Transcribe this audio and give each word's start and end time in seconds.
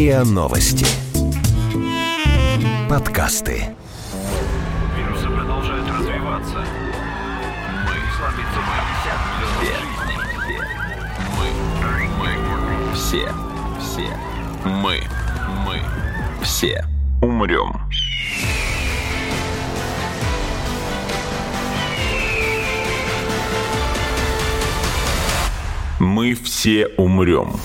РИА 0.00 0.24
Новости. 0.24 0.86
Подкасты. 2.88 3.76
Вирусы 4.96 5.28
продолжают 5.28 5.86
развиваться. 5.90 6.64
Мы 7.84 7.96
слабится 8.16 8.60
Мы, 11.52 11.84
мы, 12.18 12.94
все, 12.94 13.28
все, 13.78 14.08
мы, 14.64 15.02
мы, 15.66 15.82
все 16.42 16.82
умрем. 17.20 17.78
Мы 25.98 26.34
все 26.34 26.86
умрем. 26.96 27.60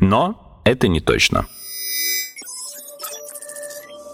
Но 0.00 0.60
это 0.64 0.88
не 0.88 1.00
точно. 1.00 1.46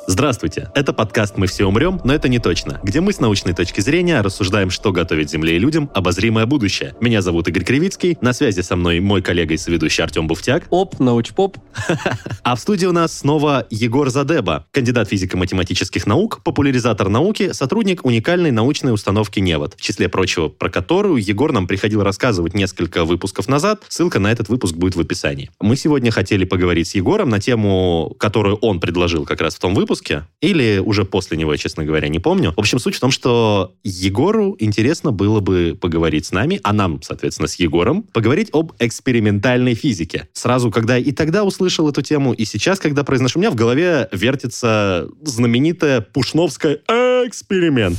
Здравствуйте, 0.07 0.71
это 0.75 0.93
подкаст 0.93 1.39
«Мы 1.39 1.47
все 1.47 1.65
умрем, 1.65 1.99
но 2.05 2.15
это 2.15 2.29
не 2.29 2.39
точно», 2.39 2.79
где 2.83 3.01
мы 3.01 3.15
с 3.15 3.21
научной 3.21 3.55
точки 3.55 3.81
зрения 3.81 4.21
рассуждаем, 4.21 4.69
что 4.69 4.93
готовит 4.93 5.31
Земле 5.31 5.57
и 5.57 5.59
людям 5.59 5.91
обозримое 5.95 6.45
будущее. 6.45 6.95
Меня 7.01 7.23
зовут 7.23 7.49
Игорь 7.49 7.65
Кривицкий, 7.65 8.19
на 8.21 8.35
связи 8.35 8.61
со 8.61 8.77
мной 8.77 9.01
мой 9.01 9.23
коллега 9.23 9.55
и 9.55 9.57
соведущий 9.57 10.05
Артем 10.05 10.27
Буфтяк. 10.27 10.67
Оп, 10.69 11.01
научпоп. 11.01 11.57
А 12.43 12.57
в 12.57 12.61
студии 12.61 12.85
у 12.85 12.93
нас 12.93 13.21
снова 13.21 13.67
Егор 13.71 14.11
Задеба, 14.11 14.67
кандидат 14.71 15.09
физико-математических 15.09 16.07
наук, 16.07 16.43
популяризатор 16.45 17.09
науки, 17.09 17.53
сотрудник 17.53 18.05
уникальной 18.05 18.51
научной 18.51 18.93
установки 18.93 19.41
«Невод», 19.41 19.75
в 19.79 19.81
числе 19.81 20.11
прочего, 20.11 20.49
про 20.49 20.69
которую 20.69 21.17
Егор 21.17 21.53
нам 21.53 21.67
приходил 21.67 22.03
рассказывать 22.03 22.53
несколько 22.53 23.07
выпусков 23.07 23.49
назад. 23.49 23.83
Ссылка 23.89 24.19
на 24.19 24.31
этот 24.31 24.51
выпуск 24.51 24.75
будет 24.75 24.97
в 24.97 25.01
описании. 25.01 25.51
Мы 25.61 25.77
сегодня 25.77 26.11
хотели 26.11 26.45
поговорить 26.45 26.89
с 26.89 26.95
Егором 26.95 27.31
на 27.31 27.41
тему, 27.41 28.15
которую 28.19 28.57
он 28.57 28.79
предложил 28.79 29.25
как 29.25 29.41
раз 29.41 29.55
в 29.55 29.59
том 29.59 29.75
выпуске, 29.75 29.94
или 30.41 30.79
уже 30.79 31.05
после 31.05 31.37
него, 31.37 31.53
я, 31.53 31.59
честно 31.59 31.85
говоря, 31.85 32.09
не 32.09 32.19
помню. 32.19 32.53
В 32.57 32.61
общем, 32.61 32.79
суть 32.79 32.97
в 32.97 33.01
том, 33.01 33.11
что 33.11 33.75
Егору 33.83 34.57
интересно 34.59 35.13
было 35.13 35.41
бы 35.41 35.77
поговорить 35.81 36.27
с 36.27 36.33
нами, 36.33 36.61
а 36.63 36.73
нам, 36.73 37.03
соответственно, 37.03 37.49
с 37.49 37.55
Егором, 37.57 38.03
поговорить 38.03 38.51
об 38.53 38.73
экспериментальной 38.79 39.75
физике. 39.75 40.29
Сразу, 40.33 40.71
когда 40.71 40.99
и 40.99 41.13
тогда 41.13 41.45
услышал 41.45 41.89
эту 41.89 42.03
тему, 42.03 42.33
и 42.33 42.45
сейчас, 42.45 42.79
когда 42.79 43.05
произношу, 43.05 43.39
у 43.39 43.41
меня 43.41 43.51
в 43.51 43.55
голове 43.55 44.09
вертится 44.13 45.09
знаменитая 45.23 46.01
Пушновская 46.01 46.81
эксперимент. 47.27 47.97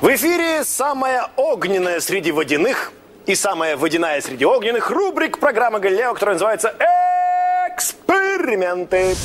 В 0.00 0.08
эфире 0.14 0.64
самая 0.64 1.28
огненная 1.36 2.00
среди 2.00 2.30
водяных 2.30 2.92
и 3.26 3.34
самая 3.34 3.76
водяная 3.76 4.20
среди 4.20 4.44
огненных 4.44 4.90
рубрик 4.90 5.38
программы 5.38 5.80
«Галилео», 5.80 6.12
которая 6.12 6.34
называется 6.34 6.74
«Эксперименты». 7.74 9.16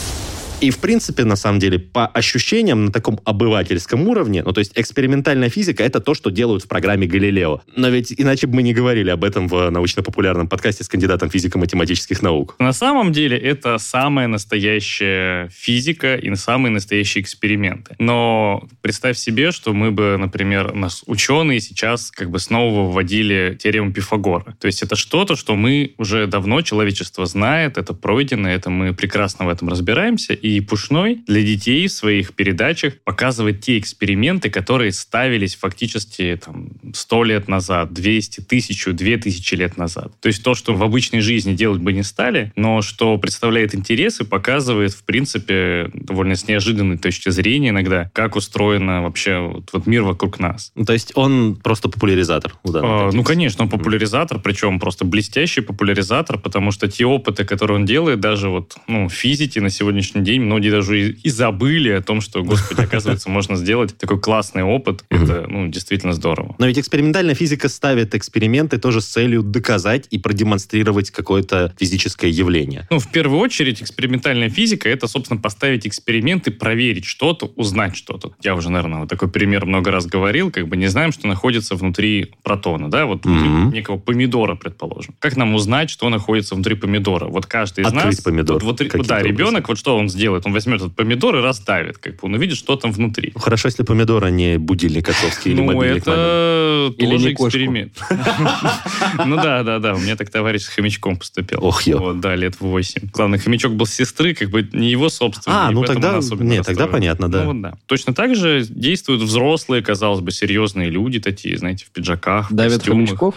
И, 0.62 0.72
в 0.72 0.80
принципе, 0.80 1.24
на 1.24 1.38
самом 1.38 1.60
деле, 1.60 1.80
по 1.80 2.06
ощущениям 2.08 2.86
на 2.86 2.92
таком 2.92 3.20
обывательском 3.24 4.08
уровне, 4.08 4.44
ну, 4.46 4.52
то 4.52 4.60
есть 4.60 4.74
экспериментальная 4.76 5.50
физика— 5.50 5.84
это 5.86 6.02
то, 6.02 6.14
что 6.14 6.32
делают 6.32 6.64
в 6.64 6.68
программе 6.68 7.08
«Галилео». 7.08 7.62
Но 7.78 7.88
ведь 7.88 8.14
иначе 8.18 8.48
бы 8.48 8.56
мы 8.56 8.64
не 8.64 8.74
говорили 8.74 9.10
об 9.10 9.24
этом 9.24 9.48
в 9.48 9.70
научно-популярном 9.70 10.50
подкасте 10.50 10.84
с 10.84 10.90
кандидатом 10.90 11.30
физико-математических 11.30 12.22
наук. 12.22 12.56
На 12.60 12.74
самом 12.74 13.14
деле 13.14 13.38
это 13.38 13.78
самая 13.78 14.28
настоящая 14.28 15.50
физика 15.54 16.16
и 16.16 16.36
самые 16.36 16.74
настоящие 16.74 17.22
эксперименты. 17.22 17.96
Но 17.98 18.68
представь 18.82 19.18
себе, 19.18 19.52
что 19.52 19.74
мы 19.74 19.92
бы, 19.92 20.18
например, 20.18 20.74
нас 20.74 21.04
ученые 21.06 21.62
сейчас 21.62 22.12
как 22.12 22.30
бы 22.32 22.40
снова 22.40 22.92
вводили 22.92 23.58
теорему 23.58 23.94
Пифагора. 23.94 24.58
То 24.60 24.68
есть 24.68 24.84
это 24.84 24.98
что-то, 24.98 25.38
что 25.38 25.56
мы 25.56 25.94
уже 25.98 26.28
давно, 26.28 26.62
человечество 26.62 27.26
знает, 27.26 27.78
это 27.78 27.94
пройдено, 27.94 28.50
это 28.50 28.70
мы 28.70 28.94
прекрасно 28.94 29.46
в 29.46 29.50
этом 29.50 29.70
разбираемся, 29.70 30.34
и 30.34 30.49
Пушной 30.60 31.20
для 31.28 31.42
детей 31.44 31.88
в 31.88 31.92
своих 31.92 32.34
передачах 32.34 32.96
показывает 33.04 33.62
те 33.62 33.78
эксперименты, 33.78 34.50
которые 34.50 34.92
ставились 34.92 35.56
фактически 35.56 36.40
там, 36.44 36.70
100 36.94 37.24
лет 37.24 37.48
назад, 37.48 37.94
200, 37.94 38.42
1000, 38.42 38.94
2000 38.94 39.56
лет 39.56 39.78
назад. 39.78 40.12
То 40.20 40.28
есть 40.28 40.44
то, 40.44 40.56
что 40.56 40.74
в 40.74 40.84
обычной 40.84 41.22
жизни 41.22 41.54
делать 41.54 41.82
бы 41.82 41.94
не 41.94 42.04
стали, 42.04 42.52
но 42.56 42.82
что 42.82 43.18
представляет 43.18 43.76
интерес 43.76 44.20
и 44.22 44.26
показывает, 44.26 44.94
в 44.94 45.04
принципе, 45.04 45.90
довольно 45.94 46.36
с 46.36 46.48
неожиданной 46.48 46.98
точки 46.98 47.30
зрения 47.30 47.70
иногда, 47.70 48.10
как 48.14 48.36
устроен 48.36 48.88
вообще 48.88 49.40
вот, 49.40 49.70
вот 49.74 49.88
мир 49.88 50.04
вокруг 50.04 50.40
нас. 50.40 50.72
Ну, 50.76 50.86
то 50.86 50.94
есть 50.94 51.12
он 51.16 51.56
просто 51.56 51.90
популяризатор. 51.90 52.56
А, 52.66 53.12
ну, 53.12 53.24
конечно, 53.24 53.64
он 53.64 53.70
популяризатор, 53.70 54.40
причем 54.40 54.80
просто 54.80 55.06
блестящий 55.06 55.62
популяризатор, 55.62 56.38
потому 56.40 56.72
что 56.72 56.90
те 56.90 57.06
опыты, 57.06 57.46
которые 57.46 57.78
он 57.80 57.86
делает, 57.86 58.20
даже 58.20 58.50
вот 58.50 58.78
ну, 58.88 59.08
в 59.08 59.14
физике 59.14 59.62
на 59.62 59.70
сегодняшний 59.70 60.22
день, 60.22 60.39
многие 60.40 60.70
даже 60.72 61.12
и, 61.12 61.30
забыли 61.30 61.90
о 61.90 62.02
том, 62.02 62.22
что, 62.22 62.44
господи, 62.44 62.82
оказывается, 62.82 63.30
можно 63.40 63.56
сделать 63.56 63.98
такой 63.98 64.20
классный 64.20 64.64
опыт. 64.64 65.04
Это, 65.10 65.46
ну, 65.48 65.68
действительно 65.68 66.14
здорово. 66.14 66.56
Но 66.60 66.68
ведь 66.68 66.80
экспериментальная 66.80 67.36
физика 67.36 67.70
ставит 67.70 68.16
эксперименты 68.16 68.78
тоже 68.78 69.02
с 69.02 69.06
целью 69.06 69.44
доказать 69.44 70.08
и 70.12 70.18
продемонстрировать 70.18 71.12
какое-то 71.12 71.74
физическое 71.80 72.30
явление. 72.30 72.88
Ну, 72.90 73.00
в 73.00 73.12
первую 73.12 73.40
очередь, 73.40 73.82
экспериментальная 73.82 74.50
физика— 74.50 74.90
это, 74.90 75.08
собственно, 75.08 75.40
поставить 75.40 75.86
эксперимент 75.88 76.48
и 76.48 76.52
проверить 76.52 77.06
что-то, 77.06 77.52
узнать 77.56 77.96
что-то. 77.96 78.32
Я 78.42 78.56
уже, 78.56 78.70
наверное, 78.72 79.00
вот 79.02 79.10
такой 79.10 79.30
пример 79.30 79.66
много 79.66 79.92
раз 79.92 80.06
говорил, 80.06 80.52
как 80.52 80.68
бы 80.68 80.78
не 80.78 80.88
знаем, 80.88 81.12
что 81.12 81.28
находится 81.28 81.76
внутри 81.76 82.34
протона, 82.44 82.90
да, 82.90 83.06
вот 83.06 83.26
Мгм. 83.26 83.72
некого 83.72 83.98
помидора, 83.98 84.56
предположим. 84.56 85.16
Как 85.20 85.38
нам 85.38 85.54
узнать, 85.56 85.90
что 85.90 86.10
находится 86.10 86.56
внутри 86.56 86.76
помидора? 86.76 87.28
Вот 87.28 87.46
каждый 87.46 87.82
из 87.82 87.88
Открыть 87.88 88.06
нас... 88.06 88.22
помидор 88.22 88.64
Вот, 88.64 88.80
вот, 88.82 89.08
да, 89.08 89.18
образом. 89.18 89.24
ребенок, 89.24 89.70
вот 89.70 89.78
что 89.78 89.98
он 89.98 90.10
сделает? 90.30 90.46
Он 90.46 90.54
возьмет 90.54 90.82
этот 90.82 90.96
помидор 90.96 91.36
и 91.38 91.42
раздавит, 91.42 91.98
как 91.98 92.14
бы 92.14 92.20
он 92.24 92.36
увидит, 92.36 92.58
что 92.58 92.76
там 92.76 92.92
внутри. 92.92 93.34
Хорошо, 93.36 93.68
если 93.68 93.84
помидор, 93.84 94.24
а 94.24 94.30
не 94.30 94.58
будильник 94.58 95.10
отцовский 95.10 95.52
или 95.52 95.62
Ну, 95.62 95.82
это 95.82 96.94
тоже 96.98 97.34
эксперимент. 97.34 97.94
Ну 99.26 99.36
да, 99.36 99.64
да, 99.64 99.80
да. 99.80 99.96
У 99.96 100.00
меня 100.00 100.16
так 100.16 100.30
товарищ 100.30 100.62
с 100.64 100.68
хомячком 100.68 101.18
поступил. 101.18 101.60
Ох, 101.64 101.84
ё. 101.84 101.98
Вот, 101.98 102.20
да, 102.20 102.36
лет 102.36 102.56
в 102.56 102.62
8. 102.62 103.10
Главное, 103.12 103.40
хомячок 103.40 103.74
был 103.74 103.86
с 103.86 103.94
сестры, 103.94 104.34
как 104.34 104.50
бы 104.50 104.68
не 104.72 104.92
его 104.92 105.10
собственный. 105.10 105.58
А, 105.58 105.72
ну 105.72 105.84
тогда- 105.84 106.20
нет, 106.40 106.66
тогда 106.66 106.88
понятно, 106.88 107.30
да. 107.30 107.44
Ну 107.44 107.54
да. 107.62 107.74
Точно 107.86 108.14
так 108.14 108.36
же 108.36 108.66
действуют 108.70 109.22
взрослые, 109.22 109.82
казалось 109.82 110.22
бы, 110.22 110.32
серьезные 110.32 110.90
люди 110.90 111.20
такие, 111.20 111.58
знаете, 111.58 111.86
в 111.86 111.92
пиджаках, 111.92 112.50
костюмах. 112.50 113.10
Хомячков. 113.10 113.36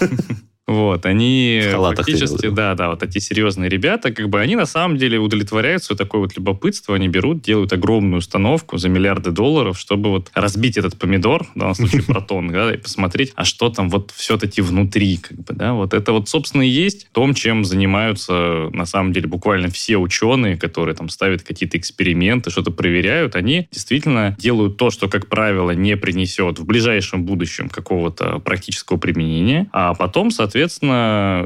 Вот, 0.72 1.04
они 1.04 1.62
фактически, 1.70 2.48
да, 2.48 2.74
да, 2.74 2.88
вот 2.88 3.02
эти 3.02 3.18
серьезные 3.18 3.68
ребята, 3.68 4.10
как 4.10 4.30
бы 4.30 4.40
они 4.40 4.56
на 4.56 4.64
самом 4.64 4.96
деле 4.96 5.18
удовлетворяют 5.18 5.84
свое 5.84 5.98
такое 5.98 6.22
вот 6.22 6.34
любопытство, 6.34 6.94
они 6.94 7.08
берут, 7.08 7.42
делают 7.42 7.72
огромную 7.74 8.18
установку 8.20 8.78
за 8.78 8.88
миллиарды 8.88 9.32
долларов, 9.32 9.78
чтобы 9.78 10.08
вот 10.08 10.30
разбить 10.34 10.78
этот 10.78 10.98
помидор, 10.98 11.44
в 11.54 11.58
данном 11.58 11.74
случае 11.74 12.02
протон, 12.06 12.50
да, 12.50 12.72
и 12.72 12.78
посмотреть, 12.78 13.32
а 13.36 13.44
что 13.44 13.68
там 13.68 13.90
вот 13.90 14.12
все-таки 14.16 14.62
внутри, 14.62 15.18
как 15.18 15.38
бы, 15.38 15.54
да, 15.54 15.74
вот 15.74 15.92
это 15.92 16.12
вот, 16.12 16.30
собственно, 16.30 16.62
и 16.62 16.68
есть 16.68 17.08
том, 17.12 17.34
чем 17.34 17.64
занимаются 17.64 18.70
на 18.72 18.86
самом 18.86 19.12
деле 19.12 19.28
буквально 19.28 19.68
все 19.68 19.98
ученые, 19.98 20.56
которые 20.56 20.94
там 20.94 21.10
ставят 21.10 21.42
какие-то 21.42 21.76
эксперименты, 21.76 22.50
что-то 22.50 22.70
проверяют, 22.70 23.36
они 23.36 23.68
действительно 23.70 24.34
делают 24.38 24.78
то, 24.78 24.90
что, 24.90 25.08
как 25.08 25.28
правило, 25.28 25.72
не 25.72 25.96
принесет 25.96 26.58
в 26.58 26.64
ближайшем 26.64 27.24
будущем 27.24 27.68
какого-то 27.68 28.38
практического 28.38 28.96
применения, 28.96 29.68
а 29.72 29.94
потом, 29.94 30.30
соответственно, 30.30 30.61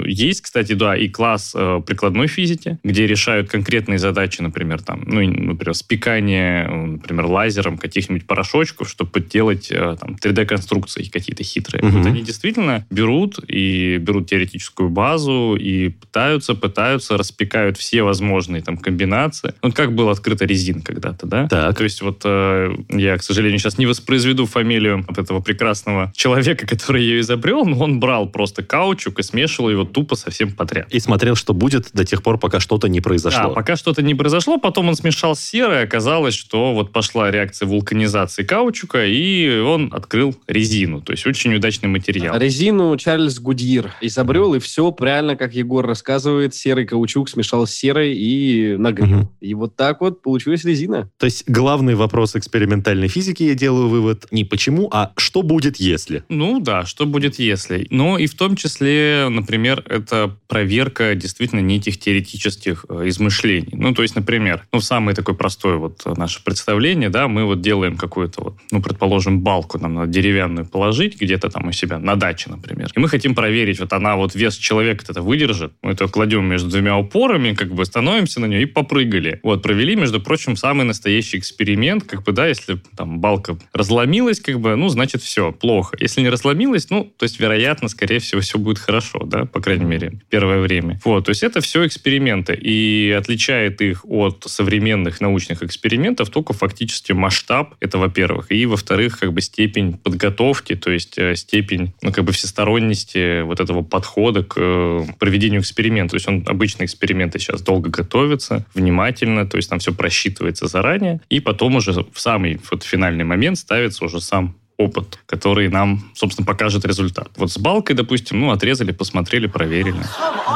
есть, 0.07 0.43
кстати, 0.43 0.73
да, 0.73 0.97
и 0.97 1.09
класс 1.09 1.53
э, 1.55 1.81
прикладной 1.87 2.27
физики, 2.27 2.79
где 2.83 3.07
решают 3.07 3.51
конкретные 3.51 3.99
задачи, 3.99 4.41
например, 4.41 4.83
там, 4.83 5.03
ну, 5.07 5.21
например, 5.21 5.75
спекание, 5.75 6.67
э, 6.67 6.87
например, 6.87 7.27
лазером 7.27 7.79
каких-нибудь 7.79 8.27
порошочков, 8.27 8.89
чтобы 8.89 9.11
подделать 9.11 9.71
э, 9.71 9.97
там 10.01 10.17
3D-конструкции 10.23 11.05
какие-то 11.05 11.43
хитрые. 11.43 11.83
Мгм. 11.83 11.99
Вот 11.99 12.07
они 12.07 12.23
действительно 12.23 12.87
берут 12.91 13.39
и 13.49 13.99
берут 13.99 14.29
теоретическую 14.29 14.91
базу 14.91 15.57
и 15.59 15.89
пытаются, 15.89 16.55
пытаются, 16.55 17.17
распекают 17.17 17.77
все 17.77 18.03
возможные 18.03 18.63
там 18.63 18.77
комбинации. 18.77 19.55
Вот 19.63 19.75
как 19.75 19.95
была 19.95 20.13
открыта 20.13 20.45
резина 20.45 20.83
когда-то, 20.83 21.27
да? 21.27 21.49
Так. 21.49 21.77
То 21.77 21.85
есть 21.85 22.03
вот 22.03 22.23
э, 22.25 22.75
я, 22.91 23.17
к 23.17 23.23
сожалению, 23.23 23.59
сейчас 23.59 23.79
не 23.79 23.87
воспроизведу 23.87 24.47
фамилию 24.47 25.05
вот 25.07 25.19
этого 25.19 25.41
прекрасного 25.41 26.13
человека, 26.15 26.67
который 26.77 27.03
ее 27.03 27.21
изобрел, 27.21 27.65
но 27.65 27.79
он 27.79 28.01
брал 28.01 28.29
просто 28.29 28.63
каучук, 28.63 28.96
каучук 28.97 29.19
и 29.19 29.23
смешивал 29.23 29.71
его 29.71 29.85
тупо 29.85 30.17
совсем 30.17 30.53
подряд. 30.53 30.87
И 30.91 31.01
смотрел, 31.01 31.37
что 31.37 31.53
будет 31.53 31.91
до 31.93 32.05
тех 32.05 32.23
пор, 32.23 32.39
пока 32.39 32.61
что-то 32.61 32.89
не 32.89 33.01
произошло. 33.01 33.49
Да, 33.49 33.49
пока 33.51 33.77
что-то 33.77 34.03
не 34.03 34.15
произошло, 34.15 34.59
потом 34.59 34.89
он 34.89 34.95
смешал 34.95 35.37
с 35.37 35.41
серой, 35.41 35.83
оказалось, 35.83 36.35
что 36.35 36.75
вот 36.75 36.93
пошла 36.93 37.31
реакция 37.31 37.67
вулканизации 37.67 38.43
каучука, 38.43 39.05
и 39.05 39.59
он 39.61 39.93
открыл 39.93 40.35
резину. 40.47 41.01
То 41.01 41.13
есть 41.13 41.27
очень 41.27 41.55
удачный 41.55 41.89
материал. 41.89 42.39
Резину 42.39 42.97
Чарльз 42.97 43.39
Гудьир 43.39 43.93
изобрел, 44.01 44.55
и 44.55 44.59
все 44.59 44.91
правильно, 44.93 45.37
как 45.37 45.55
Егор 45.55 45.87
рассказывает, 45.87 46.55
серый 46.55 46.87
каучук 46.87 47.29
смешал 47.29 47.67
с 47.67 47.71
серой 47.73 48.15
и 48.15 48.77
нагрел. 48.77 49.07
Мгм. 49.07 49.31
И 49.41 49.55
вот 49.55 49.77
так 49.77 50.01
вот 50.01 50.23
получилась 50.23 50.65
резина. 50.65 51.11
То 51.19 51.27
есть 51.27 51.45
главный 51.47 51.95
вопрос 51.95 52.37
экспериментальной 52.37 53.09
физики, 53.09 53.43
я 53.43 53.55
делаю 53.55 53.89
вывод, 53.89 54.27
не 54.31 54.45
почему, 54.45 54.89
а 54.93 55.13
что 55.17 55.43
будет, 55.43 55.77
если. 55.77 56.25
Ну 56.29 56.61
да, 56.61 56.85
что 56.87 57.07
будет 57.07 57.39
если. 57.39 57.87
Но 57.91 58.19
и 58.19 58.27
в 58.27 58.35
том 58.35 58.57
числе, 58.57 58.86
например, 59.29 59.85
это 59.89 60.37
проверка 60.49 61.15
действительно 61.15 61.61
неких 61.61 61.99
теоретических 61.99 62.87
э, 62.89 63.09
измышлений. 63.09 63.73
Ну, 63.73 63.95
то 63.95 64.03
есть, 64.03 64.17
например, 64.17 64.65
ну, 64.73 64.81
самое 64.81 65.15
такое 65.15 65.35
простое 65.35 65.77
вот 65.77 66.03
наше 66.17 66.43
представление, 66.43 67.09
да, 67.09 67.29
мы 67.29 67.45
вот 67.45 67.61
делаем 67.61 67.97
какую-то 67.97 68.43
вот, 68.43 68.57
ну, 68.71 68.83
предположим, 68.83 69.41
балку 69.41 69.79
нам 69.79 69.95
надо 69.95 70.13
деревянную 70.13 70.67
положить 70.67 71.21
где-то 71.21 71.51
там 71.51 71.69
у 71.69 71.73
себя 71.73 71.99
на 71.99 72.17
даче, 72.17 72.51
например. 72.51 72.91
И 72.95 73.01
мы 73.01 73.09
хотим 73.09 73.35
проверить, 73.35 73.81
вот 73.81 73.93
она 73.93 74.17
вот 74.17 74.35
вес 74.35 74.57
человека 74.57 75.05
это 75.09 75.23
выдержит. 75.23 75.73
Мы 75.83 75.93
это 75.93 76.09
кладем 76.09 76.45
между 76.47 76.71
двумя 76.71 76.97
упорами, 76.97 77.55
как 77.55 77.73
бы 77.75 77.85
становимся 77.85 78.41
на 78.41 78.47
нее 78.47 78.63
и 78.63 78.67
попрыгали. 78.67 79.41
Вот, 79.43 79.63
провели, 79.63 79.97
между 79.97 80.21
прочим, 80.21 80.57
самый 80.57 80.85
настоящий 80.85 81.39
эксперимент, 81.39 82.05
как 82.05 82.23
бы, 82.23 82.33
да, 82.33 82.47
если 82.47 82.81
там 82.97 83.21
балка 83.21 83.59
разломилась, 83.73 84.41
как 84.41 84.61
бы, 84.61 84.77
ну, 84.77 84.89
значит, 84.89 85.23
все, 85.23 85.53
плохо. 85.53 85.97
Если 86.01 86.21
не 86.21 86.29
разломилась, 86.29 86.91
ну, 86.91 87.05
то 87.17 87.25
есть, 87.25 87.41
вероятно, 87.41 87.89
скорее 87.89 88.19
всего, 88.19 88.41
все 88.41 88.59
будет 88.59 88.76
хорошо, 88.79 89.21
да, 89.25 89.45
по 89.45 89.61
крайней 89.61 89.85
мере, 89.85 90.21
первое 90.29 90.61
время. 90.61 91.01
Вот, 91.05 91.27
то 91.27 91.31
есть, 91.31 91.43
это 91.43 91.61
все 91.61 91.87
эксперименты, 91.87 92.55
и 92.55 93.15
отличает 93.17 93.81
их 93.81 94.05
от 94.05 94.45
современных 94.47 95.21
научных 95.21 95.63
экспериментов 95.63 96.31
только 96.31 96.53
фактически 96.53 97.13
масштаб, 97.13 97.75
это 97.81 97.99
во-первых, 97.99 98.51
и 98.51 98.67
во-вторых, 98.67 99.19
как 99.19 99.33
бы 99.33 99.41
степень 99.41 99.95
подготовки, 99.99 100.75
то 100.75 100.91
есть 100.91 101.19
э, 101.19 101.35
степень, 101.37 101.95
ну, 102.03 102.13
как 102.13 102.25
бы 102.25 102.33
всесторонности 102.33 103.43
вот 103.43 103.61
этого 103.61 103.83
подхода 103.83 104.43
к 104.43 104.55
э, 104.57 105.05
проведению 105.19 105.61
эксперимента. 105.61 106.13
То 106.13 106.17
есть 106.17 106.29
он 106.29 106.45
обычно 106.47 106.85
эксперименты 106.85 107.39
сейчас 107.39 107.63
долго 107.63 107.91
готовятся, 107.91 108.65
внимательно, 108.75 109.47
то 109.47 109.57
есть 109.57 109.71
там 109.71 109.79
все 109.79 109.93
просчитывается 109.93 110.67
заранее, 110.67 111.21
и 111.29 111.41
потом 111.41 111.77
уже 111.77 111.93
в 111.93 112.21
самый 112.21 112.61
вот 112.71 112.83
финальный 112.83 113.25
момент 113.25 113.59
ставится 113.59 114.05
уже 114.05 114.21
сам 114.21 114.57
опыт, 114.79 115.19
который 115.27 115.69
нам, 115.69 116.11
собственно, 116.15 116.47
покажет 116.47 116.85
результат. 116.85 117.29
Вот 117.37 117.51
с 117.51 117.59
балкой, 117.59 117.97
допустим, 117.97 118.41
ну, 118.41 118.51
отрезали, 118.51 118.93
посмотрели, 118.93 119.47
проверили. 119.47 120.03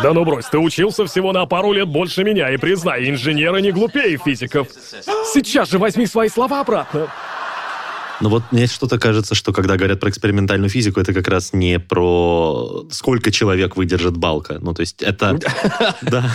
Да 0.03 0.13
ну 0.13 0.25
брось, 0.25 0.47
ты 0.47 0.59
учился 0.59 1.07
всего 1.07 1.33
на 1.33 1.47
пару 1.47 1.73
лет 1.73 1.89
больше 1.89 2.23
меня, 2.25 2.51
и 2.51 2.57
признай, 2.57 3.09
инженеры 3.09 3.63
не 3.63 3.73
глупее 3.73 4.19
физиков. 4.19 4.69
Сейчас 5.33 5.71
же 5.71 5.79
возьми 5.79 6.07
свои 6.07 6.29
слова 6.29 6.61
обратно. 6.61 7.09
Но 8.21 8.29
вот 8.29 8.43
мне 8.51 8.67
что-то 8.67 8.99
кажется, 8.99 9.35
что 9.35 9.53
когда 9.53 9.77
говорят 9.77 10.01
про 10.01 10.11
экспериментальную 10.11 10.69
физику, 10.71 11.01
это 11.01 11.13
как 11.15 11.29
раз 11.29 11.53
не 11.53 11.79
про 11.79 12.87
сколько 12.91 13.31
человек 13.31 13.77
выдержит 13.77 14.17
балка. 14.17 14.59
Ну, 14.61 14.75
то 14.75 14.81
есть 14.81 15.03
это... 15.03 15.39
Да. 16.03 16.31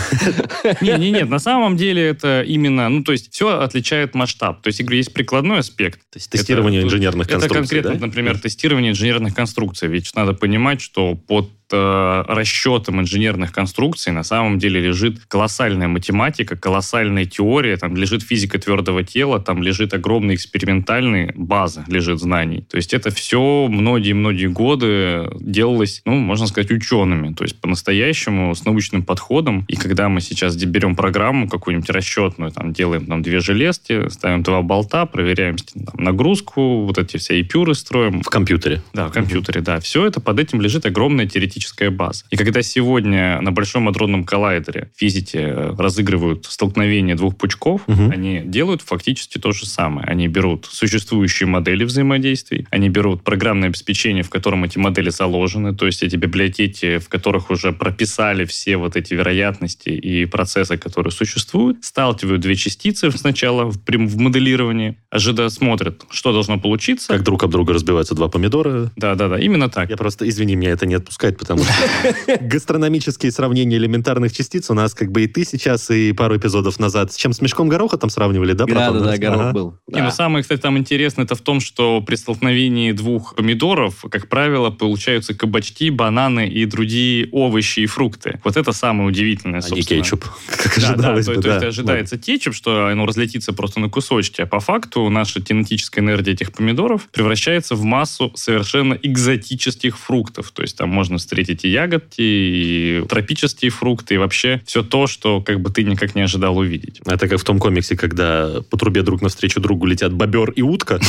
Не, 0.81 0.97
не, 0.97 1.11
нет, 1.11 1.29
на 1.29 1.39
самом 1.39 1.77
деле 1.77 2.03
это 2.03 2.41
именно, 2.41 2.89
ну, 2.89 3.03
то 3.03 3.11
есть 3.11 3.33
все 3.33 3.59
отличает 3.59 4.15
масштаб. 4.15 4.61
То 4.61 4.67
есть, 4.67 4.79
я 4.79 4.85
говорю, 4.85 4.97
есть 4.97 5.13
прикладной 5.13 5.59
аспект. 5.59 5.99
То 6.11 6.17
есть 6.17 6.29
тестирование 6.29 6.81
Это- 6.81 6.87
инженерных 6.87 7.27
Это 7.27 7.39
конструкций, 7.39 7.77
конкретно, 7.77 7.99
да? 7.99 8.05
например, 8.07 8.39
тестирование 8.39 8.91
инженерных 8.91 9.33
конструкций. 9.35 9.87
Ведь 9.87 10.13
надо 10.15 10.33
понимать, 10.33 10.81
что 10.81 11.15
под 11.15 11.49
э, 11.71 12.23
расчетом 12.27 13.01
инженерных 13.01 13.51
конструкций 13.51 14.11
на 14.13 14.23
самом 14.23 14.59
деле 14.59 14.79
лежит 14.81 15.25
колоссальная 15.27 15.87
математика, 15.87 16.55
колоссальная 16.55 17.25
теория, 17.25 17.77
там 17.77 17.95
лежит 17.95 18.23
физика 18.23 18.59
твердого 18.59 19.03
тела, 19.03 19.39
там 19.39 19.63
лежит 19.63 19.93
огромная 19.93 20.35
экспериментальная 20.35 21.33
база, 21.35 21.85
лежит 21.87 22.19
знаний. 22.19 22.61
То 22.69 22.77
есть 22.77 22.93
это 22.93 23.09
все 23.11 23.67
многие-многие 23.69 24.47
годы 24.47 25.29
делалось, 25.39 26.01
ну, 26.05 26.15
можно 26.15 26.47
сказать, 26.47 26.71
учеными. 26.71 27.33
То 27.33 27.43
есть 27.43 27.59
по-настоящему 27.61 28.53
с 28.53 28.65
научным 28.65 29.03
подходом. 29.03 29.65
И 29.67 29.75
когда 29.75 30.09
мы 30.09 30.21
сейчас 30.21 30.55
берем 30.55 30.95
программу 30.95 31.47
какую-нибудь 31.49 31.89
расчетную, 31.89 32.51
там 32.51 32.73
делаем 32.73 33.05
там 33.05 33.21
две 33.21 33.39
железки, 33.39 34.09
ставим 34.09 34.43
два 34.43 34.61
болта, 34.61 35.05
проверяем 35.05 35.55
там, 35.57 36.03
нагрузку, 36.03 36.85
вот 36.85 36.97
эти 36.97 37.17
все 37.17 37.39
эпюры 37.41 37.75
строим, 37.75 38.21
В 38.21 38.29
компьютере. 38.29 38.81
да, 38.93 39.07
в 39.07 39.11
компьютере, 39.11 39.61
да. 39.61 39.79
Все 39.79 40.05
это 40.05 40.19
под 40.19 40.39
этим 40.39 40.61
лежит 40.61 40.85
огромная 40.85 41.27
теоретическая 41.27 41.55
база. 41.91 42.25
И 42.29 42.37
когда 42.37 42.61
сегодня 42.61 43.39
на 43.41 43.51
Большом 43.51 43.87
адронном 43.89 44.23
коллайдере 44.23 44.89
физики 44.95 45.37
э, 45.37 45.75
разыгрывают 45.77 46.45
столкновение 46.45 47.15
двух 47.15 47.37
пучков, 47.37 47.81
Мгм. 47.87 48.11
они 48.11 48.41
делают 48.45 48.81
фактически 48.81 49.37
то 49.37 49.51
же 49.51 49.65
самое. 49.65 50.07
Они 50.07 50.27
берут 50.27 50.67
существующие 50.71 51.47
модели 51.47 51.83
взаимодействий, 51.83 52.67
они 52.71 52.89
берут 52.89 53.23
программное 53.23 53.69
обеспечение, 53.69 54.23
в 54.23 54.29
котором 54.29 54.63
эти 54.63 54.77
модели 54.77 55.09
заложены, 55.09 55.75
то 55.75 55.85
есть 55.85 56.03
эти 56.03 56.15
библиотеки, 56.15 56.97
в 56.99 57.09
которых 57.09 57.49
уже 57.49 57.71
прописали 57.71 58.45
все 58.45 58.77
вот 58.77 58.95
эти 58.95 59.13
вероятности 59.13 59.89
и 59.89 60.25
процессы, 60.25 60.77
которые 60.77 61.11
существуют, 61.11 61.83
сталкивают 61.83 62.41
две 62.41 62.55
частицы 62.55 63.11
сначала 63.11 63.65
в, 63.65 63.79
прям 63.81 64.07
в 64.07 64.17
моделировании, 64.17 64.97
ожида 65.09 65.49
смотрят, 65.49 66.03
что 66.09 66.31
должно 66.31 66.59
получиться. 66.59 67.07
Как 67.13 67.23
друг 67.23 67.43
об 67.43 67.51
друга 67.51 67.73
разбиваются 67.73 68.15
два 68.15 68.27
помидора. 68.27 68.91
Да, 68.95 69.15
да, 69.15 69.27
да, 69.29 69.39
именно 69.39 69.69
так. 69.69 69.89
Я 69.89 69.97
просто, 69.97 70.27
извини, 70.27 70.55
меня 70.55 70.71
это 70.71 70.85
не 70.85 70.95
отпускает, 70.95 71.37
потому 71.47 71.63
что 71.63 72.37
гастрономические 72.41 73.31
сравнения 73.31 73.77
элементарных 73.77 74.31
частиц 74.33 74.69
у 74.69 74.73
нас 74.73 74.93
как 74.93 75.11
бы 75.11 75.23
и 75.23 75.27
ты 75.27 75.45
сейчас, 75.45 75.89
и 75.91 76.11
пару 76.13 76.37
эпизодов 76.37 76.79
назад. 76.79 77.13
С 77.13 77.15
чем, 77.17 77.33
с 77.33 77.41
мешком 77.41 77.69
гороха 77.69 77.97
там 77.97 78.09
сравнивали, 78.09 78.53
да? 78.53 78.65
Да, 78.65 78.73
Протон? 78.73 79.03
да, 79.03 79.11
да, 79.11 79.17
горох 79.17 79.53
был. 79.53 79.71
Не, 79.87 79.99
ну 80.01 80.05
Да. 80.07 80.11
самое, 80.11 80.41
кстати, 80.43 80.61
там 80.61 80.77
интересное 80.77 81.25
это 81.25 81.35
в 81.35 81.41
том, 81.41 81.59
что 81.59 82.01
при 82.01 82.15
столкновении 82.15 82.91
двух 82.91 83.35
помидоров, 83.35 84.05
как 84.09 84.27
правило, 84.29 84.69
получаются 84.71 85.33
кабачки, 85.33 85.89
бананы 85.89 86.47
и 86.47 86.65
другие 86.65 87.29
овощи 87.31 87.81
и 87.81 87.85
фрукты. 87.85 88.39
Вот 88.43 88.57
это 88.57 88.71
самое 88.71 89.07
удивительное, 89.09 89.59
А 89.59 89.63
не 89.63 89.69
собственно. 89.69 90.01
кетчуп, 90.01 90.25
как 90.47 90.75
Да, 90.79 90.81
да, 90.81 90.93
ожидалось 90.93 91.25
то, 91.25 91.33
бы. 91.33 91.41
то 91.41 91.47
есть 91.49 91.61
да. 91.61 91.67
ожидается 91.67 92.17
кетчуп, 92.17 92.53
что 92.55 92.87
оно 92.87 93.05
разлетится 93.05 93.53
просто 93.53 93.79
на 93.79 93.89
кусочки, 93.89 94.41
а 94.41 94.45
по 94.45 94.59
факту 94.59 95.07
наша 95.09 95.41
кинетическая 95.41 96.03
энергия 96.03 96.31
этих 96.31 96.51
помидоров 96.51 97.07
превращается 97.11 97.75
в 97.75 97.83
массу 97.83 98.31
совершенно 98.35 98.93
экзотических 99.01 99.97
фруктов. 99.97 100.51
То 100.51 100.61
есть 100.61 100.77
там 100.77 100.89
можно 100.89 101.17
встретить 101.17 101.34
и 101.41 101.69
ягодки, 101.69 102.21
и 102.21 103.03
тропические 103.07 103.71
фрукты, 103.71 104.15
и 104.15 104.17
вообще 104.17 104.61
все 104.65 104.83
то, 104.83 105.07
что 105.07 105.41
как 105.41 105.61
бы 105.61 105.69
ты 105.69 105.83
никак 105.83 106.15
не 106.15 106.21
ожидал 106.21 106.57
увидеть. 106.57 107.01
Это 107.05 107.27
как 107.27 107.39
в 107.39 107.43
том 107.43 107.59
комиксе, 107.59 107.95
когда 107.95 108.61
по 108.69 108.77
трубе 108.77 109.01
друг 109.01 109.21
навстречу 109.21 109.59
другу 109.59 109.85
летят 109.85 110.13
бобер 110.13 110.51
и 110.51 110.61
утка. 110.61 110.99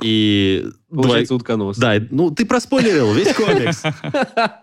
И... 0.00 0.64
Получается 0.94 1.34
утконос. 1.34 1.76
Да, 1.76 1.96
ну 2.10 2.30
ты 2.30 2.46
проспойлерил 2.46 3.12
весь 3.14 3.32
комикс. 3.34 3.82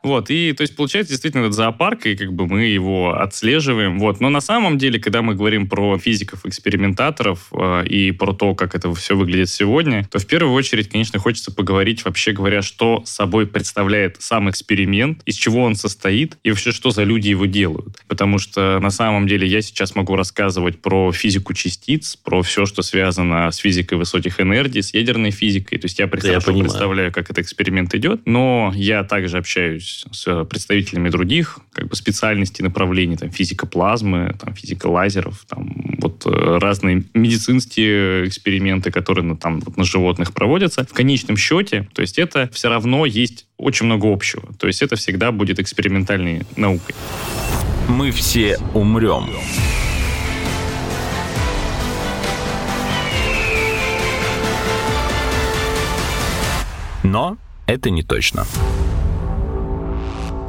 Вот, 0.01 0.29
и 0.29 0.53
то 0.53 0.61
есть 0.61 0.77
получается 0.77 1.11
действительно 1.11 1.41
этот 1.41 1.55
зоопарк, 1.55 2.05
и 2.05 2.15
как 2.15 2.31
бы 2.31 2.47
мы 2.47 2.65
его 2.65 3.19
отслеживаем. 3.19 3.99
Вот. 3.99 4.21
Но 4.21 4.29
на 4.29 4.39
самом 4.39 4.77
деле, 4.77 4.97
когда 4.97 5.21
мы 5.21 5.35
говорим 5.35 5.67
про 5.67 5.97
физиков, 5.97 6.45
экспериментаторов 6.45 7.51
э, 7.51 7.85
и 7.85 8.11
про 8.11 8.33
то, 8.33 8.55
как 8.55 8.75
это 8.75 8.93
все 8.93 9.17
выглядит 9.17 9.49
сегодня, 9.49 10.07
то 10.09 10.19
в 10.19 10.25
первую 10.25 10.53
очередь, 10.53 10.89
конечно, 10.89 11.19
хочется 11.19 11.51
поговорить, 11.51 12.05
вообще 12.05 12.31
говоря, 12.31 12.61
что 12.61 13.03
собой 13.05 13.45
представляет 13.45 14.15
сам 14.19 14.49
эксперимент, 14.49 15.21
из 15.25 15.35
чего 15.35 15.63
он 15.63 15.75
состоит, 15.75 16.37
и 16.43 16.49
вообще 16.49 16.71
что 16.71 16.91
за 16.91 17.03
люди 17.03 17.27
его 17.27 17.45
делают. 17.45 17.97
Потому 18.07 18.37
что 18.37 18.79
на 18.79 18.89
самом 18.89 19.27
деле 19.27 19.47
я 19.47 19.61
сейчас 19.61 19.95
могу 19.95 20.15
рассказывать 20.15 20.81
про 20.81 21.11
физику 21.11 21.53
частиц, 21.53 22.15
про 22.15 22.41
все, 22.41 22.65
что 22.65 22.81
связано 22.81 23.51
с 23.51 23.57
физикой 23.57 23.97
высоких 23.97 24.39
энергий, 24.39 24.81
с 24.81 24.93
ядерной 25.11 25.31
физикой. 25.31 25.77
То 25.77 25.85
есть 25.85 25.99
я 25.99 26.05
я 26.05 26.09
хорошо 26.09 26.47
понимаю. 26.47 26.63
представляю, 26.63 27.11
как 27.11 27.25
этот 27.25 27.39
эксперимент 27.39 27.93
идет, 27.93 28.21
но 28.25 28.71
я 28.75 29.03
также 29.03 29.37
общаюсь 29.37 30.05
с 30.11 30.45
представителями 30.45 31.09
других 31.09 31.59
как 31.73 31.87
бы 31.87 31.95
специальностей, 31.95 32.63
направлений, 32.63 33.17
там, 33.17 33.29
физика 33.29 33.65
плазмы, 33.65 34.35
там, 34.39 34.53
физика 34.53 34.87
лазеров, 34.87 35.45
там, 35.47 35.95
вот 35.99 36.25
э, 36.25 36.57
разные 36.59 37.03
медицинские 37.13 38.27
эксперименты, 38.27 38.91
которые 38.91 39.25
ну, 39.25 39.35
там 39.35 39.59
вот 39.59 39.77
на 39.77 39.83
животных 39.83 40.33
проводятся. 40.33 40.85
В 40.85 40.93
конечном 40.93 41.37
счете, 41.37 41.87
то 41.93 42.01
есть 42.01 42.17
это 42.17 42.49
все 42.53 42.69
равно 42.69 43.05
есть 43.05 43.45
очень 43.57 43.85
много 43.85 44.11
общего. 44.11 44.43
То 44.57 44.67
есть 44.67 44.81
это 44.81 44.95
всегда 44.95 45.31
будет 45.31 45.59
экспериментальной 45.59 46.43
наукой. 46.55 46.95
Мы 47.87 48.11
все 48.11 48.57
умрем. 48.73 49.29
Но 57.03 57.37
это 57.67 57.89
не 57.89 58.03
точно. 58.03 58.45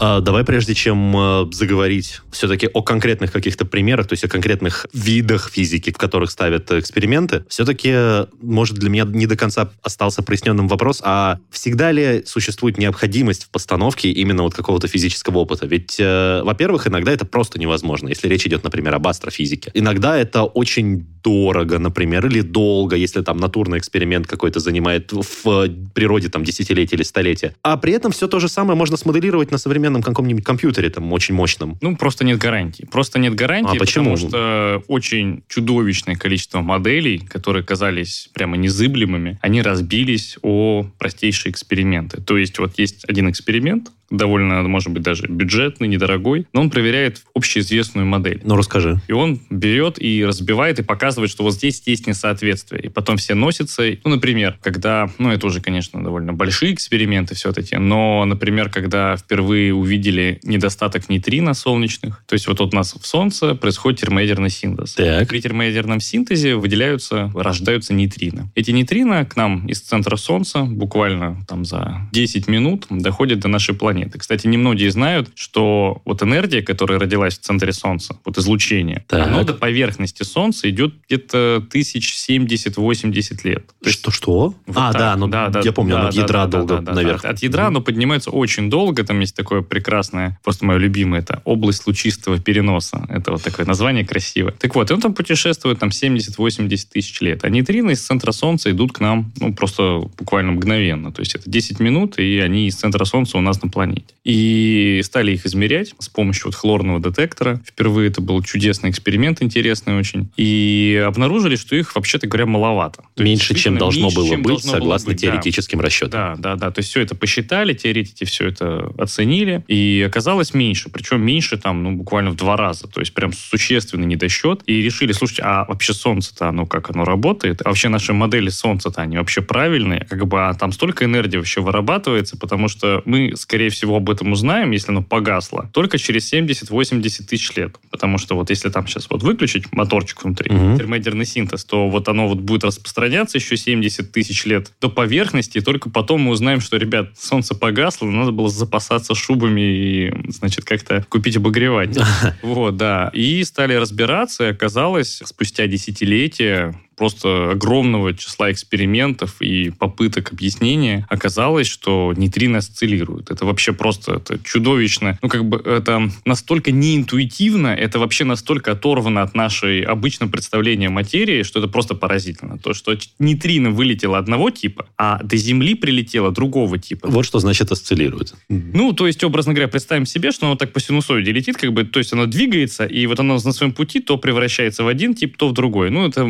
А, 0.05 0.21
давай, 0.21 0.43
прежде 0.43 0.75
чем 0.75 1.17
э, 1.17 1.47
заговорить 1.53 2.23
все-таки 2.33 2.69
о 2.75 2.83
конкретных 2.83 3.31
каких-то 3.31 3.65
примерах, 3.65 4.09
то 4.09 4.15
есть 4.15 4.25
о 4.25 4.29
конкретных 4.29 4.87
видах 4.93 5.49
физики, 5.49 5.93
в 5.93 5.97
которых 5.97 6.33
ставят 6.33 6.73
эксперименты, 6.73 7.45
все-таки, 7.49 8.27
может, 8.43 8.79
для 8.79 8.91
меня 8.91 9.05
не 9.05 9.27
до 9.27 9.37
конца 9.37 9.71
остался 9.81 10.25
проясненным 10.25 10.67
вопрос, 10.67 11.01
а 11.05 11.39
всегда 11.51 11.93
ли 11.93 12.25
существует 12.27 12.79
необходимость 12.79 13.45
в 13.45 13.51
постановке 13.51 14.11
именно 14.11 14.43
вот 14.43 14.55
какого-то 14.55 14.89
физического 14.89 15.39
опыта? 15.39 15.67
Ведь, 15.67 15.95
э, 16.01 16.43
во-первых, 16.43 16.89
иногда 16.89 17.13
это 17.13 17.25
просто 17.25 17.61
невозможно, 17.61 18.09
если 18.09 18.27
речь 18.27 18.45
идет, 18.45 18.65
например, 18.65 18.97
об 18.97 19.07
астрофизике. 19.07 19.71
Иногда 19.73 20.19
это 20.19 20.43
очень 20.43 21.07
дорого, 21.23 21.79
например, 21.79 22.27
или 22.27 22.41
долго, 22.41 22.97
если 22.97 23.23
там 23.23 23.37
натурный 23.37 23.79
эксперимент 23.79 24.27
какой-то 24.27 24.61
занимает 24.61 25.13
в 25.13 25.69
природе 25.95 26.29
там 26.29 26.45
десятилетия 26.45 26.97
или 26.97 27.05
столетия. 27.05 27.55
А 27.63 27.77
при 27.77 27.93
этом 27.93 28.11
все 28.11 28.27
то 28.27 28.41
же 28.41 28.49
самое 28.49 28.77
можно 28.77 28.97
смоделировать 28.97 29.51
на 29.51 29.59
современном 29.59 29.92
каком-нибудь 30.01 30.45
компьютере, 30.45 30.89
там, 30.89 31.13
очень 31.13 31.35
мощном. 31.35 31.77
Ну, 31.81 31.97
просто 31.97 32.25
нет 32.25 32.39
гарантии. 32.39 32.87
Просто 32.91 33.19
нет 33.19 33.35
гарантии, 33.35 33.77
А 33.77 33.79
почему? 33.79 34.13
потому 34.15 34.29
что 34.29 34.83
очень 34.89 35.43
чудовищное 35.49 36.15
количество 36.15 36.61
моделей, 36.61 37.19
которые 37.19 37.65
казались 37.65 38.31
прямо 38.33 38.57
незыблемыми, 38.57 39.39
они 39.43 39.61
разбились 39.61 40.39
о 40.43 40.87
простейшие 40.99 41.51
эксперименты. 41.53 42.21
То 42.21 42.39
есть 42.39 42.59
вот 42.59 42.79
есть 42.79 43.05
один 43.09 43.29
эксперимент, 43.29 43.91
довольно, 44.13 44.63
может 44.63 44.93
быть, 44.93 45.03
даже 45.03 45.27
бюджетный, 45.27 45.89
недорогой, 45.89 46.47
но 46.53 46.61
он 46.61 46.71
проверяет 46.71 47.23
общеизвестную 47.35 48.07
модель. 48.07 48.41
Ну, 48.45 48.57
расскажи. 48.57 49.01
И 49.09 49.13
он 49.13 49.41
берет 49.49 50.01
и 50.01 50.25
разбивает 50.25 50.79
и 50.79 50.83
показывает, 50.83 51.31
что 51.31 51.43
вот 51.45 51.55
здесь 51.55 51.83
есть 51.87 52.07
несоответствие. 52.07 52.83
И 52.83 52.89
потом 52.89 53.17
все 53.17 53.35
носятся. 53.35 53.85
Ну, 54.05 54.11
например, 54.11 54.59
когда, 54.61 55.11
ну, 55.19 55.31
это 55.31 55.47
уже, 55.47 55.61
конечно, 55.61 56.03
довольно 56.05 56.35
большие 56.35 56.75
эксперименты 56.75 57.35
все-таки, 57.35 57.77
но, 57.77 58.25
например, 58.27 58.69
когда 58.69 59.17
впервые 59.17 59.73
увидели 59.83 60.41
недостаток 60.43 61.09
нейтрино 61.09 61.55
солнечных, 61.55 62.23
то 62.27 62.35
есть 62.35 62.47
вот 62.47 62.61
у 62.61 62.71
нас 62.75 62.95
в 62.95 63.07
Солнце 63.07 63.55
происходит 63.55 64.01
термоядерный 64.01 64.51
синтез. 64.51 64.95
Так. 64.95 65.29
При 65.29 65.41
термоядерном 65.41 66.01
синтезе 66.01 66.55
выделяются, 66.55 67.31
рождаются 67.35 67.93
нейтрино. 67.93 68.51
Эти 68.55 68.71
нейтрино 68.71 69.25
к 69.25 69.37
нам 69.37 69.67
из 69.67 69.81
центра 69.81 70.17
Солнца 70.17 70.63
буквально 70.63 71.45
там 71.49 71.65
за 71.65 72.09
10 72.13 72.49
минут 72.49 72.87
доходят 72.91 73.41
до 73.41 73.49
нашей 73.49 73.75
планеты. 73.75 74.19
Кстати, 74.19 74.47
немногие 74.47 74.91
знают, 74.91 75.31
что 75.35 76.01
вот 76.05 76.23
энергия, 76.23 76.63
которая 76.63 76.99
родилась 76.99 77.39
в 77.39 77.43
центре 77.43 77.73
Солнца, 77.73 78.17
вот 78.25 78.39
излучение, 78.39 79.05
Так. 79.09 79.27
оно 79.27 79.45
до 79.45 79.55
поверхности 79.55 80.23
Солнца 80.23 80.69
идет 80.71 80.95
где-то 81.07 81.67
тысяч 81.71 82.15
70-80 82.29 83.41
лет. 83.45 83.65
Что-что? 83.85 84.55
вот 84.67 84.77
а, 84.77 84.93
так. 84.93 85.01
да, 85.01 85.17
ну, 85.17 85.63
я 85.63 85.73
помню, 85.73 85.97
оно 85.99 86.09
от 86.09 86.15
ядра 86.15 86.47
долго 86.47 86.77
да, 86.77 86.81
да, 86.81 86.95
наверх. 86.95 87.23
да. 87.23 87.31
От 87.31 87.43
ядра 87.43 87.67
оно 87.67 87.81
поднимается 87.81 88.31
очень 88.31 88.71
долго. 88.71 89.05
Там 89.05 89.21
есть 89.21 89.37
такое 89.37 89.62
прекрасное, 89.63 90.39
просто 90.43 90.65
мое 90.65 90.79
любимое, 90.79 91.21
это 91.21 91.43
область 91.45 91.87
лучистого 91.87 92.39
переноса. 92.39 93.07
Это 93.09 93.33
вот 93.33 93.43
такое 93.43 93.67
название 93.67 94.05
красивое. 94.05 94.53
Так 94.53 94.75
вот, 94.75 94.91
и 94.91 94.95
он 94.95 95.01
там 95.01 95.15
путешествует 95.15 95.79
там 95.79 95.91
70-80 95.91 96.87
тысяч 96.91 97.21
лет. 97.21 97.45
А 97.45 97.49
нейтрино 97.49 97.91
из 97.91 98.05
центра 98.05 98.33
Солнца 98.33 98.71
идут 98.71 98.93
к 98.93 99.01
нам 99.01 99.33
ну, 99.41 99.53
просто 99.55 100.03
буквально 100.19 100.53
мгновенно. 100.53 101.13
То 101.13 101.21
есть 101.21 101.35
это 101.35 101.51
10 101.51 101.81
минут, 101.81 102.19
и 102.19 102.39
они 102.39 102.67
из 102.67 102.77
центра 102.77 103.05
Солнца 103.05 103.39
у 103.39 103.41
нас 103.41 103.63
на 103.63 103.69
планете. 103.69 104.05
И 104.25 105.01
стали 105.05 105.33
их 105.33 105.47
измерять 105.47 105.95
с 105.99 106.09
помощью 106.09 106.47
вот 106.47 106.55
хлорного 106.55 107.01
детектора. 107.01 107.61
Впервые 107.67 108.09
это 108.09 108.21
был 108.21 108.43
чудесный 108.43 108.91
эксперимент, 108.91 109.43
интересный 109.43 109.95
очень. 109.95 110.31
И 110.37 111.03
обнаружили, 111.07 111.57
что 111.57 111.77
их, 111.77 111.95
вообще-то 111.95 112.27
говоря, 112.27 112.47
маловато. 112.47 113.03
То 113.15 113.23
есть, 113.23 113.43
Меньше, 113.43 113.55
чем 113.55 113.55
действительно, 113.55 113.79
должно 113.79 114.03
меньше, 114.03 114.17
было 114.17 114.29
чем 114.29 114.43
быть, 114.43 114.49
должно 114.49 114.73
было 114.73 114.79
согласно 114.81 115.13
быть, 115.13 115.21
да. 115.21 115.29
теоретическим 115.29 115.81
расчетам. 115.81 116.11
Да, 116.11 116.37
да, 116.37 116.57
да. 116.57 116.71
То 116.71 116.81
есть 116.81 116.91
все 116.91 117.01
это 117.01 117.15
посчитали, 117.15 117.75
теоретики 117.75 118.25
все 118.25 118.49
это 118.49 118.93
оценили, 118.99 119.52
и 119.69 120.05
оказалось 120.07 120.55
меньше. 120.55 120.89
Причем 120.91 121.21
меньше 121.23 121.57
там, 121.59 121.83
ну, 121.83 121.93
буквально 121.93 122.31
в 122.31 122.37
два 122.37 122.57
раза. 122.57 122.87
То 122.89 123.01
есть 123.01 123.15
прям 123.15 123.33
существенный 123.33 124.07
недосчет. 124.07 124.63
И 124.67 124.83
решили, 124.83 125.13
слушайте, 125.13 125.43
а 125.45 125.65
вообще 125.69 125.93
Солнце-то, 125.93 126.49
оно 126.49 126.67
как 126.67 126.91
оно 126.91 127.05
работает? 127.05 127.63
А 127.65 127.69
вообще 127.69 127.89
наши 127.89 128.13
модели 128.13 128.49
Солнца-то, 128.49 129.03
они 129.03 129.17
вообще 129.19 129.43
правильные? 129.43 130.07
Как 130.09 130.27
бы, 130.27 130.49
а 130.49 130.55
там 130.55 130.73
столько 130.73 131.05
энергии 131.05 131.37
вообще 131.37 131.61
вырабатывается, 131.61 132.37
потому 132.37 132.69
что 132.69 133.03
мы, 133.05 133.35
скорее 133.37 133.71
всего, 133.71 133.97
об 133.97 134.11
этом 134.11 134.33
узнаем, 134.33 134.71
если 134.71 134.91
оно 134.93 135.03
погасло, 135.03 135.69
только 135.73 135.99
через 135.99 136.33
70-80 136.33 137.25
тысяч 137.25 137.55
лет. 137.57 137.77
Потому 137.91 138.19
что 138.19 138.35
вот 138.35 138.51
если 138.51 138.69
там 138.71 138.87
сейчас 138.87 139.09
вот 139.11 139.23
выключить 139.23 139.73
моторчик 139.73 140.23
внутри, 140.25 140.51
Мгм. 140.53 140.77
термоядерный 140.79 141.25
синтез, 141.27 141.65
то 141.65 141.89
вот 141.89 142.09
оно 142.09 142.29
вот 142.29 142.39
будет 142.39 142.65
распространяться 142.65 143.39
еще 143.39 143.57
70 143.57 144.13
тысяч 144.13 144.45
лет 144.45 144.73
до 144.81 144.89
поверхности, 144.89 145.59
и 145.59 145.61
только 145.61 145.91
потом 145.91 146.23
мы 146.23 146.31
узнаем, 146.33 146.61
что, 146.61 146.77
ребят, 146.77 147.11
солнце 147.19 147.55
погасло, 147.55 148.07
надо 148.07 148.33
было 148.33 148.49
запасаться 148.49 149.13
шубами 149.43 149.61
и, 149.61 150.13
значит, 150.29 150.65
как-то 150.65 151.05
купить 151.09 151.37
обогреватель. 151.37 152.03
Вот, 152.43 152.77
да. 152.77 153.11
И 153.13 153.43
стали 153.45 153.75
разбираться, 153.75 154.45
и 154.45 154.51
оказалось, 154.51 155.23
спустя 155.25 155.67
десятилетия 155.67 156.75
просто 157.03 157.51
огромного 157.51 158.15
числа 158.15 158.53
экспериментов 158.53 159.43
и 159.43 159.71
попыток 159.71 160.33
объяснения 160.33 161.05
оказалось, 161.11 161.67
что 161.67 162.15
нейтрино 162.17 162.59
осциллируют. 162.59 163.33
Это 163.33 163.45
вообще 163.45 163.73
просто 163.73 164.13
это 164.19 164.39
чудовищно. 164.45 165.19
Ну, 165.21 165.29
как 165.29 165.45
бы 165.45 165.61
это 165.65 166.09
настолько 166.25 166.71
неинтуитивно, 166.71 167.75
это 167.75 167.99
вообще 167.99 168.23
настолько 168.23 168.71
оторвано 168.71 169.23
от 169.23 169.35
нашей 169.35 169.83
обычного 169.83 170.31
представления 170.31 170.91
материи, 170.91 171.43
что 171.43 171.59
это 171.59 171.67
просто 171.67 171.97
поразительно. 171.97 172.57
То, 172.59 172.73
что 172.73 172.97
нейтрино 173.19 173.73
вылетело 173.73 174.17
одного 174.17 174.51
типа, 174.51 174.87
а 174.97 175.21
до 175.25 175.37
Земли 175.37 175.75
прилетело 175.75 176.31
другого 176.31 176.79
типа. 176.79 177.09
Вот 177.09 177.27
что 177.27 177.41
значит 177.41 177.73
осциллирует. 177.73 178.37
Ну, 178.49 178.93
то 178.93 179.09
есть, 179.09 179.25
образно 179.25 179.55
говоря, 179.55 179.67
представим 179.67 180.07
себе, 180.07 180.31
что 180.31 180.47
оно 180.47 180.55
так 180.55 180.73
по 180.73 180.79
синусоиде 180.79 181.33
летит, 181.33 181.57
как 181.57 181.73
бы, 181.73 181.83
то 181.83 181.99
есть 181.99 182.13
оно 182.13 182.27
двигается, 182.27 182.85
и 182.85 183.05
вот 183.07 183.19
оно 183.19 183.35
на 183.45 183.53
своем 183.53 183.73
пути 183.73 183.99
то 183.99 184.19
превращается 184.19 184.85
в 184.85 184.87
один 184.87 185.17
тип, 185.17 185.37
то 185.37 185.49
в 185.49 185.53
другой. 185.53 185.91
Ну, 185.91 186.07
это 186.07 186.25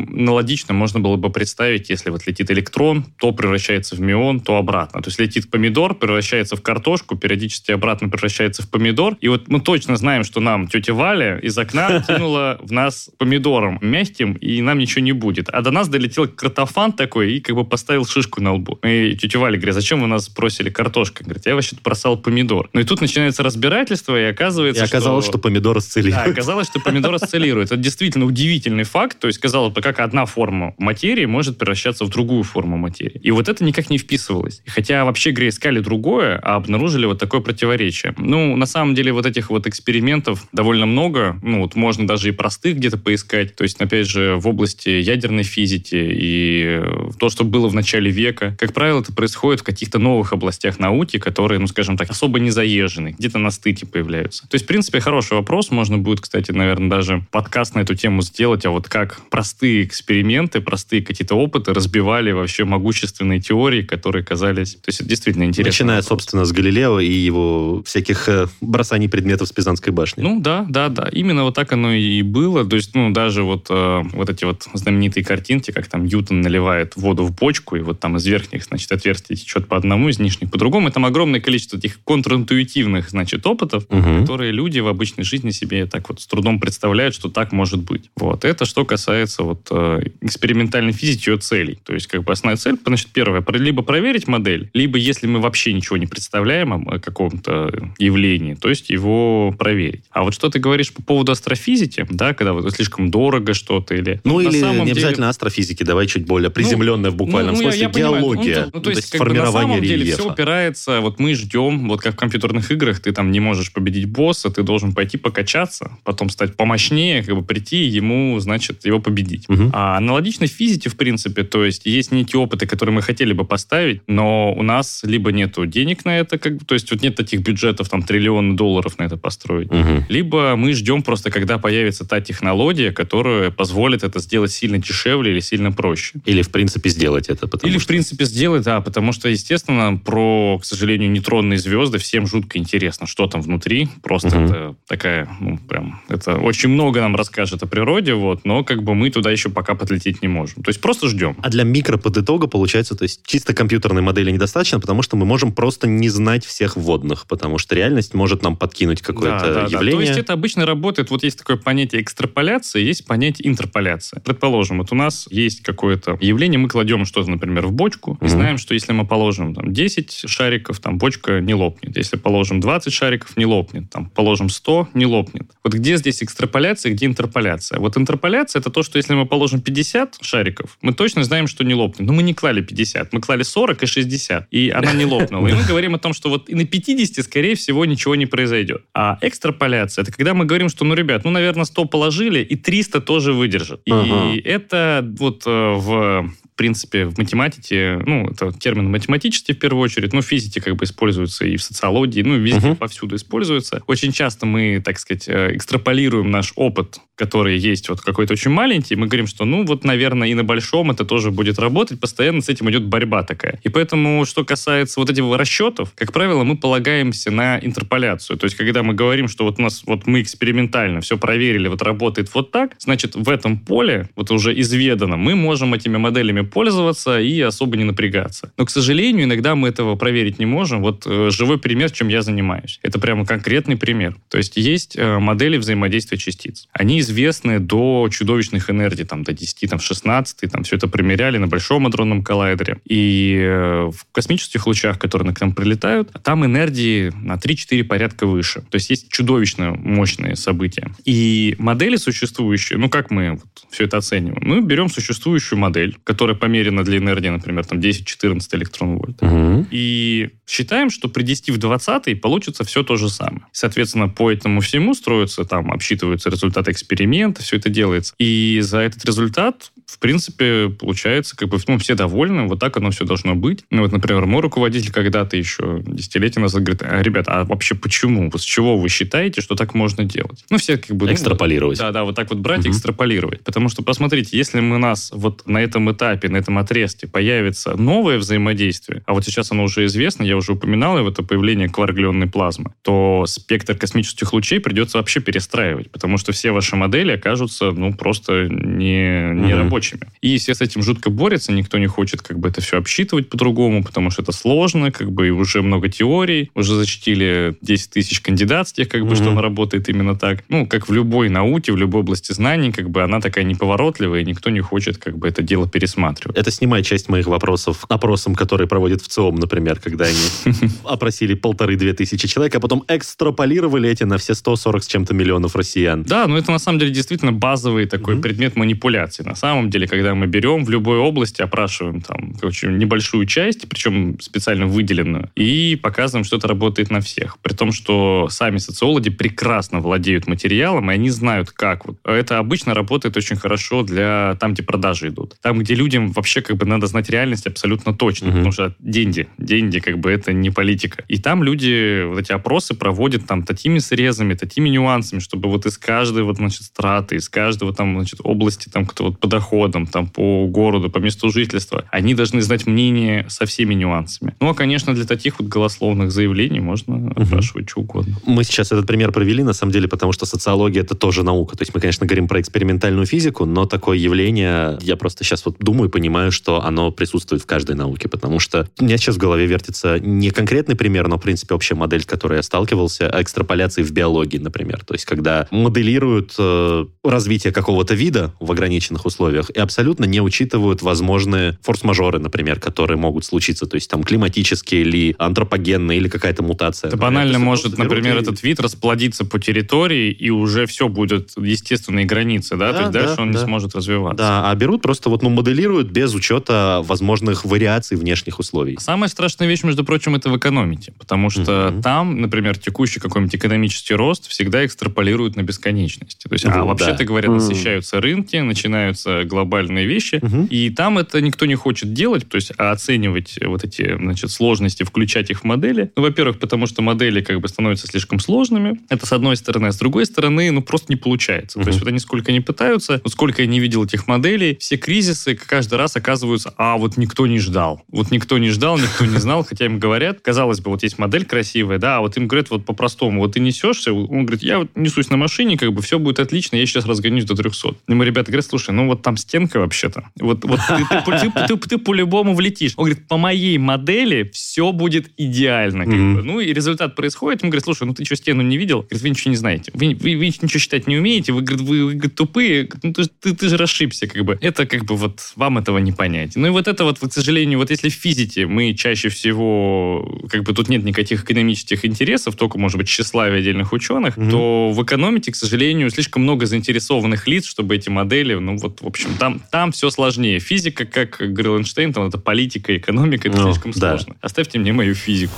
аналогично 0.63 0.75
можно 0.75 1.01
было 1.01 1.17
бы 1.17 1.31
представить, 1.31 1.91
если 1.91 2.11
вот 2.11 2.27
летит 2.27 2.51
электрон, 2.51 3.05
то 3.19 3.33
превращается 3.33 3.97
в 3.97 4.01
мион, 4.01 4.41
то 4.41 4.57
обратно. 4.57 5.03
То 5.03 5.09
есть 5.09 5.21
летит 5.21 5.51
помидор, 5.51 5.95
превращается 5.95 6.57
в 6.57 6.63
картошку, 6.63 7.17
периодически 7.17 7.73
обратно 7.73 8.09
превращается 8.09 8.63
в 8.63 8.71
помидор. 8.71 9.17
И 9.21 9.29
вот 9.29 9.49
мы 9.49 9.61
точно 9.61 9.97
знаем, 9.97 10.25
что 10.25 10.41
нам 10.41 10.69
тетя 10.69 10.95
Валя 10.95 11.39
из 11.39 11.59
окна 11.59 12.01
кинула 12.09 12.59
в 12.63 12.73
нас 12.73 13.11
помидором 13.19 13.79
мягким, 13.81 14.35
и 14.35 14.63
нам 14.63 14.79
ничего 14.79 15.03
не 15.03 15.13
будет. 15.13 15.49
А 15.49 15.63
до 15.63 15.71
нас 15.71 15.89
долетел 15.89 16.29
картофан 16.29 16.93
такой 16.93 17.35
и 17.35 17.41
как 17.41 17.57
бы 17.57 17.65
поставил 17.65 18.07
шишку 18.07 18.41
на 18.41 18.55
лбу. 18.55 18.79
И 18.83 19.17
тетя 19.17 19.39
Валя 19.39 19.57
говорит, 19.57 19.75
зачем 19.75 20.01
вы 20.01 20.07
нас 20.07 20.29
бросили 20.29 20.71
картошкой? 20.71 21.25
Говорит, 21.25 21.47
я 21.47 21.55
вообще 21.55 21.77
бросал 21.83 22.17
помидор. 22.17 22.69
Ну 22.73 22.81
и 22.81 22.85
тут 22.85 23.01
начинается 23.01 23.43
разбирательство, 23.43 24.17
и 24.19 24.23
И 24.23 24.25
оказывается, 24.25 24.85
оказалось, 24.85 25.27
что 25.27 25.39
помидор 25.39 25.75
да, 25.75 25.79
осциллирует. 25.79 26.29
оказалось, 26.29 26.69
что 26.69 26.81
помидор 26.81 27.15
осциллирует. 27.15 27.73
Это 27.73 27.77
действительно 27.77 28.27
удивительный 28.27 28.85
факт. 28.85 29.19
То 29.19 29.27
есть, 29.27 29.39
казалось 29.39 29.73
бы, 29.73 29.81
как 29.81 30.01
одна 30.01 30.27
форма 30.27 30.42
материи 30.51 31.25
может 31.25 31.59
превращаться 31.59 32.05
в 32.05 32.09
другую 32.09 32.43
форму 32.43 32.77
материи. 32.77 33.21
И 33.23 33.31
вот 33.31 33.49
это 33.49 33.65
никак 33.65 33.91
не 33.91 33.99
вписывалось. 33.99 34.63
Хотя 34.67 35.05
вообще, 35.05 35.31
говоря, 35.31 35.49
искали 35.51 35.81
другое, 35.81 36.39
а 36.43 36.57
обнаружили 36.57 37.07
вот 37.07 37.19
такое 37.19 37.41
противоречие. 37.41 38.15
Ну, 38.19 38.57
на 38.57 38.67
самом 38.67 38.95
деле, 38.95 39.13
вот 39.13 39.27
этих 39.27 39.51
вот 39.51 39.67
экспериментов 39.67 40.47
довольно 40.53 40.87
много. 40.87 41.39
Ну, 41.43 41.61
вот 41.61 41.77
можно 41.77 42.07
даже 42.07 42.29
и 42.29 42.33
простых 42.33 42.77
где-то 42.77 42.99
поискать. 42.99 43.55
То 43.55 43.63
есть, 43.63 43.81
опять 43.81 44.09
же, 44.09 44.37
в 44.37 44.49
области 44.49 44.89
ядерной 44.89 45.45
физики 45.45 45.97
и 45.97 46.81
то, 47.19 47.29
что 47.29 47.45
было 47.45 47.69
в 47.69 47.75
начале 47.75 48.11
века. 48.11 48.57
Как 48.59 48.73
правило, 48.73 49.01
это 49.01 49.13
происходит 49.13 49.61
в 49.61 49.65
каких-то 49.65 49.99
новых 49.99 50.33
областях 50.33 50.79
науки, 50.79 51.19
которые, 51.19 51.59
ну, 51.59 51.67
скажем 51.67 51.97
так, 51.97 52.11
особо 52.11 52.41
не 52.41 52.51
заезжены, 52.51 53.15
где-то 53.19 53.39
на 53.39 53.51
стыке 53.51 53.87
появляются. 53.87 54.49
То 54.49 54.55
есть, 54.55 54.65
в 54.65 54.69
принципе, 54.69 55.01
хороший 55.01 55.35
вопрос. 55.35 55.71
Можно 55.71 55.99
будет, 55.99 56.21
кстати, 56.21 56.53
наверное, 56.53 56.91
даже 56.91 57.27
подкаст 57.31 57.75
на 57.75 57.81
эту 57.81 57.95
тему 57.95 58.23
сделать, 58.23 58.65
а 58.67 58.71
вот 58.71 58.89
как 58.89 59.21
простые 59.31 59.85
эксперименты, 59.85 60.32
простые 60.41 61.03
какие-то 61.03 61.35
опыты 61.35 61.73
разбивали 61.73 62.33
вообще 62.33 62.65
могущественные 62.65 63.41
теории, 63.41 63.83
которые 63.83 64.25
казались... 64.25 64.75
То 64.75 64.89
есть, 64.89 65.01
это 65.01 65.09
действительно 65.09 65.45
интересно. 65.45 65.71
Начиная, 65.71 66.03
собственно, 66.03 66.45
с 66.45 66.53
Галилео 66.53 67.01
и 67.01 67.13
его 67.13 67.83
всяких 67.85 68.29
э, 68.29 68.47
бросаний 68.61 69.09
предметов 69.09 69.49
с 69.49 69.53
Пизанской 69.53 69.93
башни. 69.93 70.23
Ну 70.23 70.41
да, 70.41 70.67
да, 70.69 70.89
да. 70.89 71.09
Именно 71.13 71.45
вот 71.45 71.55
так 71.55 71.73
оно 71.73 71.93
и 71.93 72.23
было. 72.23 72.65
То 72.65 72.77
есть, 72.77 72.95
ну, 72.95 73.11
даже 73.11 73.43
вот, 73.43 73.67
э, 73.71 74.03
вот 74.13 74.31
эти 74.31 74.45
вот 74.45 74.67
знаменитые 74.75 75.25
картинки, 75.25 75.71
как 75.71 75.87
там 75.89 76.05
Ньютон 76.05 76.41
наливает 76.41 76.97
воду 76.97 77.25
в 77.25 77.35
бочку, 77.35 77.77
и 77.77 77.81
вот 77.81 78.01
там 78.01 78.17
из 78.17 78.27
верхних, 78.27 78.65
значит, 78.65 78.91
отверстий 78.93 79.37
течет 79.37 79.69
по 79.69 79.77
одному, 79.77 80.09
из 80.09 80.19
нижних 80.19 80.51
по 80.51 80.59
другому. 80.59 80.89
И 80.89 80.91
там 80.91 81.05
огромное 81.05 81.41
количество 81.41 81.77
этих 81.77 82.01
контринтуитивных, 82.05 83.11
значит, 83.11 83.47
опытов, 83.47 83.87
Мгм. 83.91 84.23
которые 84.23 84.53
люди 84.53 84.81
в 84.81 84.89
обычной 84.89 85.25
жизни 85.25 85.51
себе 85.51 85.87
так 85.87 86.09
вот 86.09 86.21
с 86.21 86.27
трудом 86.27 86.61
представляют, 86.61 87.15
что 87.15 87.29
так 87.29 87.53
может 87.53 87.83
быть. 87.83 88.11
Вот. 88.17 88.45
Это 88.45 88.65
что 88.65 88.85
касается 88.85 89.43
вот 89.43 89.67
э, 89.71 90.01
экспериментальной 90.23 90.93
физики 90.93 91.29
ее 91.29 91.39
целей. 91.39 91.79
То 91.85 91.95
есть, 91.95 92.07
как 92.07 92.25
бы 92.25 92.33
основная 92.33 92.57
цель, 92.57 92.77
значит, 92.85 93.09
первое, 93.13 93.45
либо 93.53 93.83
проверить 93.83 94.29
модель, 94.29 94.71
либо, 94.73 94.99
если 94.99 95.27
мы 95.27 95.41
вообще 95.41 95.73
ничего 95.73 95.97
не 95.97 96.07
представляем 96.07 96.89
о 96.89 96.99
каком-то 96.99 97.93
явлении, 97.99 98.55
то 98.55 98.69
есть 98.69 98.91
его 98.91 99.55
проверить. 99.59 100.05
А 100.11 100.23
вот 100.23 100.35
что 100.35 100.49
ты 100.49 100.59
говоришь 100.59 100.93
по 100.93 101.03
поводу 101.03 101.33
астрофизики, 101.33 102.07
да, 102.11 102.35
когда 102.35 102.53
вот 102.53 102.71
слишком 102.73 103.11
дорого 103.11 103.55
что-то 103.55 103.95
или... 103.95 104.21
Ну, 104.25 104.41
или 104.41 104.57
не 104.57 104.61
деле... 104.61 104.93
обязательно 104.93 105.29
астрофизики, 105.29 105.83
давай 105.83 106.07
чуть 106.07 106.25
более 106.25 106.51
приземленное 106.51 107.11
ну, 107.11 107.15
в 107.15 107.19
буквальном 107.19 107.55
ну, 107.55 107.61
смысле, 107.61 107.81
я, 107.81 107.87
я 107.87 107.93
геология, 107.93 108.65
ну, 108.65 108.71
ну, 108.75 108.81
то, 108.81 108.91
есть, 108.91 109.11
то 109.11 109.17
есть 109.17 109.25
формирование 109.25 109.53
на 109.53 109.53
самом 109.53 109.83
рельефа. 109.83 110.05
деле 110.05 110.13
все 110.13 110.31
упирается, 110.31 111.01
вот 111.01 111.19
мы 111.19 111.35
ждем, 111.35 111.89
вот 111.89 112.01
как 112.01 112.15
в 112.15 112.17
компьютерных 112.17 112.71
играх, 112.71 113.01
ты 113.01 113.13
там 113.13 113.31
не 113.31 113.41
можешь 113.41 113.73
победить 113.73 114.07
босса, 114.07 114.51
ты 114.51 114.63
должен 114.63 114.93
пойти 114.93 115.19
покачаться, 115.19 115.99
потом 116.05 116.29
стать 116.29 116.57
помощнее, 116.57 117.23
как 117.23 117.35
бы 117.35 117.43
прийти 117.43 117.85
ему, 117.85 118.39
значит, 118.41 118.85
его 118.85 119.01
победить. 119.01 119.49
Угу. 119.49 119.71
А 119.73 120.01
аналогично 120.13 120.47
физике, 120.47 120.89
в 120.89 120.97
принципе, 120.97 121.43
то 121.43 121.65
есть 121.65 121.87
есть 121.87 122.13
некие 122.13 122.41
опыты, 122.41 122.67
которые 122.67 122.95
мы 122.95 123.03
хотели 123.03 123.33
бы 123.33 123.45
поставить, 123.45 124.03
но 124.07 124.53
у 124.53 124.63
нас 124.63 125.01
либо 125.05 125.33
нету 125.33 125.67
денег 125.67 126.05
на 126.05 126.19
это, 126.19 126.39
как 126.39 126.65
то 126.65 126.75
есть 126.75 126.91
вот 126.91 127.03
нет 127.03 127.17
таких 127.17 127.41
бюджетов, 127.41 127.89
там, 127.89 128.03
триллиона 128.03 128.57
долларов 128.57 128.99
на 128.99 129.05
это 129.05 129.17
построить, 129.17 129.71
угу. 129.71 130.05
либо 130.09 130.55
мы 130.57 130.73
ждем 130.75 131.03
просто, 131.03 131.31
когда 131.31 131.59
появится 131.59 132.07
та 132.07 132.21
технология, 132.21 132.93
которая 132.93 133.51
позволит 133.51 134.05
это 134.05 134.19
сделать 134.21 134.53
сильно 134.53 134.79
дешевле 134.79 135.33
или 135.33 135.41
сильно 135.41 135.73
проще. 135.73 136.19
Или, 136.25 136.43
в 136.43 136.51
принципе, 136.51 136.91
сделать 136.91 137.29
это. 137.29 137.49
Или, 137.63 137.73
что... 137.73 137.81
в 137.81 137.87
принципе, 137.87 138.25
сделать, 138.25 138.65
да, 138.65 138.81
потому 138.81 139.13
что, 139.13 139.29
естественно, 139.29 139.97
про, 139.97 140.59
к 140.59 140.65
сожалению, 140.65 141.11
нейтронные 141.11 141.59
звезды 141.59 141.99
всем 141.99 142.27
жутко 142.27 142.59
интересно, 142.59 143.07
что 143.07 143.27
там 143.27 143.43
внутри. 143.43 143.89
Просто 144.03 144.29
угу. 144.29 144.45
это 144.45 144.77
такая, 144.87 145.29
ну, 145.41 145.59
прям, 145.59 146.03
это 146.09 146.37
очень 146.37 146.69
много 146.69 147.01
нам 147.01 147.17
расскажет 147.17 147.63
о 147.63 147.67
природе, 147.67 148.15
вот, 148.15 148.45
но 148.45 148.65
как 148.65 148.83
бы 148.83 148.95
мы 148.95 149.11
туда 149.11 149.31
еще 149.31 149.49
пока 149.49 149.75
подлететь 150.03 150.23
не 150.23 150.29
можем. 150.29 150.63
То 150.63 150.71
есть 150.71 150.81
просто 150.81 151.09
ждем. 151.09 151.37
А 151.43 151.49
для 151.49 151.65
микроподытога 151.65 152.47
получается, 152.47 152.97
то 152.97 153.05
есть 153.05 153.21
чисто 153.25 153.55
компьютерной 153.55 154.03
модели 154.03 154.31
недостаточно, 154.31 154.81
потому 154.81 155.03
что 155.03 155.17
мы 155.17 155.25
можем 155.25 155.53
просто 155.53 155.87
не 155.87 156.09
знать 156.09 156.45
всех 156.45 156.77
вводных, 156.77 157.27
потому 157.27 157.59
что 157.59 157.75
реальность 157.75 158.15
может 158.15 158.43
нам 158.43 158.57
подкинуть 158.57 159.03
какое-то 159.03 159.47
да, 159.47 159.55
да, 159.55 159.63
явление. 159.63 159.91
Да. 159.93 159.97
То 159.97 160.03
есть 160.03 160.19
это 160.19 160.33
обычно 160.33 160.67
работает, 160.67 161.11
вот 161.11 161.23
есть 161.23 161.39
такое 161.39 161.57
понятие 161.57 162.03
экстраполяции, 162.03 162.83
есть 162.83 163.07
понятие 163.07 163.49
интерполяции. 163.49 164.21
Предположим, 164.25 164.79
вот 164.79 164.93
у 164.93 164.95
нас 164.95 165.27
есть 165.31 165.63
какое-то 165.63 166.19
явление, 166.21 166.59
мы 166.59 166.69
кладем 166.69 167.05
что-то, 167.05 167.31
например, 167.31 167.67
в 167.67 167.73
бочку, 167.73 168.19
и 168.21 168.29
знаем, 168.29 168.59
что 168.59 168.75
если 168.75 168.93
мы 168.93 169.07
положим 169.07 169.55
там 169.55 169.73
10 169.73 170.25
шариков, 170.29 170.81
там 170.81 170.99
бочка 170.99 171.41
не 171.41 171.55
лопнет. 171.55 171.97
Если 171.97 172.17
положим 172.17 172.61
20 172.61 172.93
шариков, 172.93 173.37
не 173.37 173.47
лопнет. 173.47 173.91
Там 173.91 174.07
положим 174.11 174.49
100, 174.49 174.89
не 174.95 175.07
лопнет. 175.07 175.51
Вот 175.65 175.75
где 175.75 175.97
здесь 175.97 176.23
экстраполяция, 176.23 176.93
где 176.93 177.07
интерполяция? 177.07 177.79
Вот 177.79 177.97
интерполяция 177.97 178.61
это 178.61 178.71
то, 178.71 178.83
что 178.83 178.99
если 178.99 179.15
мы 179.15 179.27
положим 179.27 179.61
50 179.61 179.92
шариков, 180.21 180.79
мы 180.83 180.93
точно 180.93 181.25
знаем, 181.25 181.47
что 181.47 181.65
не 181.65 181.75
лопнет. 181.75 182.07
Но 182.07 182.13
мы 182.13 182.23
не 182.23 182.35
клали 182.35 182.61
50, 182.61 183.13
мы 183.13 183.21
клали 183.21 183.43
40 183.43 183.83
и 183.83 183.87
60, 183.87 184.49
и 184.51 184.71
она 184.71 184.93
не 184.93 185.05
лопнула. 185.05 185.47
И 185.49 185.53
мы 185.53 185.63
говорим 185.65 185.95
о 185.95 185.99
том, 185.99 186.13
что 186.13 186.29
вот 186.29 186.49
и 186.49 186.55
на 186.55 186.65
50, 186.65 187.25
скорее 187.25 187.55
всего, 187.55 187.85
ничего 187.85 188.15
не 188.15 188.27
произойдет. 188.27 188.85
А 188.95 189.19
экстраполяция 189.21 190.03
это 190.03 190.13
когда 190.13 190.35
мы 190.35 190.45
говорим, 190.45 190.69
что, 190.69 190.85
ну, 190.85 190.95
ребят, 190.95 191.25
ну, 191.25 191.31
наверное, 191.31 191.65
100 191.65 191.85
положили, 191.87 192.41
и 192.41 192.57
300 192.57 193.01
тоже 193.01 193.33
выдержат. 193.33 193.83
И 193.85 194.43
это 194.45 195.05
вот 195.19 195.43
э, 195.47 195.51
в 195.51 196.31
в 196.53 196.57
принципе, 196.57 197.07
в 197.07 197.17
математике, 197.19 197.99
ну, 198.05 198.29
это 198.29 198.53
термин 198.53 198.91
математический 198.91 199.55
в 199.55 199.59
первую 199.59 199.83
очередь, 199.83 200.13
но 200.13 200.21
в 200.21 200.27
физике 200.27 200.61
как 200.61 200.77
бы 200.77 200.85
используется 200.85 201.47
и 201.47 201.57
в 201.57 201.63
социологии, 201.63 202.23
ну, 202.23 202.37
везде, 202.37 202.69
uh-huh. 202.69 202.77
повсюду 202.77 203.17
используется. 203.17 203.83
Очень 203.87 204.13
часто 204.13 204.45
мы, 204.45 204.83
так 204.85 204.99
сказать, 204.99 205.29
э, 205.29 205.57
экстраполируем 205.57 206.31
наш 206.31 206.53
опыт, 206.57 206.99
который 207.17 207.57
есть 207.57 207.89
вот 207.89 208.01
какой-то 208.01 208.35
очень 208.35 208.51
маленький, 208.51 208.97
мы 208.97 209.07
говорим, 209.07 209.27
что, 209.27 209.45
ну, 209.45 209.65
вот, 209.65 209.85
наверное, 209.85 210.29
и 210.29 210.35
на 210.35 210.45
большом 210.45 210.91
это 210.91 211.05
тоже 211.05 211.31
будет 211.31 211.59
работать, 211.59 212.01
постоянно 212.01 212.43
с 212.43 212.49
этим 212.49 212.69
идет 212.71 212.85
борьба 212.85 213.23
такая. 213.23 213.59
И 213.63 213.69
поэтому, 213.69 214.25
что 214.27 214.45
касается 214.45 215.01
вот 215.01 215.09
этих 215.09 215.25
расчетов, 215.35 215.93
как 215.95 216.13
правило, 216.13 216.45
мы 216.45 216.57
полагаемся 216.57 217.31
на 217.31 217.59
интерполяцию. 217.59 218.37
То 218.39 218.45
есть, 218.45 218.57
когда 218.57 218.83
мы 218.83 218.93
говорим, 218.93 219.29
что 219.29 219.45
вот 219.45 219.59
у 219.59 219.63
нас, 219.63 219.83
вот 219.87 220.07
мы 220.07 220.21
экспериментально 220.21 221.01
все 221.01 221.17
проверили, 221.17 221.69
вот 221.69 221.81
работает 221.81 222.29
вот 222.35 222.51
так, 222.51 222.75
значит, 222.79 223.15
в 223.15 223.29
этом 223.29 223.59
поле, 223.59 224.11
вот 224.17 224.31
уже 224.31 224.59
изведано, 224.61 225.17
мы 225.17 225.35
можем 225.35 225.75
этими 225.75 225.97
моделями 225.97 226.42
пользоваться 226.45 227.21
и 227.21 227.41
особо 227.41 227.77
не 227.77 227.85
напрягаться. 227.85 228.53
Но, 228.57 228.65
к 228.65 228.71
сожалению, 228.71 229.25
иногда 229.25 229.55
мы 229.55 229.69
этого 229.69 229.97
проверить 229.97 230.39
не 230.39 230.47
можем. 230.47 230.83
Вот 230.83 231.05
э, 231.07 231.31
живой 231.31 231.59
пример, 231.59 231.91
чем 231.91 232.09
я 232.09 232.23
занимаюсь. 232.23 232.81
Это 232.83 232.99
прямо 232.99 233.25
конкретный 233.27 233.77
пример. 233.77 234.17
То 234.29 234.39
есть 234.39 234.57
есть 234.57 234.97
э, 234.97 235.19
модели 235.19 235.57
взаимодействия 235.57 236.19
частиц. 236.19 236.69
Они 236.73 237.01
известны 237.01 237.59
до 237.59 238.09
чудовищных 238.11 238.71
энергий, 238.71 239.05
там, 239.05 239.23
до 239.23 239.33
10, 239.33 239.71
там, 239.71 239.81
16, 239.81 240.51
там, 240.51 240.63
все 240.65 240.77
это 240.77 240.89
примеряли 240.89 241.39
на 241.39 241.47
Большом 241.47 241.87
адронном 241.87 242.23
коллайдере. 242.23 242.79
И 242.85 243.39
э, 243.41 243.91
в 243.91 244.07
космических 244.13 244.67
лучах, 244.67 244.99
которые 244.99 245.29
на 245.29 245.35
к 245.35 245.41
нам 245.41 245.55
прилетают, 245.55 246.11
там 246.23 246.45
энергии 246.45 247.13
на 247.21 247.35
3-4 247.35 247.85
порядка 247.85 248.27
выше. 248.27 248.63
То 248.71 248.77
есть 248.77 248.91
есть 248.91 249.09
чудовищно 249.11 249.73
мощные 249.73 250.37
события. 250.37 250.91
И 251.05 251.55
модели 251.59 251.97
существующие, 251.97 252.79
ну, 252.79 252.89
как 252.89 253.11
мы 253.11 253.33
вот 253.33 253.67
все 253.71 253.85
это 253.85 253.99
оцениваем? 253.99 254.43
Мы 254.43 254.61
берем 254.61 254.89
существующую 254.89 255.59
модель, 255.59 255.97
которая 256.05 256.32
которая 256.33 256.39
померена 256.39 256.85
для 256.85 256.99
энергии, 256.99 257.29
например, 257.29 257.65
там 257.65 257.79
10-14 257.79 258.41
электрон 258.53 258.97
вольт. 258.97 259.23
Угу. 259.23 259.67
И 259.71 260.31
считаем, 260.47 260.91
что 260.91 261.09
при 261.09 261.23
10 261.23 261.51
в 261.51 261.59
20 261.59 262.21
получится 262.21 262.65
все 262.65 262.83
то 262.83 262.97
же 262.97 263.09
самое. 263.09 263.45
Соответственно, 263.53 264.09
по 264.09 264.31
этому 264.31 264.61
всему 264.61 264.95
строятся, 264.95 265.45
там, 265.45 265.71
обсчитываются 265.71 266.31
результаты 266.31 266.71
эксперимента, 266.71 267.43
все 267.43 267.57
это 267.57 267.69
делается. 267.69 268.15
И 268.19 268.61
за 268.63 268.79
этот 268.79 269.05
результат, 269.05 269.73
в 269.93 269.99
принципе, 269.99 270.71
получается, 270.71 271.37
как 271.37 271.49
бы, 271.49 271.59
ну, 271.69 271.79
все 271.79 271.95
довольны, 271.95 272.49
вот 272.49 272.59
так 272.59 272.77
оно 272.79 272.91
все 272.91 273.05
должно 273.05 273.35
быть. 273.35 273.65
Ну, 273.71 273.83
вот, 273.83 273.93
например, 273.93 274.25
мой 274.25 274.41
руководитель 274.41 274.91
когда-то 274.91 275.37
еще 275.37 275.83
десятилетия 275.87 276.41
назад 276.41 276.63
говорит, 276.63 276.83
а, 276.83 277.03
ребята, 277.03 277.33
а 277.33 277.45
вообще 277.45 277.75
почему? 277.75 278.31
Вот 278.31 278.41
с 278.41 278.45
чего 278.45 278.79
вы 278.79 278.89
считаете, 278.89 279.43
что 279.43 279.55
так 279.55 279.75
можно 279.75 280.05
делать? 280.05 280.45
Ну, 280.49 280.57
все 280.57 280.79
как 280.79 280.97
бы... 280.97 281.07
Ну, 281.07 281.13
экстраполировать. 281.13 281.79
Да, 281.79 281.93
да, 281.93 282.05
вот 282.05 282.15
так 282.15 282.31
вот 282.31 282.39
брать 282.39 282.61
угу. 282.61 282.69
и 282.69 282.71
экстраполировать. 282.71 283.45
Потому 283.45 283.69
что, 283.69 283.83
посмотрите, 283.83 284.37
если 284.37 284.61
мы 284.61 284.79
нас 284.79 285.11
вот 285.15 285.47
на 285.47 285.59
этом 285.59 285.93
этапе, 285.93 286.31
на 286.31 286.39
этом 286.39 286.57
отрезке 286.57 287.07
появится 287.07 287.77
новое 287.77 288.17
взаимодействие, 288.17 289.03
а 289.05 289.13
вот 289.13 289.27
сейчас 289.27 289.53
оно 289.53 289.65
уже 289.65 289.85
известно, 289.85 290.23
я 290.23 290.39
уже 290.39 290.53
упоминал 290.53 290.97
его, 290.97 291.11
это 291.11 291.23
появление 291.23 291.69
кварглионной 291.69 292.29
плазмы, 292.29 292.73
то 292.81 293.25
спектр 293.27 293.77
космических 293.77 294.33
лучей 294.33 294.59
придется 294.59 294.97
вообще 294.97 295.21
перестраивать, 295.21 295.91
потому 295.91 296.17
что 296.17 296.33
все 296.33 296.53
ваши 296.53 296.77
модели 296.77 297.13
окажутся, 297.13 297.73
ну, 297.73 297.93
просто 297.93 298.49
не, 298.49 299.33
не 299.35 299.53
mm-hmm. 299.53 299.61
Рабочими. 299.83 300.11
И 300.21 300.39
все 300.39 300.55
с 300.55 300.61
этим 300.61 300.83
жутко 300.83 301.11
борются, 301.11 301.53
никто 301.53 301.79
не 301.79 301.87
хочет 301.87 302.23
как 302.23 302.39
бы 302.39 302.49
это 302.49 302.61
все 302.61 302.79
обсчитывать 302.79 303.29
по-другому, 303.29 303.83
потому 303.83 304.11
что 304.11 304.23
это 304.23 304.33
сложно, 304.33 304.91
как 304.91 305.11
бы 305.13 305.29
и 305.29 305.31
уже 305.31 305.63
много 305.63 305.89
теорий, 305.89 306.51
уже 306.55 306.75
защитили 306.75 307.57
10 307.61 307.91
тысяч 307.91 308.21
кандидатских, 308.21 308.89
как 308.89 309.03
бы, 309.07 309.13
mm-hmm. 309.13 309.17
что 309.17 309.31
она 309.31 309.43
работает 309.43 309.89
именно 309.89 310.17
так. 310.17 310.45
Ну, 310.49 310.67
как 310.67 310.89
в 310.89 310.93
любой 310.93 311.29
науке, 311.29 311.73
в 311.73 311.77
любой 311.77 312.03
области 312.03 312.33
знаний, 312.33 312.73
как 312.73 312.91
бы 312.91 313.03
она 313.03 313.21
такая 313.21 313.45
неповоротливая, 313.45 314.21
и 314.21 314.25
никто 314.25 314.51
не 314.51 314.61
хочет 314.61 314.99
как 314.99 315.19
бы 315.19 315.29
это 315.29 315.43
дело 315.43 315.69
пересматривать. 315.69 316.37
Это 316.37 316.51
снимает 316.51 316.87
часть 316.87 317.09
моих 317.09 317.27
вопросов 317.27 317.85
опросам, 317.89 318.35
которые 318.35 318.69
проводят 318.69 319.03
в 319.03 319.09
ЦИОМ, 319.09 319.37
например, 319.37 319.81
когда 319.81 320.07
они 320.07 320.69
опросили 320.85 321.35
полторы-две 321.35 321.93
тысячи 321.93 322.29
человек, 322.29 322.55
а 322.55 322.61
потом 322.61 322.85
экстраполировали 322.89 323.89
эти 323.89 324.05
на 324.05 324.19
все 324.19 324.35
140 324.35 324.83
с 324.83 324.87
чем-то 324.87 325.15
миллионов 325.15 325.57
россиян. 325.57 326.03
Да, 326.03 326.27
но 326.27 326.39
это 326.39 326.53
на 326.53 326.59
самом 326.59 326.79
деле 326.79 326.93
действительно 326.93 327.33
базовый 327.33 327.87
такой 327.87 328.17
предмет 328.21 328.57
манипуляции. 328.57 329.23
На 329.23 329.35
самом 329.35 329.62
деле, 329.71 329.87
когда 329.87 330.15
мы 330.15 330.27
берем 330.27 330.65
в 330.65 330.71
любой 330.71 330.99
области, 330.99 331.43
опрашиваем 331.43 332.01
там 332.01 332.35
очень 332.43 332.77
небольшую 332.79 333.27
часть, 333.27 333.69
причем 333.69 334.19
специально 334.21 334.67
выделенную, 334.67 335.31
и 335.35 335.79
показываем, 335.81 336.25
что 336.25 336.37
это 336.37 336.49
работает 336.49 336.91
на 336.91 337.01
всех. 337.01 337.39
При 337.41 337.55
том, 337.55 337.73
что 337.73 338.29
сами 338.31 338.59
социологи 338.59 339.11
прекрасно 339.11 339.81
владеют 339.81 340.27
материалом, 340.27 340.91
и 340.91 340.95
они 340.95 341.11
знают, 341.11 341.51
как. 341.51 341.87
Вот. 341.87 341.99
Это 342.05 342.39
обычно 342.39 342.75
работает 342.75 343.17
очень 343.17 343.37
хорошо 343.37 343.83
для 343.83 344.37
там, 344.41 344.55
где 344.55 344.63
продажи 344.63 345.09
идут. 345.09 345.37
Там, 345.43 345.59
где 345.59 345.75
людям 345.75 346.13
вообще 346.13 346.43
как 346.43 346.57
бы 346.57 346.67
надо 346.67 346.87
знать 346.87 347.11
реальность 347.11 347.47
абсолютно 347.47 347.95
точно, 347.95 348.27
mm-hmm. 348.27 348.33
потому 348.33 348.53
что 348.53 348.75
деньги, 348.79 349.29
деньги 349.39 349.79
как 349.79 349.99
бы 349.99 350.11
это 350.11 350.33
не 350.33 350.51
политика. 350.51 351.05
И 351.09 351.19
там 351.19 351.43
люди 351.43 352.05
вот 352.05 352.19
эти 352.19 352.33
опросы 352.33 352.75
проводят 352.75 353.27
там 353.27 353.43
такими 353.43 353.79
срезами, 353.79 354.35
такими 354.35 354.69
нюансами, 354.69 355.21
чтобы 355.21 355.49
вот 355.49 355.67
из 355.67 355.79
каждой 355.79 356.23
вот, 356.23 356.37
значит, 356.37 356.63
страты, 356.63 357.17
из 357.17 357.29
каждого 357.29 357.75
там, 357.75 357.95
значит, 357.95 358.21
области 358.23 358.69
там 358.69 358.87
кто 358.87 359.05
вот 359.05 359.19
по 359.19 359.29
доходам, 359.53 359.87
там 359.87 360.07
по 360.07 360.47
городу, 360.47 360.91
по 360.91 360.99
месту 360.99 361.31
жительства, 361.31 361.85
они 361.91 362.15
должны 362.15 362.43
знать 362.43 362.67
мнение 362.67 363.27
со 363.29 363.45
всеми 363.47 363.75
нюансами. 363.75 364.35
Ну, 364.41 364.49
а, 364.49 364.55
конечно, 364.55 364.95
для 364.95 365.05
таких 365.05 365.39
вот 365.39 365.49
голословных 365.49 366.11
заявлений 366.11 366.61
можно 366.61 366.97
угу. 366.97 367.23
опрашивать 367.23 367.69
что 367.69 367.81
угодно. 367.81 368.17
Мы 368.27 368.45
сейчас 368.45 368.73
этот 368.73 368.87
пример 368.87 369.13
провели, 369.13 369.43
на 369.43 369.53
самом 369.53 369.73
деле, 369.73 369.89
потому 369.89 370.13
что 370.13 370.27
социология 370.27 370.83
это 370.83 370.95
тоже 370.95 371.23
наука. 371.23 371.57
То 371.57 371.63
есть 371.63 371.75
мы, 371.75 371.81
конечно, 371.81 372.07
говорим 372.07 372.29
про 372.29 372.41
экспериментальную 372.41 373.07
физику, 373.07 373.45
но 373.45 373.67
такое 373.67 373.99
явление, 373.99 374.79
я 374.81 374.97
просто 374.97 375.25
сейчас 375.25 375.45
вот 375.45 375.57
думаю, 375.59 375.91
понимаю, 375.91 376.33
что 376.33 376.65
оно 376.65 376.91
присутствует 376.91 377.43
в 377.43 377.47
каждой 377.47 377.77
науке, 377.77 378.09
потому 378.09 378.41
что 378.41 378.69
у 378.81 378.85
меня 378.85 378.97
сейчас 378.97 379.17
в 379.17 379.19
голове 379.19 379.47
вертится 379.47 379.99
не 379.99 380.31
конкретный 380.31 380.77
пример, 380.77 381.09
но, 381.09 381.19
в 381.19 381.23
принципе, 381.23 381.55
общая 381.55 381.75
модель, 381.75 382.03
с 382.03 382.07
которой 382.07 382.37
я 382.37 382.43
сталкивался, 382.43 383.11
экстраполяции 383.15 383.83
в 383.83 383.93
биологии, 383.93 384.39
например. 384.39 384.85
То 384.85 384.95
есть, 384.95 385.05
когда 385.05 385.47
моделируют 385.51 386.35
э, 386.39 386.87
развитие 387.05 387.53
какого-то 387.53 387.95
вида 387.95 388.33
в 388.41 388.51
ограниченных 388.51 389.05
условиях, 389.07 389.42
условиях 389.43 389.51
и 389.57 389.61
абсолютно 389.61 390.05
не 390.05 390.21
учитывают 390.21 390.83
возможные 390.83 391.59
форс-мажоры, 391.63 392.19
например, 392.19 392.61
которые 392.61 392.97
могут 392.97 393.25
случиться, 393.25 393.67
то 393.67 393.75
есть 393.77 393.91
там 393.91 394.03
климатические 394.05 394.83
или 394.83 395.15
антропогенные, 395.19 395.99
или 395.99 396.09
какая-то 396.09 396.43
мутация. 396.43 396.89
Это 396.89 396.97
Например, 396.97 397.13
банально 397.13 397.33
то 397.33 397.39
есть 397.39 397.45
может, 397.65 397.79
например, 397.79 398.17
и- 398.19 398.21
этот 398.23 398.43
вид 398.43 398.61
расплодиться 398.61 399.25
по 399.25 399.39
территории, 399.39 400.11
и 400.11 400.31
уже 400.31 400.67
все 400.67 400.89
будет 400.89 401.31
естественные 401.37 402.07
границы, 402.07 402.57
да? 402.57 402.73
Да, 402.73 402.73
То 402.73 402.81
есть 402.81 402.93
да, 402.93 403.05
дальше 403.07 403.21
он 403.23 403.29
не 403.29 403.35
да. 403.35 403.45
сможет 403.45 403.75
развиваться. 403.75 404.17
Да, 404.19 404.51
а 404.51 404.55
берут 404.55 404.83
просто 404.83 405.11
вот, 405.11 405.23
ну, 405.23 405.31
моделируют 405.31 405.89
без 405.91 406.15
учета 406.15 406.81
возможных 406.85 407.45
вариаций 407.45 407.97
внешних 407.97 408.39
условий. 408.39 408.77
Самая 408.81 409.09
страшная 409.09 409.49
вещь, 409.49 409.63
между 409.65 409.85
прочим, 409.85 410.15
это 410.15 410.31
в 410.31 410.37
экономике, 410.37 410.93
потому 410.99 411.31
что 411.31 411.71
Мгм. 411.73 411.83
там, 411.83 412.21
например, 412.21 412.57
текущий 412.59 413.01
какой-нибудь 413.01 413.35
экономический 413.35 413.95
рост 413.95 414.29
всегда 414.29 414.65
экстраполируют 414.65 415.37
на 415.37 415.43
бесконечность. 415.43 416.25
То 416.29 416.33
есть, 416.33 416.45
а 416.47 416.51
Вот, 416.63 416.69
вообще-то 416.69 416.99
да. 416.99 417.05
говоря, 417.05 417.31
насыщаются 417.31 418.01
рынки, 418.01 418.37
начинаются 418.37 419.25
глобальные 419.33 419.87
вещи, 419.87 420.21
Мгм. 420.23 420.45
и 420.47 420.71
там 420.71 420.99
это 420.99 421.21
никто 421.21 421.47
не 421.47 421.55
хочет 421.55 421.93
делать, 421.93 422.29
то 422.29 422.37
есть 422.37 422.53
оценивать 422.59 423.39
вот 423.45 423.65
эти 423.65 423.97
значит, 423.97 424.31
сложности, 424.31 424.83
включать 424.83 425.31
их 425.31 425.41
в 425.41 425.45
модели. 425.45 425.91
Ну, 425.97 426.03
во-первых, 426.03 426.39
потому 426.39 426.67
что 426.67 426.83
модели 426.83 427.21
как 427.23 427.41
бы 427.41 427.49
становятся 427.49 427.87
слишком 427.87 428.19
сложными. 428.21 428.81
Это 428.89 429.07
с 429.07 429.13
одной 429.13 429.37
стороны. 429.37 429.67
А 429.69 429.73
с 429.73 429.79
другой 429.79 430.07
стороны, 430.07 430.51
ну, 430.51 430.63
просто 430.63 430.93
не 430.93 430.97
получается. 430.97 431.61
То 431.61 431.67
есть 431.69 431.79
вот 431.81 431.89
они 431.89 431.99
сколько 431.99 432.33
не 432.33 432.41
пытаются, 432.41 433.01
вот 433.03 433.13
сколько 433.13 433.43
я 433.43 433.49
не 433.49 433.61
видел 433.61 433.85
этих 433.85 434.07
моделей, 434.09 434.57
все 434.61 434.77
кризисы 434.77 435.35
каждый 435.35 435.79
раз 435.79 435.97
оказываются, 435.97 436.53
а 436.57 436.77
вот 436.77 436.97
никто 436.97 437.27
не 437.27 437.39
ждал. 437.39 437.83
Вот 437.91 438.11
никто 438.11 438.39
не 438.39 438.51
ждал, 438.51 438.79
никто 438.79 439.05
не 439.07 439.19
знал, 439.19 439.45
хотя 439.45 439.65
им 439.67 439.79
говорят, 439.79 440.21
казалось 440.21 440.61
бы, 440.61 440.71
вот 440.71 440.83
есть 440.83 440.99
модель 440.99 441.25
красивая, 441.25 441.79
да, 441.79 441.99
а 441.99 442.01
вот 442.01 442.17
им 442.17 442.29
говорят 442.29 442.51
вот 442.51 442.65
по-простому, 442.67 443.21
вот 443.21 443.33
ты 443.33 443.41
несешься, 443.41 443.93
он 443.93 444.27
говорит, 444.27 444.43
я 444.43 444.59
вот 444.61 444.69
несусь 444.75 445.09
на 445.11 445.17
машине, 445.17 445.57
как 445.57 445.73
бы 445.73 445.81
все 445.83 445.99
будет 445.99 446.21
отлично, 446.21 446.57
я 446.57 446.67
сейчас 446.67 446.85
разгонюсь 446.87 447.25
до 447.25 447.35
300. 447.35 447.75
Ему 447.89 448.03
ребята 448.03 448.31
говорят, 448.31 448.47
слушай, 448.47 448.71
ну 448.75 448.87
вот 448.87 449.03
там 449.03 449.17
стенка 449.23 449.59
вообще-то, 449.59 450.05
вот, 450.21 450.45
вот 450.45 450.61
ты, 450.69 450.77
ты 450.85 451.03
по- 451.03 451.19
ты- 451.19 451.47
ты- 451.57 451.69
ты 451.69 451.79
по-любому 451.79 452.35
влетишь. 452.35 452.73
Он 452.77 452.85
говорит, 452.87 453.09
по 453.09 453.17
моей 453.17 453.59
модели 453.59 454.31
все 454.33 454.73
будет 454.73 455.11
идеально. 455.17 455.85
как 455.85 455.95
Мгм. 455.95 456.17
бы. 456.17 456.23
Ну 456.23 456.41
и 456.41 456.53
результат 456.53 456.95
происходит, 456.97 457.43
ему 457.43 457.51
говорят, 457.51 457.65
слушай, 457.65 457.85
ну 457.87 457.95
ты 457.95 458.05
что, 458.05 458.17
стену 458.17 458.43
не 458.43 458.57
видел? 458.59 458.81
Говорит, 458.83 459.03
вы 459.03 459.11
ничего 459.11 459.31
не 459.31 459.37
знаете, 459.37 459.71
вы, 459.75 459.95
вы- 459.95 460.17
вы 460.17 460.27
ничего 460.27 460.49
считать 460.59 460.87
не 460.87 460.97
умеете, 460.99 461.33
вы, 461.33 461.43
говорит, 461.43 461.67
вы, 461.67 461.85
вы, 461.85 461.93
говорит, 461.95 462.15
тупые, 462.15 462.69
ну 462.83 462.93
ты, 462.93 463.05
ты, 463.21 463.35
ты 463.35 463.49
же 463.49 463.57
расшибся, 463.57 464.07
как 464.07 464.25
бы. 464.25 464.39
Это 464.41 464.67
как 464.67 464.85
бы 464.85 464.97
вот 464.97 465.21
вам 465.37 465.59
этого 465.59 465.79
не 465.79 465.93
понять. 465.93 466.37
Ну 466.37 466.47
и 466.47 466.51
вот 466.51 466.69
это 466.69 466.85
вот, 466.85 466.99
к 466.99 467.13
сожалению, 467.13 467.59
вот 467.59 467.71
если 467.71 467.89
в 467.89 467.95
физике 467.95 468.47
мы 468.47 468.75
чаще 468.75 469.09
всего, 469.09 470.21
как 470.31 470.43
бы 470.45 470.53
тут 470.55 470.69
нет 470.69 470.85
никаких 470.85 471.25
экономических 471.25 471.85
интересов, 471.85 472.37
только, 472.37 472.59
может 472.59 472.79
быть, 472.79 472.89
тщеславие 472.89 473.39
отдельных 473.41 473.73
ученых, 473.73 474.17
Мгм. 474.17 474.31
то 474.31 474.71
в 474.73 474.83
экономике, 474.83 475.33
к 475.33 475.37
сожалению, 475.37 475.91
слишком 475.91 476.23
много 476.23 476.47
заинтересованных 476.47 477.27
лиц, 477.27 477.47
чтобы 477.47 477.77
эти 477.77 477.89
модели, 477.89 478.35
ну 478.35 478.57
вот, 478.57 478.81
в 478.83 478.87
общем, 478.87 479.11
там, 479.19 479.41
там 479.51 479.73
все 479.73 479.91
сложнее. 479.91 480.39
Физика, 480.41 480.85
как 480.85 481.17
говорил 481.19 481.57
Эйнштейн, 481.59 481.93
там 481.93 482.07
это 482.09 482.19
политика, 482.19 482.77
экономика, 482.77 483.29
это 483.29 483.39
Ну, 483.39 483.53
слишком 483.53 483.73
да. 483.73 483.97
сложно. 483.97 484.17
Оставьте 484.21 484.59
мне 484.59 484.73
мою 484.73 484.95
физику. 484.95 485.35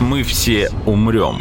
Мы 0.00 0.22
все 0.22 0.70
умрем. 0.86 1.40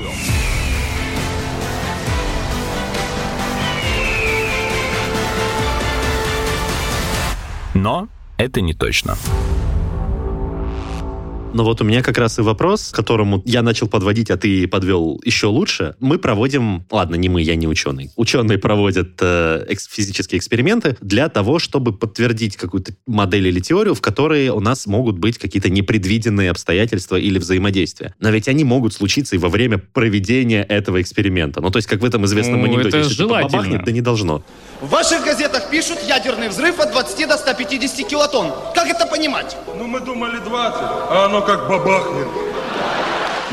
Но 7.73 8.07
это 8.37 8.61
не 8.61 8.73
точно. 8.73 9.17
Но 11.53 11.63
вот 11.63 11.81
у 11.81 11.83
меня 11.83 12.01
как 12.01 12.17
раз 12.17 12.39
и 12.39 12.41
вопрос, 12.41 12.89
к 12.91 12.95
которому 12.95 13.41
я 13.45 13.61
начал 13.61 13.87
подводить, 13.87 14.31
а 14.31 14.37
ты 14.37 14.67
подвел 14.67 15.21
еще 15.23 15.47
лучше. 15.47 15.95
Мы 15.99 16.17
проводим, 16.17 16.85
ладно, 16.89 17.15
не 17.15 17.29
мы, 17.29 17.41
я 17.43 17.55
не 17.55 17.67
ученый. 17.67 18.09
Ученые 18.15 18.57
проводят 18.57 19.11
э, 19.21 19.65
экс- 19.69 19.87
физические 19.87 20.39
эксперименты 20.39 20.97
для 20.99 21.29
того, 21.29 21.59
чтобы 21.59 21.93
подтвердить 21.93 22.57
какую-то 22.57 22.93
модель 23.05 23.47
или 23.47 23.59
теорию, 23.59 23.93
в 23.93 24.01
которой 24.01 24.49
у 24.49 24.59
нас 24.59 24.87
могут 24.87 25.19
быть 25.19 25.37
какие-то 25.37 25.69
непредвиденные 25.69 26.49
обстоятельства 26.49 27.17
или 27.17 27.37
взаимодействия. 27.37 28.15
Но 28.19 28.29
ведь 28.31 28.47
они 28.47 28.63
могут 28.63 28.93
случиться 28.93 29.35
и 29.35 29.39
во 29.39 29.49
время 29.49 29.77
проведения 29.77 30.63
этого 30.63 31.01
эксперимента. 31.01 31.61
Ну, 31.61 31.69
то 31.69 31.77
есть, 31.77 31.87
как 31.87 32.01
в 32.01 32.05
этом 32.05 32.25
известном 32.25 32.59
Ну, 32.61 32.65
анекдоте. 32.65 32.89
это 32.89 32.97
Если 32.99 33.13
что-то 33.13 33.29
желательно. 33.29 33.57
бабахнет, 33.61 33.85
да 33.85 33.91
не 33.91 34.01
должно. 34.01 34.43
В 34.83 34.89
ваших 34.89 35.23
газетах 35.23 35.69
пишут 35.69 35.99
ядерный 36.01 36.49
взрыв 36.49 36.77
от 36.81 36.91
20 36.91 37.25
до 37.25 37.37
150 37.37 38.05
килотонн. 38.05 38.51
Как 38.75 38.85
это 38.89 39.05
понимать? 39.05 39.55
Ну, 39.77 39.87
мы 39.87 40.01
думали 40.01 40.39
20, 40.39 40.49
а 40.49 41.25
оно 41.29 41.41
как 41.41 41.69
бабахнет. 41.69 42.27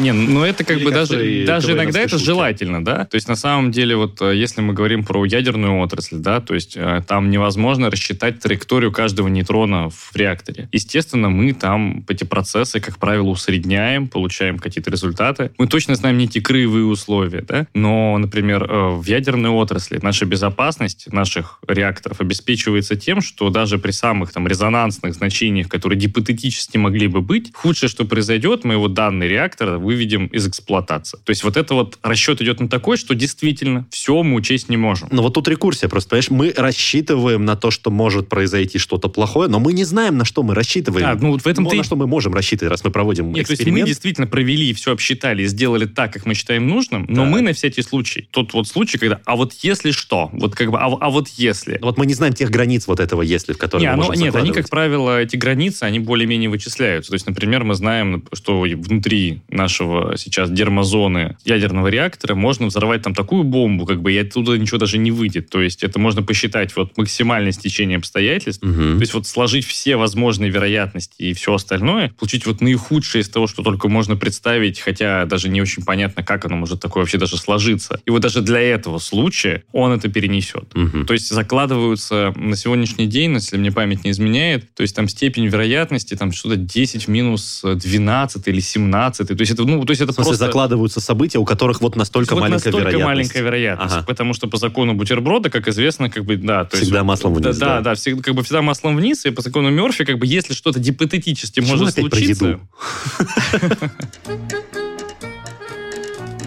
Не, 0.00 0.12
ну 0.12 0.44
это 0.44 0.64
как 0.64 0.78
Или 0.78 0.84
бы 0.84 0.90
даже, 0.90 1.44
даже 1.46 1.72
иногда 1.72 2.00
это 2.00 2.10
шутки. 2.10 2.24
желательно, 2.24 2.84
да. 2.84 3.04
То 3.04 3.16
есть 3.16 3.28
на 3.28 3.36
самом 3.36 3.70
деле 3.70 3.96
вот 3.96 4.20
э, 4.22 4.34
если 4.34 4.60
мы 4.60 4.72
говорим 4.72 5.04
про 5.04 5.24
ядерную 5.24 5.78
отрасль, 5.80 6.16
да, 6.16 6.40
то 6.40 6.54
есть 6.54 6.74
э, 6.76 7.02
там 7.06 7.30
невозможно 7.30 7.90
рассчитать 7.90 8.40
траекторию 8.40 8.92
каждого 8.92 9.28
нейтрона 9.28 9.90
в 9.90 10.10
реакторе. 10.14 10.68
Естественно, 10.72 11.28
мы 11.28 11.52
там 11.52 12.04
эти 12.08 12.24
процессы, 12.24 12.80
как 12.80 12.98
правило, 12.98 13.28
усредняем, 13.28 14.08
получаем 14.08 14.58
какие-то 14.58 14.90
результаты. 14.90 15.50
Мы 15.58 15.66
точно 15.66 15.94
знаем 15.94 16.18
не 16.18 16.24
эти 16.24 16.40
краевые 16.40 16.86
условия, 16.86 17.42
да, 17.42 17.66
но, 17.74 18.16
например, 18.18 18.64
э, 18.64 18.88
в 18.96 19.04
ядерной 19.04 19.50
отрасли 19.50 19.98
наша 20.02 20.24
безопасность 20.24 21.12
наших 21.12 21.60
реакторов 21.68 22.20
обеспечивается 22.20 22.96
тем, 22.96 23.20
что 23.20 23.50
даже 23.50 23.78
при 23.78 23.90
самых 23.90 24.32
там 24.32 24.48
резонансных 24.48 25.14
значениях, 25.14 25.68
которые 25.68 25.98
гипотетически 25.98 26.78
могли 26.78 27.06
бы 27.06 27.20
быть, 27.20 27.52
худшее, 27.54 27.90
что 27.90 28.04
произойдет, 28.04 28.64
мы 28.64 28.74
его 28.74 28.88
данный 28.88 29.28
реактор 29.28 29.78
выведем 29.90 30.26
из 30.26 30.46
эксплуатации. 30.46 31.18
То 31.24 31.30
есть 31.30 31.42
вот 31.42 31.56
это 31.56 31.74
вот 31.74 31.98
расчет 32.02 32.40
идет 32.40 32.60
на 32.60 32.68
такой, 32.68 32.96
что 32.96 33.14
действительно 33.14 33.86
все 33.90 34.22
мы 34.22 34.36
учесть 34.36 34.68
не 34.68 34.76
можем. 34.76 35.08
Но 35.10 35.22
вот 35.22 35.34
тут 35.34 35.48
рекурсия 35.48 35.88
просто, 35.88 36.10
понимаешь, 36.10 36.30
мы 36.30 36.54
рассчитываем 36.56 37.44
на 37.44 37.56
то, 37.56 37.70
что 37.70 37.90
может 37.90 38.28
произойти 38.28 38.78
что-то 38.78 39.08
плохое, 39.08 39.48
но 39.48 39.58
мы 39.58 39.72
не 39.72 39.84
знаем, 39.84 40.16
на 40.16 40.24
что 40.24 40.42
мы 40.42 40.54
рассчитываем. 40.54 41.06
А, 41.06 41.14
ну 41.14 41.32
вот 41.32 41.42
в 41.42 41.46
этом 41.46 41.64
Ну, 41.64 41.70
ты... 41.70 41.76
на 41.76 41.82
что 41.84 41.96
мы 41.96 42.06
можем 42.06 42.32
рассчитывать, 42.34 42.70
раз 42.70 42.84
мы 42.84 42.90
проводим 42.90 43.32
Нет, 43.32 43.34
то 43.34 43.38
есть 43.38 43.48
мы 43.50 43.54
эксперимент. 43.54 43.86
действительно 43.88 44.26
провели, 44.26 44.72
все 44.74 44.92
обсчитали, 44.92 45.42
и 45.42 45.46
сделали 45.46 45.86
так, 45.86 46.12
как 46.12 46.26
мы 46.26 46.34
считаем 46.34 46.68
нужным, 46.68 47.06
но 47.08 47.24
Да. 47.24 47.30
мы 47.30 47.40
на 47.40 47.52
всякий 47.52 47.82
случай. 47.82 48.28
Тот 48.30 48.52
вот 48.54 48.68
случай, 48.68 48.98
когда, 48.98 49.20
а 49.24 49.36
вот 49.36 49.52
если 49.62 49.90
что, 49.90 50.30
вот 50.32 50.54
как 50.54 50.70
бы, 50.70 50.78
а, 50.78 50.86
а 50.86 51.10
вот 51.10 51.28
если. 51.28 51.78
Вот 51.82 51.98
мы 51.98 52.06
не 52.06 52.14
знаем 52.14 52.32
тех 52.34 52.50
границ 52.50 52.86
вот 52.86 53.00
этого 53.00 53.22
«если», 53.22 53.52
в 53.52 53.58
которые 53.58 53.88
Не, 53.88 53.96
мы 53.96 54.02
оно- 54.04 54.06
можем 54.08 54.22
нет, 54.24 54.36
они, 54.36 54.52
как 54.52 54.68
правило, 54.68 55.20
эти 55.20 55.36
границы, 55.36 55.84
они 55.84 55.98
более-менее 55.98 56.48
вычисляются. 56.50 57.10
То 57.10 57.14
есть, 57.14 57.26
например, 57.26 57.64
мы 57.64 57.74
знаем, 57.74 58.24
что 58.32 58.60
внутри 58.60 59.40
нашего 59.48 59.79
сейчас 60.16 60.50
дермозоны 60.50 61.36
ядерного 61.44 61.88
реактора 61.88 62.34
можно 62.34 62.66
взорвать 62.66 63.02
там 63.02 63.14
такую 63.14 63.44
бомбу, 63.44 63.86
как 63.86 64.02
бы, 64.02 64.12
и 64.12 64.18
оттуда 64.18 64.56
ничего 64.58 64.78
даже 64.78 64.98
не 64.98 65.10
выйдет. 65.10 65.48
То 65.50 65.60
есть, 65.60 65.82
это 65.82 65.98
можно 65.98 66.22
посчитать 66.22 66.74
вот 66.76 66.96
максимальное 66.96 67.52
стечение 67.52 67.98
обстоятельств, 67.98 68.62
Мгм. 68.62 68.96
то 68.96 69.00
есть 69.00 69.14
вот 69.14 69.26
сложить 69.26 69.64
все 69.66 69.96
возможные 69.96 70.50
вероятности 70.50 71.22
и 71.22 71.32
все 71.34 71.54
остальное, 71.54 72.10
получить 72.18 72.46
вот 72.46 72.60
наихудшее 72.60 73.22
из 73.22 73.28
того, 73.28 73.46
что 73.46 73.62
только 73.62 73.88
можно 73.88 74.16
представить, 74.16 74.80
хотя 74.80 75.24
даже 75.26 75.48
не 75.48 75.60
очень 75.62 75.84
понятно, 75.84 76.22
как 76.22 76.44
оно 76.44 76.56
может 76.56 76.80
такое 76.80 77.02
вообще 77.02 77.18
даже 77.18 77.36
сложиться. 77.36 78.00
И 78.06 78.10
вот 78.10 78.22
даже 78.22 78.40
для 78.42 78.60
этого 78.60 78.98
случая 78.98 79.62
он 79.72 79.92
это 79.92 80.08
перенесет. 80.08 80.74
Мгм. 80.74 81.06
То 81.06 81.12
есть 81.14 81.28
закладываются 81.30 82.32
на 82.36 82.56
сегодняшний 82.56 83.06
день, 83.06 83.34
если 83.34 83.56
мне 83.56 83.70
память 83.72 84.04
не 84.04 84.10
изменяет, 84.10 84.72
то 84.74 84.82
есть 84.82 84.94
там 84.96 85.08
степень 85.08 85.46
вероятности 85.46 86.16
там 86.16 86.32
что-то 86.32 86.56
10 86.56 87.04
в 87.04 87.08
минус 87.08 87.62
12 87.64 88.48
или 88.48 88.60
17. 88.60 89.28
То 89.28 89.34
есть 89.40 89.52
это, 89.52 89.59
ну, 89.64 89.84
то 89.84 89.90
есть 89.90 90.00
это 90.00 90.12
В 90.12 90.14
смысле, 90.14 90.30
просто... 90.30 90.46
закладываются 90.46 91.00
события, 91.00 91.38
у 91.38 91.44
которых 91.44 91.80
вот 91.80 91.96
настолько 91.96 92.34
Вот 92.34 92.40
маленькая 92.40 92.56
настолько 92.56 92.78
вероятность. 92.78 93.04
маленькая 93.06 93.42
вероятность. 93.42 93.94
Ага. 93.96 94.06
Потому 94.06 94.34
что 94.34 94.48
по 94.48 94.56
закону 94.56 94.94
бутерброда, 94.94 95.50
как 95.50 95.68
известно, 95.68 96.10
как 96.10 96.24
бы, 96.24 96.36
да. 96.36 96.64
То 96.64 96.76
Всегда 96.76 96.98
есть, 96.98 97.06
маслом 97.06 97.34
вниз, 97.34 97.56
Да, 97.56 97.66
да. 97.66 97.74
да, 97.76 97.80
да, 97.80 97.94
всегда, 97.94 98.22
как 98.22 98.34
бы 98.34 98.42
всегда 98.42 98.62
маслом 98.62 98.96
вниз. 98.96 99.24
И 99.26 99.30
по 99.30 99.42
закону 99.42 99.70
Мерфи, 99.70 100.04
как 100.04 100.18
бы, 100.18 100.26
если 100.26 100.54
что-то 100.54 100.78
гипотетически 100.80 101.60
Почему 101.60 101.78
может 101.78 101.94
случиться... 101.94 102.60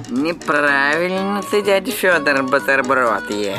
Неправильно 0.10 1.41
ты, 1.49 1.63
дядя 1.63 1.91
Федор, 1.91 2.43
бутерброд 2.43 3.30
ешь. 3.32 3.58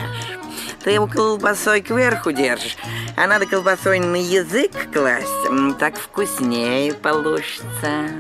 Ты 0.85 0.91
его 0.91 1.07
колбасой 1.07 1.81
кверху 1.81 2.31
держишь, 2.31 2.77
а 3.17 3.27
надо 3.27 3.47
колбасой 3.47 4.01
на 4.01 4.17
язык 4.17 4.71
класть. 4.93 5.27
Так 5.79 5.99
вкуснее 5.99 6.93
получится. 6.93 8.11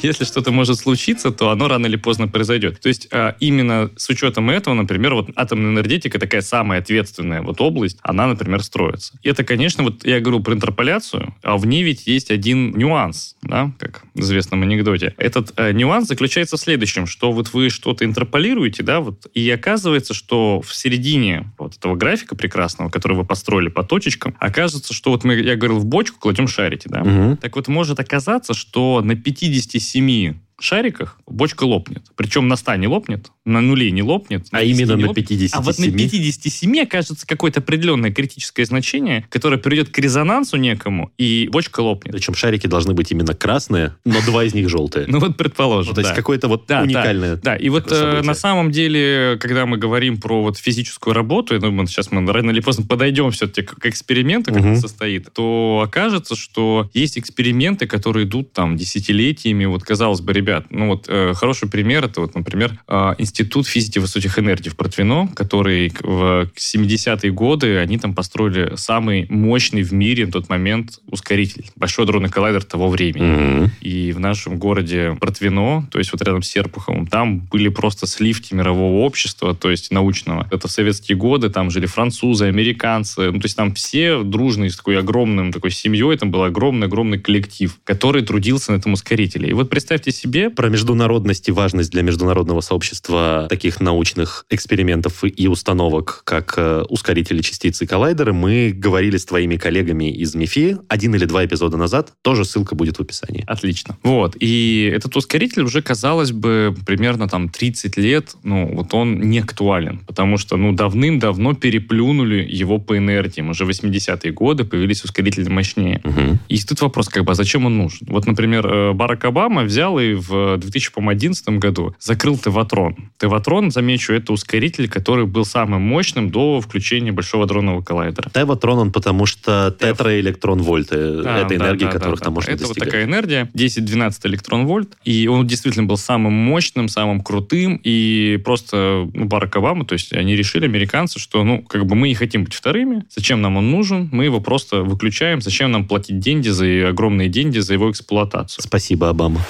если 0.02 0.24
что-то 0.24 0.50
может 0.50 0.78
случиться, 0.78 1.30
то 1.30 1.50
оно 1.50 1.68
рано 1.68 1.86
или 1.86 1.96
поздно 1.96 2.28
произойдет. 2.28 2.80
То 2.80 2.88
есть 2.88 3.08
а, 3.12 3.36
именно 3.40 3.90
с 3.96 4.08
учетом 4.08 4.50
этого, 4.50 4.74
например, 4.74 5.14
вот 5.14 5.30
атомная 5.36 5.72
энергетика 5.72 6.18
такая 6.18 6.40
самая 6.40 6.80
ответственная 6.80 7.42
вот 7.42 7.60
область, 7.60 7.98
она, 8.02 8.26
например, 8.26 8.62
строится. 8.62 9.18
И 9.22 9.28
это, 9.28 9.44
конечно, 9.44 9.84
вот 9.84 10.04
я 10.04 10.20
говорю 10.20 10.40
про 10.40 10.54
интерполяцию, 10.54 11.34
а 11.42 11.56
в 11.56 11.66
ней 11.66 11.82
ведь 11.82 12.06
есть 12.06 12.30
один 12.30 12.76
нюанс, 12.76 13.36
да, 13.42 13.72
как 13.78 14.02
в 14.14 14.20
известном 14.20 14.62
анекдоте. 14.62 15.14
Этот 15.16 15.52
э, 15.56 15.72
нюанс 15.72 16.08
заключается 16.08 16.56
в 16.56 16.60
следующем, 16.60 17.06
что 17.06 17.32
вот 17.32 17.52
вы 17.52 17.70
что-то 17.70 18.04
интерполируете, 18.04 18.82
да, 18.82 19.00
вот, 19.00 19.26
и 19.34 19.48
оказывается, 19.50 20.14
что 20.14 20.60
в 20.60 20.74
середине 20.74 21.50
вот 21.70 21.78
этого 21.78 21.96
графика 21.96 22.36
прекрасного, 22.36 22.88
который 22.90 23.16
вы 23.16 23.24
построили 23.24 23.68
по 23.68 23.82
точечкам, 23.82 24.36
окажется, 24.38 24.92
что 24.94 25.10
вот 25.10 25.24
мы, 25.24 25.34
я 25.34 25.56
говорил, 25.56 25.78
в 25.78 25.86
бочку 25.86 26.18
кладем 26.18 26.46
шарики, 26.48 26.88
да, 26.88 27.00
Мгм. 27.02 27.36
так 27.36 27.56
вот, 27.56 27.68
может 27.68 27.98
оказаться, 28.00 28.54
что 28.54 29.00
на 29.02 29.14
57 29.16 30.34
шариках 30.60 31.18
бочка 31.26 31.64
лопнет. 31.64 32.02
Причем 32.16 32.46
на 32.48 32.56
100 32.56 32.76
не 32.76 32.86
лопнет, 32.86 33.30
на 33.50 33.60
нуле 33.60 33.90
не 33.90 34.02
лопнет. 34.02 34.46
А 34.50 34.62
именно 34.62 34.96
на 34.96 35.08
лопнет. 35.08 35.28
57? 35.28 35.58
А 35.58 35.62
вот 35.62 35.78
на 35.78 35.86
57 35.86 36.80
окажется 36.80 37.26
какое-то 37.26 37.60
определенное 37.60 38.12
критическое 38.12 38.64
значение, 38.64 39.26
которое 39.28 39.58
приведет 39.58 39.90
к 39.90 39.98
резонансу 39.98 40.56
некому, 40.56 41.10
и 41.18 41.48
бочка 41.52 41.80
лопнет. 41.80 42.12
Причем 42.12 42.34
шарики 42.34 42.66
должны 42.66 42.94
быть 42.94 43.10
именно 43.10 43.34
красные, 43.34 43.94
но 44.04 44.20
два 44.24 44.44
из 44.44 44.54
них 44.54 44.68
желтые. 44.68 45.06
Ну 45.10 45.18
вот 45.18 45.36
предположим, 45.36 45.90
Ну, 45.90 45.94
то 45.94 46.00
есть 46.02 46.14
какое-то 46.14 46.46
вот 46.48 46.70
уникальное. 46.70 47.36
Да, 47.36 47.56
и 47.56 47.68
вот 47.68 47.90
э, 47.90 48.22
на 48.22 48.34
самом 48.34 48.70
деле, 48.70 49.38
когда 49.40 49.66
мы 49.66 49.76
говорим 49.76 50.18
про 50.18 50.42
вот 50.42 50.56
физическую 50.56 51.14
работу, 51.14 51.54
я 51.54 51.60
думаю, 51.60 51.88
сейчас 51.88 52.12
мы 52.12 52.30
рано 52.32 52.50
или 52.50 52.60
поздно 52.60 52.86
подойдем 52.86 53.32
все-таки 53.32 53.62
к 53.62 53.86
эксперименту, 53.86 54.52
как 54.52 54.64
это 54.64 54.80
состоит, 54.80 55.32
то 55.32 55.82
окажется, 55.84 56.36
что 56.36 56.88
есть 56.94 57.18
эксперименты, 57.18 57.86
которые 57.86 58.26
идут 58.26 58.52
там 58.52 58.76
десятилетиями. 58.76 59.64
Вот, 59.64 59.82
казалось 59.82 60.20
бы, 60.20 60.32
ребят, 60.32 60.66
ну 60.70 60.88
вот 60.88 61.06
э, 61.08 61.34
хороший 61.34 61.68
пример, 61.68 62.04
это 62.04 62.20
вот, 62.20 62.34
например, 62.34 62.78
э, 62.86 63.14
Институт 63.40 63.66
физики 63.66 63.98
высоких 63.98 64.38
энергий 64.38 64.70
в 64.70 64.76
Протвино, 64.76 65.26
который 65.34 65.90
в 66.02 66.50
70-е 66.58 67.32
годы, 67.32 67.78
они 67.78 67.96
там 67.96 68.14
построили 68.14 68.74
самый 68.76 69.26
мощный 69.30 69.82
в 69.82 69.94
мире 69.94 70.26
на 70.26 70.32
тот 70.32 70.50
момент 70.50 70.98
ускоритель, 71.06 71.64
большой 71.74 72.04
дронный 72.04 72.28
коллайдер 72.28 72.62
того 72.64 72.90
времени. 72.90 73.24
Мгм. 73.24 73.70
И 73.80 74.12
в 74.12 74.20
нашем 74.20 74.58
городе 74.58 75.16
Протвино, 75.18 75.88
то 75.90 75.98
есть 75.98 76.12
вот 76.12 76.20
рядом 76.20 76.42
с 76.42 76.48
Серпуховым, 76.48 77.06
там 77.06 77.40
были 77.40 77.70
просто 77.70 78.06
сливки 78.06 78.52
мирового 78.52 79.06
общества, 79.06 79.54
то 79.54 79.70
есть 79.70 79.90
научного. 79.90 80.46
Это 80.50 80.68
в 80.68 80.70
советские 80.70 81.16
годы, 81.16 81.48
там 81.48 81.70
жили 81.70 81.86
французы, 81.86 82.44
американцы, 82.44 83.30
ну, 83.30 83.40
то 83.40 83.46
есть 83.46 83.56
там 83.56 83.72
все 83.72 84.22
дружные 84.22 84.68
с 84.68 84.76
такой 84.76 84.98
огромным 84.98 85.50
такой 85.50 85.70
семьей, 85.70 86.18
там 86.18 86.30
был 86.30 86.42
огромный-огромный 86.42 87.18
коллектив, 87.18 87.74
который 87.84 88.20
трудился 88.20 88.72
на 88.72 88.76
этом 88.76 88.92
ускорителе. 88.92 89.48
И 89.48 89.54
вот 89.54 89.70
представьте 89.70 90.12
себе, 90.12 90.50
Про 90.50 90.68
международность 90.68 91.48
и 91.48 91.52
важность 91.52 91.90
для 91.90 92.02
международного 92.02 92.60
сообщества 92.60 93.19
таких 93.48 93.80
научных 93.80 94.46
экспериментов 94.50 95.24
и 95.24 95.48
установок, 95.48 96.22
как 96.24 96.54
э, 96.56 96.82
ускорители 96.88 97.42
частицы 97.42 97.84
и 97.84 97.86
коллайдеры, 97.86 98.32
мы 98.32 98.72
говорили 98.74 99.16
с 99.16 99.24
твоими 99.24 99.56
коллегами 99.56 100.10
из 100.10 100.34
МИФИ 100.34 100.78
один 100.88 101.14
или 101.14 101.24
два 101.24 101.44
эпизода 101.44 101.76
назад. 101.76 102.12
Тоже 102.22 102.44
ссылка 102.44 102.74
будет 102.74 102.98
в 102.98 103.00
описании. 103.00 103.44
Отлично. 103.46 103.96
Вот. 104.02 104.36
И 104.40 104.90
этот 104.94 105.16
ускоритель 105.16 105.62
уже, 105.62 105.82
казалось 105.82 106.32
бы, 106.32 106.74
примерно 106.86 107.28
там 107.28 107.48
30 107.48 107.96
лет, 107.96 108.34
ну, 108.42 108.74
вот 108.74 108.94
он 108.94 109.20
не 109.20 109.38
актуален, 109.40 110.00
потому 110.06 110.38
что, 110.38 110.56
ну, 110.56 110.72
давным-давно 110.72 111.54
переплюнули 111.54 112.46
его 112.48 112.78
по 112.78 112.96
инертиям. 112.96 113.50
Уже 113.50 113.64
80-е 113.64 114.32
годы 114.32 114.64
появились 114.64 115.04
ускорители 115.04 115.48
мощнее. 115.48 116.00
Мгм. 116.04 116.38
И 116.48 116.58
тут 116.62 116.80
вопрос, 116.80 117.08
как 117.08 117.24
бы, 117.24 117.32
а 117.32 117.34
зачем 117.34 117.66
он 117.66 117.78
нужен? 117.78 118.06
Вот, 118.10 118.26
например, 118.26 118.66
э, 118.66 118.92
Барак 118.92 119.24
Обама 119.24 119.62
взял 119.62 119.98
и 119.98 120.14
в 120.14 120.56
2011 120.56 121.58
году 121.58 121.94
закрыл 121.98 122.38
Теватрон. 122.38 123.09
Теватрон, 123.18 123.70
замечу, 123.70 124.12
это 124.12 124.32
ускоритель, 124.32 124.88
который 124.88 125.26
был 125.26 125.44
самым 125.44 125.82
мощным 125.82 126.30
до 126.30 126.60
включения 126.60 127.12
Большого 127.12 127.46
дронного 127.46 127.82
коллайдера. 127.82 128.30
Теvaтрон 128.30 128.78
он 128.78 128.92
потому 128.92 129.26
что 129.26 129.74
тетраэлектрон 129.78 130.62
вольты. 130.62 131.22
Да, 131.22 131.38
Это 131.38 131.48
да, 131.50 131.54
энергия, 131.56 131.86
да, 131.86 131.92
которых 131.92 132.20
да, 132.20 132.24
там 132.24 132.34
да. 132.34 132.36
можно 132.36 132.50
Это 132.50 132.62
вот 132.62 132.68
достигать. 132.68 132.88
такая 132.88 133.04
энергия, 133.04 133.50
10-12 133.54 134.18
электрон-вольт, 134.24 134.96
и 135.04 135.28
он 135.28 135.46
действительно 135.46 135.86
был 135.86 135.96
самым 135.96 136.32
мощным, 136.32 136.88
самым 136.88 137.20
крутым, 137.20 137.80
и 137.82 138.40
просто 138.44 139.08
ну, 139.12 139.24
Барак 139.26 139.56
Обама, 139.56 139.84
то 139.84 139.92
есть 139.94 140.12
они 140.12 140.36
решили, 140.36 140.64
американцы, 140.64 141.18
что, 141.18 141.44
ну, 141.44 141.62
как 141.62 141.86
бы 141.86 141.94
мы 141.94 142.08
не 142.08 142.14
хотим 142.14 142.44
быть 142.44 142.54
вторыми, 142.54 143.04
зачем 143.14 143.42
нам 143.42 143.56
он 143.56 143.70
нужен, 143.70 144.08
мы 144.12 144.24
его 144.24 144.40
просто 144.40 144.82
выключаем, 144.82 145.40
зачем 145.40 145.70
нам 145.70 145.86
платить 145.86 146.18
деньги 146.18 146.48
за 146.48 146.88
огромные 146.88 147.28
деньги 147.28 147.58
за 147.58 147.74
его 147.74 147.90
эксплуатацию. 147.90 148.62
Спасибо, 148.62 149.08
Обама. 149.08 149.40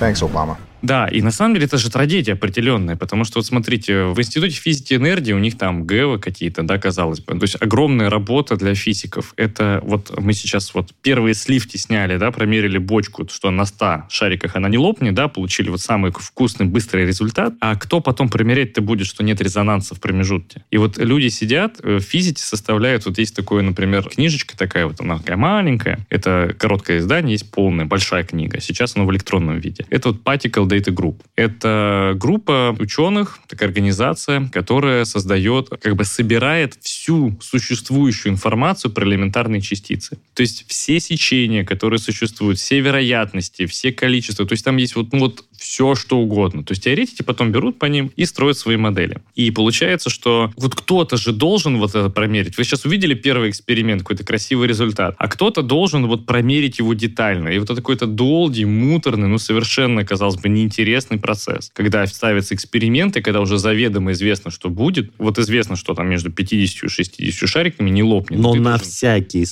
Thanks, 0.00 0.20
Obama. 0.22 0.56
Да, 0.86 1.08
и 1.08 1.20
на 1.20 1.32
самом 1.32 1.54
деле 1.54 1.66
это 1.66 1.78
же 1.78 1.90
трагедия 1.90 2.34
определенная, 2.34 2.94
потому 2.94 3.24
что 3.24 3.38
вот 3.38 3.46
смотрите, 3.46 4.04
в 4.04 4.20
Институте 4.20 4.54
физики 4.54 4.92
и 4.92 4.96
энергии 4.96 5.32
у 5.32 5.38
них 5.40 5.58
там 5.58 5.84
ГЭВы 5.84 6.20
какие-то, 6.20 6.62
да, 6.62 6.78
казалось 6.78 7.18
бы. 7.18 7.34
То 7.34 7.42
есть 7.42 7.56
огромная 7.60 8.08
работа 8.08 8.56
для 8.56 8.72
физиков. 8.76 9.34
Это 9.36 9.80
вот 9.82 10.16
мы 10.16 10.32
сейчас 10.32 10.74
вот 10.74 10.94
первые 11.02 11.34
сливки 11.34 11.76
сняли, 11.76 12.18
да, 12.18 12.30
промерили 12.30 12.78
бочку, 12.78 13.26
что 13.28 13.50
на 13.50 13.64
100 13.64 14.04
шариках 14.10 14.54
она 14.54 14.68
не 14.68 14.78
лопнет, 14.78 15.12
да, 15.14 15.26
получили 15.26 15.70
вот 15.70 15.80
самый 15.80 16.12
вкусный, 16.12 16.66
быстрый 16.66 17.04
результат. 17.04 17.54
А 17.60 17.74
кто 17.74 18.00
потом 18.00 18.28
примерять-то 18.28 18.80
будет, 18.80 19.08
что 19.08 19.24
нет 19.24 19.40
резонанса 19.40 19.96
в 19.96 20.00
промежутке? 20.00 20.62
И 20.70 20.78
вот 20.78 20.98
люди 20.98 21.26
сидят, 21.28 21.80
э, 21.82 21.96
в 21.96 22.02
физике 22.02 22.42
составляют, 22.42 23.06
вот 23.06 23.18
есть 23.18 23.34
такое, 23.34 23.62
например, 23.62 24.08
книжечка 24.08 24.56
такая, 24.56 24.86
вот 24.86 25.00
она 25.00 25.18
такая 25.18 25.36
маленькая, 25.36 26.06
это 26.10 26.54
короткое 26.56 26.98
издание, 26.98 27.32
есть 27.32 27.50
полная, 27.50 27.86
большая 27.86 28.22
книга. 28.22 28.60
Сейчас 28.60 28.94
она 28.94 29.04
в 29.04 29.10
электронном 29.10 29.58
виде. 29.58 29.84
Это 29.90 30.10
вот 30.10 30.22
Particle 30.22 30.75
Data 30.76 30.92
Group. 30.94 31.22
Это 31.36 32.14
группа 32.16 32.76
ученых, 32.78 33.38
такая 33.48 33.68
организация, 33.68 34.48
которая 34.52 35.04
создает, 35.04 35.68
как 35.68 35.96
бы 35.96 36.04
собирает 36.04 36.76
всю 36.80 37.38
существующую 37.40 38.32
информацию 38.32 38.92
про 38.92 39.06
элементарные 39.06 39.60
частицы. 39.60 40.18
То 40.34 40.42
есть 40.42 40.66
все 40.68 41.00
сечения, 41.00 41.64
которые 41.64 41.98
существуют, 41.98 42.58
все 42.58 42.80
вероятности, 42.80 43.66
все 43.66 43.92
количества. 43.92 44.46
То 44.46 44.52
есть 44.52 44.64
там 44.64 44.76
есть 44.76 44.96
вот, 44.96 45.12
ну, 45.12 45.20
вот 45.20 45.44
все, 45.58 45.94
что 45.94 46.18
угодно. 46.18 46.64
То 46.64 46.72
есть 46.72 46.84
теоретики 46.84 47.22
потом 47.22 47.52
берут 47.52 47.78
по 47.78 47.86
ним 47.86 48.10
и 48.16 48.24
строят 48.24 48.58
свои 48.58 48.76
модели. 48.76 49.20
И 49.34 49.50
получается, 49.50 50.10
что 50.10 50.52
вот 50.56 50.74
кто-то 50.74 51.16
же 51.16 51.32
должен 51.32 51.78
вот 51.78 51.90
это 51.90 52.08
промерить. 52.10 52.56
Вы 52.56 52.64
сейчас 52.64 52.84
увидели 52.84 53.14
первый 53.14 53.50
эксперимент, 53.50 54.02
какой-то 54.02 54.24
красивый 54.24 54.68
результат, 54.68 55.14
а 55.18 55.28
кто-то 55.28 55.62
должен 55.62 56.06
вот 56.06 56.26
промерить 56.26 56.78
его 56.78 56.94
детально. 56.94 57.48
И 57.48 57.58
вот 57.58 57.70
это 57.70 57.76
какой-то 57.76 58.06
долгий, 58.06 58.64
муторный, 58.64 59.28
ну, 59.28 59.38
совершенно, 59.38 60.04
казалось 60.04 60.36
бы, 60.36 60.48
неинтересный 60.48 61.18
процесс. 61.18 61.70
Когда 61.74 62.06
ставятся 62.06 62.54
эксперименты, 62.54 63.22
когда 63.22 63.40
уже 63.40 63.58
заведомо 63.58 64.12
известно, 64.12 64.50
что 64.50 64.68
будет, 64.68 65.12
вот 65.18 65.38
известно, 65.38 65.76
что 65.76 65.94
там 65.94 66.08
между 66.08 66.30
50 66.30 66.84
и 66.84 66.88
60 66.88 67.48
шариками 67.48 67.90
не 67.90 68.02
лопнет. 68.02 68.38
Но 68.38 68.52
Ты 68.52 68.60
на 68.60 68.70
должен- 68.70 68.86
всякий 68.86 69.40
да, 69.40 69.46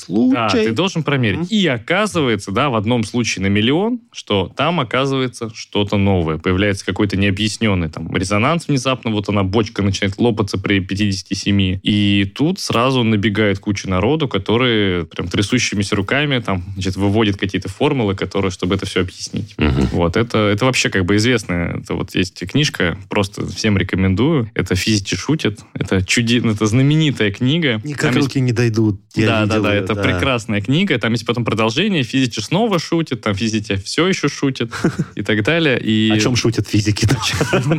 случай... 0.48 0.66
ты 0.68 0.72
должен 0.72 1.02
промерить. 1.02 1.50
И 1.50 1.66
оказывается, 1.66 2.52
да, 2.52 2.70
в 2.70 2.74
одном 2.74 3.04
случае 3.04 3.42
на 3.44 3.48
миллион, 3.48 4.00
что 4.12 4.52
там 4.56 4.80
оказывается 4.80 5.50
что-то 5.54 5.93
новое. 5.96 6.38
Появляется 6.38 6.84
какой-то 6.84 7.16
необъясненный 7.16 7.88
там 7.88 8.14
резонанс 8.14 8.68
внезапно, 8.68 9.10
вот 9.10 9.28
она, 9.28 9.42
бочка 9.42 9.82
начинает 9.82 10.18
лопаться 10.18 10.58
при 10.58 10.80
57. 10.80 11.80
И 11.82 12.32
тут 12.34 12.60
сразу 12.60 13.02
набегает 13.02 13.58
куча 13.58 13.88
народу, 13.88 14.28
которые 14.28 15.06
прям 15.06 15.28
трясущимися 15.28 15.96
руками 15.96 16.38
там, 16.40 16.64
значит, 16.74 16.96
выводят 16.96 17.36
какие-то 17.36 17.68
формулы, 17.68 18.14
которые, 18.14 18.50
чтобы 18.50 18.74
это 18.74 18.86
все 18.86 19.00
объяснить. 19.00 19.54
Мгм. 19.58 19.88
Вот, 19.92 20.16
это, 20.16 20.38
это 20.38 20.64
вообще 20.64 20.90
как 20.90 21.04
бы 21.04 21.16
известная, 21.16 21.78
это 21.78 21.94
вот 21.94 22.14
есть 22.14 22.46
книжка, 22.46 22.98
просто 23.08 23.46
всем 23.46 23.78
рекомендую. 23.78 24.50
Это 24.54 24.74
«Физики 24.74 25.14
шутят». 25.14 25.60
Это, 25.74 26.04
чуди... 26.04 26.42
это 26.44 26.66
знаменитая 26.66 27.30
книга. 27.30 27.80
Никак 27.84 28.12
Там 28.12 28.16
есть 28.16 28.28
руки 28.28 28.40
не 28.40 28.52
дойдут. 28.52 29.00
Да, 29.14 29.42
видел 29.42 29.62
да, 29.62 29.68
да, 29.68 29.74
это 29.74 29.94
прекрасная 29.94 30.60
книга. 30.60 30.98
Там 30.98 31.12
есть 31.12 31.26
потом 31.26 31.44
продолжение. 31.44 32.02
Физики 32.02 32.40
снова 32.40 32.78
шутят, 32.78 33.22
там 33.22 33.34
физики 33.34 33.76
все 33.76 34.06
еще 34.06 34.28
шутят 34.28 34.70
и 35.14 35.22
так 35.22 35.42
далее. 35.42 35.78
И... 35.84 36.10
О 36.12 36.18
чем 36.18 36.34
шутят 36.36 36.66
физики? 36.68 37.06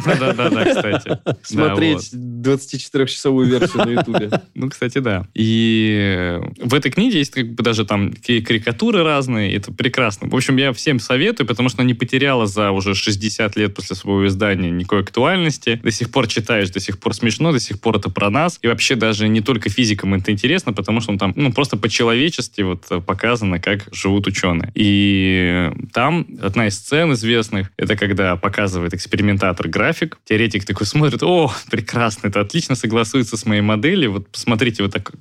Да, 0.05 0.33
да, 0.33 0.49
да, 0.49 0.65
кстати. 0.65 1.17
Смотреть 1.43 2.13
вот. 2.13 2.59
24-часовую 2.59 3.45
версию 3.47 3.85
на 3.85 3.89
Ютубе. 3.89 4.29
Ну, 4.55 4.69
кстати, 4.69 4.99
да. 4.99 5.25
И 5.33 6.39
в 6.61 6.73
этой 6.73 6.91
книге 6.91 7.19
есть 7.19 7.31
как 7.31 7.53
бы 7.53 7.63
даже 7.63 7.85
там 7.85 8.13
карикатуры 8.13 9.03
разные, 9.03 9.55
это 9.55 9.71
прекрасно. 9.73 10.27
В 10.29 10.35
общем, 10.35 10.55
я 10.57 10.71
всем 10.71 10.99
советую, 10.99 11.47
потому 11.47 11.69
что 11.69 11.81
она 11.81 11.87
не 11.87 11.93
потеряла 11.93 12.47
за 12.47 12.71
уже 12.71 12.95
60 12.95 13.55
лет 13.57 13.73
после 13.75 13.95
своего 13.95 14.25
издания 14.27 14.69
никакой 14.69 15.01
актуальности. 15.01 15.79
До 15.83 15.91
сих 15.91 16.09
пор 16.09 16.27
читаешь, 16.27 16.69
до 16.69 16.79
сих 16.79 16.99
пор 16.99 17.13
смешно, 17.13 17.51
до 17.51 17.59
сих 17.59 17.79
пор 17.79 17.97
это 17.97 18.09
про 18.09 18.29
нас. 18.29 18.59
И 18.61 18.67
вообще 18.67 18.95
даже 18.95 19.27
не 19.27 19.41
только 19.41 19.69
физикам 19.69 20.13
это 20.13 20.31
интересно, 20.31 20.73
потому 20.73 21.01
что 21.01 21.11
он 21.11 21.17
там, 21.17 21.33
ну, 21.35 21.51
просто 21.51 21.77
по-человечески 21.77 22.61
вот 22.61 22.85
показано, 23.05 23.59
как 23.59 23.87
живут 23.93 24.27
ученые. 24.27 24.71
И 24.75 25.71
там 25.93 26.27
одна 26.41 26.67
из 26.67 26.75
сцен 26.75 27.13
известных, 27.13 27.71
это 27.77 27.94
когда 27.95 28.35
показывает 28.35 28.93
экспериментатор 28.93 29.67
график, 29.67 30.17
теоретик 30.25 30.65
такой 30.65 30.85
смотрит, 30.85 31.23
о, 31.23 31.51
прекрасно, 31.69 32.27
это 32.27 32.41
отлично 32.41 32.75
согласуется 32.75 33.37
с 33.37 33.45
моей 33.45 33.61
моделью, 33.61 34.13
вот 34.13 34.27
посмотрите, 34.27 34.83
вот 34.83 34.93
так, 34.93 35.11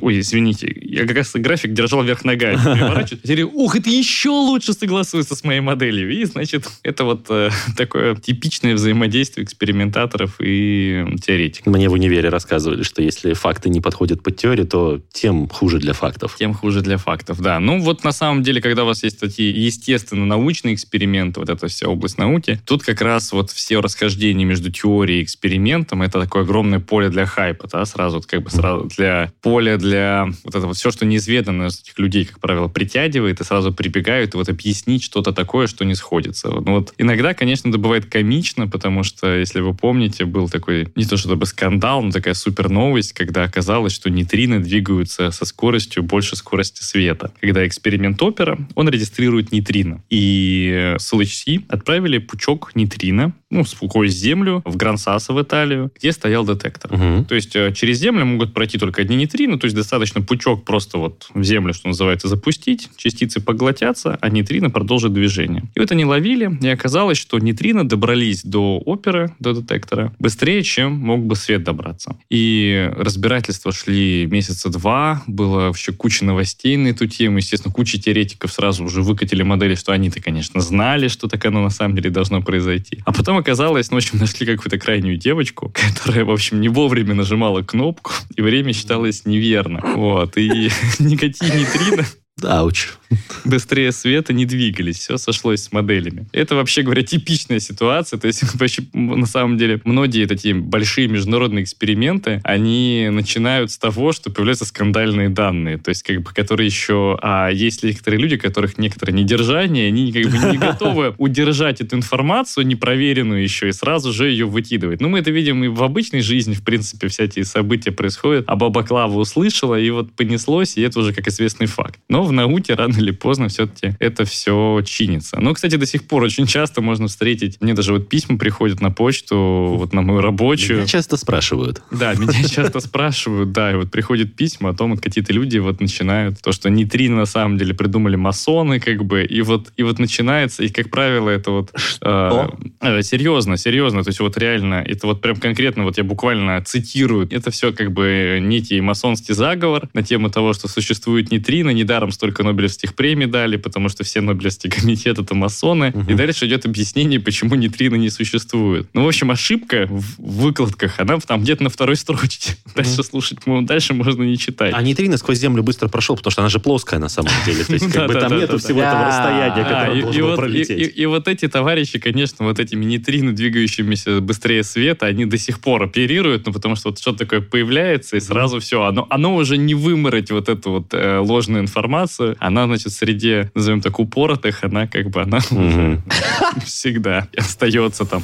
ой, 0.00 0.20
извините, 0.20 0.72
я 0.80 1.06
как 1.06 1.16
раз 1.16 1.32
график 1.34 1.72
держал 1.72 2.02
вверх 2.02 2.24
ногами, 2.24 2.56
переворачиваю, 2.64 3.50
ух, 3.52 3.76
это 3.76 3.90
еще 3.90 4.30
лучше 4.30 4.72
согласуется 4.72 5.34
с 5.34 5.44
моей 5.44 5.60
моделью, 5.60 6.10
и, 6.12 6.24
значит, 6.24 6.66
это 6.82 7.04
вот 7.04 7.26
э, 7.30 7.50
такое 7.76 8.14
типичное 8.16 8.74
взаимодействие 8.74 9.44
экспериментаторов 9.44 10.36
и 10.40 11.04
теоретиков. 11.22 11.72
Мне 11.72 11.88
в 11.88 11.92
универе 11.92 12.28
рассказывали, 12.28 12.82
что 12.82 13.02
если 13.02 13.32
факты 13.34 13.68
не 13.68 13.80
подходят 13.80 14.22
под 14.22 14.36
теорию, 14.36 14.66
то 14.66 15.00
тем 15.12 15.48
хуже 15.48 15.78
для 15.78 15.92
фактов. 15.92 16.36
Тем 16.38 16.54
хуже 16.54 16.80
для 16.80 16.98
фактов, 16.98 17.40
да. 17.40 17.60
Ну, 17.60 17.80
вот 17.80 18.04
на 18.04 18.12
самом 18.12 18.42
деле, 18.42 18.60
когда 18.60 18.84
у 18.84 18.86
вас 18.86 19.02
есть 19.02 19.20
такие 19.20 19.50
естественно-научные 19.50 20.74
эксперименты, 20.74 21.40
вот 21.40 21.48
эта 21.48 21.68
вся 21.68 21.88
область 22.04 22.18
науки. 22.18 22.60
Тут 22.66 22.82
как 22.82 23.00
раз 23.00 23.32
вот 23.32 23.50
все 23.50 23.80
расхождения 23.80 24.44
между 24.44 24.70
теорией 24.70 25.20
и 25.20 25.24
экспериментом, 25.24 26.02
это 26.02 26.20
такое 26.20 26.42
огромное 26.42 26.80
поле 26.80 27.08
для 27.08 27.24
хайпа, 27.24 27.66
да, 27.66 27.86
сразу, 27.86 28.22
как 28.26 28.42
бы 28.42 28.50
сразу 28.50 28.90
для 28.94 29.32
поля 29.40 29.78
для 29.78 30.26
вот 30.44 30.54
это 30.54 30.66
вот 30.66 30.76
все, 30.76 30.90
что 30.90 31.06
неизведанно 31.06 31.64
этих 31.64 31.98
людей, 31.98 32.26
как 32.26 32.40
правило, 32.40 32.68
притягивает 32.68 33.40
и 33.40 33.44
сразу 33.44 33.72
прибегают 33.72 34.34
и 34.34 34.36
вот 34.36 34.50
объяснить 34.50 35.02
что-то 35.02 35.32
такое, 35.32 35.66
что 35.66 35.86
не 35.86 35.94
сходится. 35.94 36.48
Ну 36.48 36.74
вот 36.74 36.92
иногда, 36.98 37.32
конечно, 37.32 37.70
это 37.70 37.78
бывает 37.78 38.04
комично, 38.04 38.68
потому 38.68 39.02
что, 39.02 39.34
если 39.34 39.60
вы 39.60 39.72
помните, 39.72 40.26
был 40.26 40.50
такой, 40.50 40.88
не 40.96 41.06
то 41.06 41.16
чтобы 41.16 41.46
скандал, 41.46 42.02
но 42.02 42.10
такая 42.10 42.34
супер 42.34 42.68
новость, 42.68 43.14
когда 43.14 43.44
оказалось, 43.44 43.94
что 43.94 44.10
нейтрино 44.10 44.60
двигаются 44.62 45.30
со 45.30 45.46
скоростью 45.46 46.02
больше 46.02 46.36
скорости 46.36 46.82
света. 46.82 47.32
Когда 47.40 47.66
эксперимент 47.66 48.20
опера, 48.20 48.58
он 48.74 48.90
регистрирует 48.90 49.52
нейтрино. 49.52 50.02
И 50.10 50.94
с 50.98 51.14
LHC 51.14 51.64
отправили 51.94 52.18
пучок 52.18 52.72
нейтрино, 52.74 53.32
ну, 53.50 53.64
сквозь 53.64 54.12
землю 54.12 54.62
в 54.64 54.76
Грансасо 54.76 55.32
в 55.32 55.40
Италию, 55.40 55.92
где 55.96 56.10
стоял 56.10 56.44
детектор. 56.44 56.92
Мгм. 56.92 57.24
То 57.24 57.36
есть 57.36 57.54
э, 57.54 57.72
через 57.72 57.98
землю 57.98 58.26
могут 58.26 58.52
пройти 58.52 58.78
только 58.78 59.02
одни 59.02 59.16
нейтрино, 59.16 59.58
то 59.58 59.66
есть 59.66 59.76
достаточно 59.76 60.20
пучок 60.20 60.64
просто 60.64 60.98
вот 60.98 61.28
в 61.32 61.44
землю, 61.44 61.72
что 61.72 61.88
называется, 61.88 62.26
запустить, 62.26 62.88
частицы 62.96 63.40
поглотятся, 63.40 64.18
а 64.20 64.28
нейтрино 64.28 64.70
продолжит 64.70 65.12
движение. 65.12 65.62
И 65.76 65.80
вот 65.80 65.92
они 65.92 66.04
ловили, 66.04 66.50
и 66.60 66.68
оказалось, 66.68 67.18
что 67.18 67.38
нейтрино 67.38 67.88
добрались 67.88 68.42
до 68.42 68.78
оперы, 68.84 69.32
до 69.38 69.52
детектора, 69.52 70.12
быстрее, 70.18 70.64
чем 70.64 70.94
мог 70.94 71.24
бы 71.24 71.36
свет 71.36 71.62
добраться. 71.62 72.16
И 72.28 72.90
разбирательства 72.96 73.70
шли 73.70 74.26
месяца 74.26 74.68
два, 74.68 75.22
было 75.28 75.66
вообще 75.66 75.92
куча 75.92 76.24
новостей 76.24 76.76
на 76.76 76.88
эту 76.88 77.06
тему, 77.06 77.36
естественно, 77.36 77.72
куча 77.72 78.00
теоретиков 78.00 78.52
сразу 78.52 78.84
уже 78.84 79.02
выкатили 79.02 79.44
модели, 79.44 79.76
что 79.76 79.92
они-то, 79.92 80.20
конечно, 80.20 80.60
знали, 80.60 81.06
что 81.06 81.28
так 81.28 81.44
оно 81.44 81.62
на 81.62 81.70
самом 81.70 81.83
деле 81.92 82.10
должно 82.10 82.42
произойти. 82.42 83.02
А 83.04 83.12
потом 83.12 83.36
оказалось, 83.36 83.90
ну, 83.90 83.96
в 83.96 83.98
общем, 83.98 84.18
нашли 84.18 84.46
какую-то 84.46 84.78
крайнюю 84.78 85.16
девочку, 85.16 85.72
которая, 85.94 86.24
в 86.24 86.30
общем, 86.30 86.60
не 86.60 86.68
вовремя 86.68 87.14
нажимала 87.14 87.62
кнопку, 87.62 88.12
и 88.36 88.42
время 88.42 88.72
считалось 88.72 89.26
неверно. 89.26 89.80
Вот, 89.96 90.36
и 90.36 90.70
никакие 90.98 91.50
нейтрино 91.50 92.04
Ауч. 92.42 92.88
быстрее 93.44 93.92
света 93.92 94.32
не 94.32 94.46
двигались, 94.46 94.98
все 94.98 95.16
сошлось 95.16 95.62
с 95.62 95.72
моделями. 95.72 96.26
Это, 96.32 96.54
вообще 96.54 96.82
говоря, 96.82 97.02
типичная 97.02 97.60
ситуация, 97.60 98.18
то 98.18 98.26
есть 98.26 98.42
вообще, 98.54 98.82
на 98.92 99.26
самом 99.26 99.58
деле 99.58 99.80
многие 99.84 100.26
такие 100.26 100.54
большие 100.54 101.08
международные 101.08 101.64
эксперименты, 101.64 102.40
они 102.44 103.08
начинают 103.10 103.70
с 103.70 103.78
того, 103.78 104.12
что 104.12 104.30
появляются 104.30 104.64
скандальные 104.64 105.28
данные, 105.28 105.78
то 105.78 105.90
есть 105.90 106.02
как 106.02 106.22
бы, 106.22 106.30
которые 106.32 106.66
еще... 106.66 107.18
А 107.22 107.48
есть 107.48 107.82
некоторые 107.82 108.20
люди, 108.20 108.36
которых 108.36 108.78
некоторое 108.78 109.12
недержание, 109.12 109.88
они 109.88 110.12
как 110.12 110.30
бы 110.30 110.52
не 110.52 110.58
готовы 110.64 111.14
удержать 111.18 111.80
эту 111.80 111.96
информацию, 111.96 112.66
непроверенную 112.66 113.42
еще, 113.42 113.68
и 113.68 113.72
сразу 113.72 114.12
же 114.12 114.28
ее 114.28 114.46
выкидывать. 114.46 115.00
Ну, 115.00 115.08
мы 115.08 115.20
это 115.20 115.30
видим 115.30 115.64
и 115.64 115.68
в 115.68 115.82
обычной 115.82 116.20
жизни, 116.20 116.54
в 116.54 116.62
принципе, 116.62 117.08
вся 117.08 117.24
эти 117.24 117.42
события 117.42 117.92
происходят, 117.92 118.44
а 118.46 118.56
баба 118.56 118.82
Клава 118.82 119.18
услышала, 119.18 119.78
и 119.78 119.90
вот 119.90 120.12
понеслось, 120.12 120.76
и 120.76 120.82
это 120.82 121.00
уже 121.00 121.12
как 121.12 121.28
известный 121.28 121.66
факт. 121.66 121.98
Но 122.08 122.24
в 122.24 122.32
науке 122.32 122.74
рано 122.74 122.98
или 123.04 123.12
поздно 123.12 123.48
все-таки 123.48 123.96
это 124.00 124.24
все 124.24 124.82
чинится. 124.84 125.40
Но, 125.40 125.54
кстати, 125.54 125.76
до 125.76 125.86
сих 125.86 126.04
пор 126.04 126.22
очень 126.24 126.46
часто 126.46 126.80
можно 126.80 127.06
встретить, 127.06 127.60
мне 127.60 127.74
даже 127.74 127.92
вот 127.92 128.08
письма 128.08 128.38
приходят 128.38 128.80
на 128.80 128.90
почту, 128.90 129.76
вот 129.78 129.92
на 129.92 130.02
мою 130.02 130.20
рабочую. 130.20 130.78
Меня 130.78 130.86
часто 130.86 131.16
спрашивают. 131.16 131.82
Да, 131.90 132.14
меня 132.14 132.32
часто 132.48 132.80
спрашивают, 132.80 133.52
да, 133.52 133.72
и 133.72 133.76
вот 133.76 133.90
приходят 133.90 134.34
письма 134.34 134.70
о 134.70 134.74
том, 134.74 134.92
вот 134.92 135.00
какие-то 135.00 135.32
люди 135.32 135.58
вот 135.58 135.80
начинают, 135.80 136.40
то, 136.40 136.52
что 136.52 136.70
нейтрино 136.70 137.16
на 137.16 137.26
самом 137.26 137.58
деле 137.58 137.74
придумали 137.74 138.16
масоны, 138.16 138.80
как 138.80 139.04
бы, 139.04 139.24
и 139.24 139.42
вот, 139.42 139.72
и 139.76 139.82
вот 139.82 139.98
начинается, 139.98 140.64
и, 140.64 140.68
как 140.68 140.90
правило, 140.90 141.30
это 141.30 141.50
вот... 141.50 141.72
э, 142.00 142.48
э, 142.80 143.02
серьезно, 143.02 143.56
серьезно, 143.56 144.02
то 144.02 144.08
есть 144.08 144.20
вот 144.20 144.36
реально, 144.38 144.84
это 144.86 145.06
вот 145.06 145.20
прям 145.20 145.36
конкретно, 145.36 145.84
вот 145.84 145.98
я 145.98 146.04
буквально 146.04 146.62
цитирую, 146.64 147.28
это 147.30 147.50
все 147.50 147.72
как 147.72 147.92
бы 147.92 148.38
некий 148.40 148.80
масонский 148.80 149.34
заговор 149.34 149.88
на 149.92 150.02
тему 150.02 150.30
того, 150.30 150.52
что 150.52 150.68
существует 150.68 151.30
нейтрино, 151.30 151.70
недаром 151.70 152.10
столько 152.10 152.42
Нобелевских 152.42 152.83
премий 152.92 153.26
дали, 153.26 153.56
потому 153.56 153.88
что 153.88 154.04
все 154.04 154.20
Нобелевские 154.20 154.70
комитеты 154.78 155.22
это 155.22 155.34
масоны, 155.34 155.92
и 156.08 156.14
дальше 156.14 156.46
идет 156.46 156.66
объяснение, 156.66 157.20
почему 157.20 157.54
нейтрино 157.54 157.94
не 157.94 158.10
существует. 158.10 158.88
Ну, 158.92 159.04
в 159.04 159.08
общем, 159.08 159.30
ошибка 159.30 159.86
в 159.88 160.04
выкладках, 160.18 161.00
она 161.00 161.18
там 161.20 161.42
где-то 161.42 161.62
на 161.64 161.70
второй 161.70 161.96
строчке. 161.96 162.56
Дальше 162.74 163.02
слушать, 163.04 163.38
ну, 163.46 163.62
дальше 163.62 163.94
можно 163.94 164.24
не 164.24 164.36
читать. 164.36 164.72
А 164.74 164.82
нейтрино 164.82 165.16
сквозь 165.16 165.38
землю 165.38 165.62
быстро 165.62 165.88
прошел, 165.88 166.16
потому 166.16 166.32
что 166.32 166.42
она 166.42 166.48
же 166.48 166.58
плоская 166.58 166.98
на 166.98 167.08
самом 167.08 167.30
деле. 167.46 167.64
То 167.64 167.72
есть 167.72 167.86
как 167.92 168.08
бы 168.08 168.14
там 168.14 168.36
нету 168.36 168.58
всего 168.58 168.80
этого 168.82 169.06
расстояния, 169.06 169.62
А, 169.62 169.64
которое 169.64 169.98
и- 169.98 170.02
должно 170.02 170.36
пролететь. 170.36 170.92
И, 170.96 171.06
вот 171.06 171.28
эти 171.28 171.48
товарищи, 171.48 171.98
конечно, 171.98 172.44
вот 172.44 172.58
этими 172.58 172.84
нейтрино, 172.84 173.32
двигающимися 173.32 174.20
быстрее 174.20 174.64
света, 174.64 175.06
они 175.06 175.24
до 175.24 175.38
сих 175.38 175.60
пор 175.60 175.84
оперируют, 175.84 176.46
ну, 176.46 176.52
потому 176.52 176.76
что 176.76 176.90
вот 176.90 176.98
что-то 176.98 177.18
такое 177.18 177.40
появляется, 177.40 178.16
и 178.16 178.20
сразу 178.20 178.58
все, 178.60 178.82
оно, 178.82 179.06
оно 179.10 179.36
уже 179.36 179.56
не 179.56 179.74
вымороть 179.74 180.30
вот 180.30 180.48
эту 180.48 180.70
вот 180.70 180.92
э, 180.92 181.18
ложную 181.18 181.62
информацию, 181.62 182.36
она, 182.40 182.66
значит, 182.74 182.92
среди, 182.92 183.50
назовем 183.54 183.80
так, 183.80 183.98
упоротых, 184.00 184.64
она 184.64 184.86
как 184.86 185.10
бы, 185.10 185.22
она 185.22 185.38
уже 185.50 186.02
всегда 186.64 187.28
остается 187.36 188.04
там. 188.04 188.22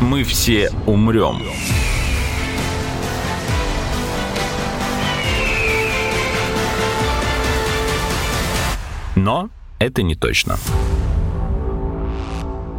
Мы 0.00 0.24
все 0.24 0.70
умрем. 0.86 1.42
Но 9.14 9.50
это 9.78 10.02
не 10.02 10.14
точно. 10.14 10.56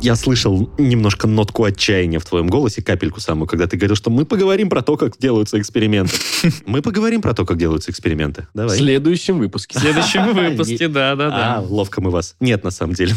Я 0.01 0.15
слышал 0.15 0.71
немножко 0.79 1.27
нотку 1.27 1.63
отчаяния 1.63 2.19
в 2.19 2.25
твоем 2.25 2.47
голосе, 2.47 2.81
капельку 2.81 3.19
самую, 3.19 3.47
когда 3.47 3.67
ты 3.67 3.77
говорил, 3.77 3.95
что 3.95 4.09
мы 4.09 4.25
поговорим 4.25 4.69
про 4.69 4.81
то, 4.81 4.97
как 4.97 5.17
делаются 5.19 5.59
эксперименты. 5.59 6.15
Мы 6.65 6.81
поговорим 6.81 7.21
про 7.21 7.33
то, 7.35 7.45
как 7.45 7.57
делаются 7.57 7.91
эксперименты. 7.91 8.47
В 8.53 8.57
Давай. 8.57 8.77
следующем 8.77 9.37
выпуске. 9.37 9.77
В 9.77 9.81
следующем 9.81 10.33
выпуске, 10.33 10.85
А, 10.85 10.89
да-да-да. 10.89 11.59
ловко 11.61 12.01
мы 12.01 12.09
вас. 12.09 12.35
Нет, 12.39 12.63
на 12.63 12.71
самом 12.71 12.93
деле. 12.93 13.13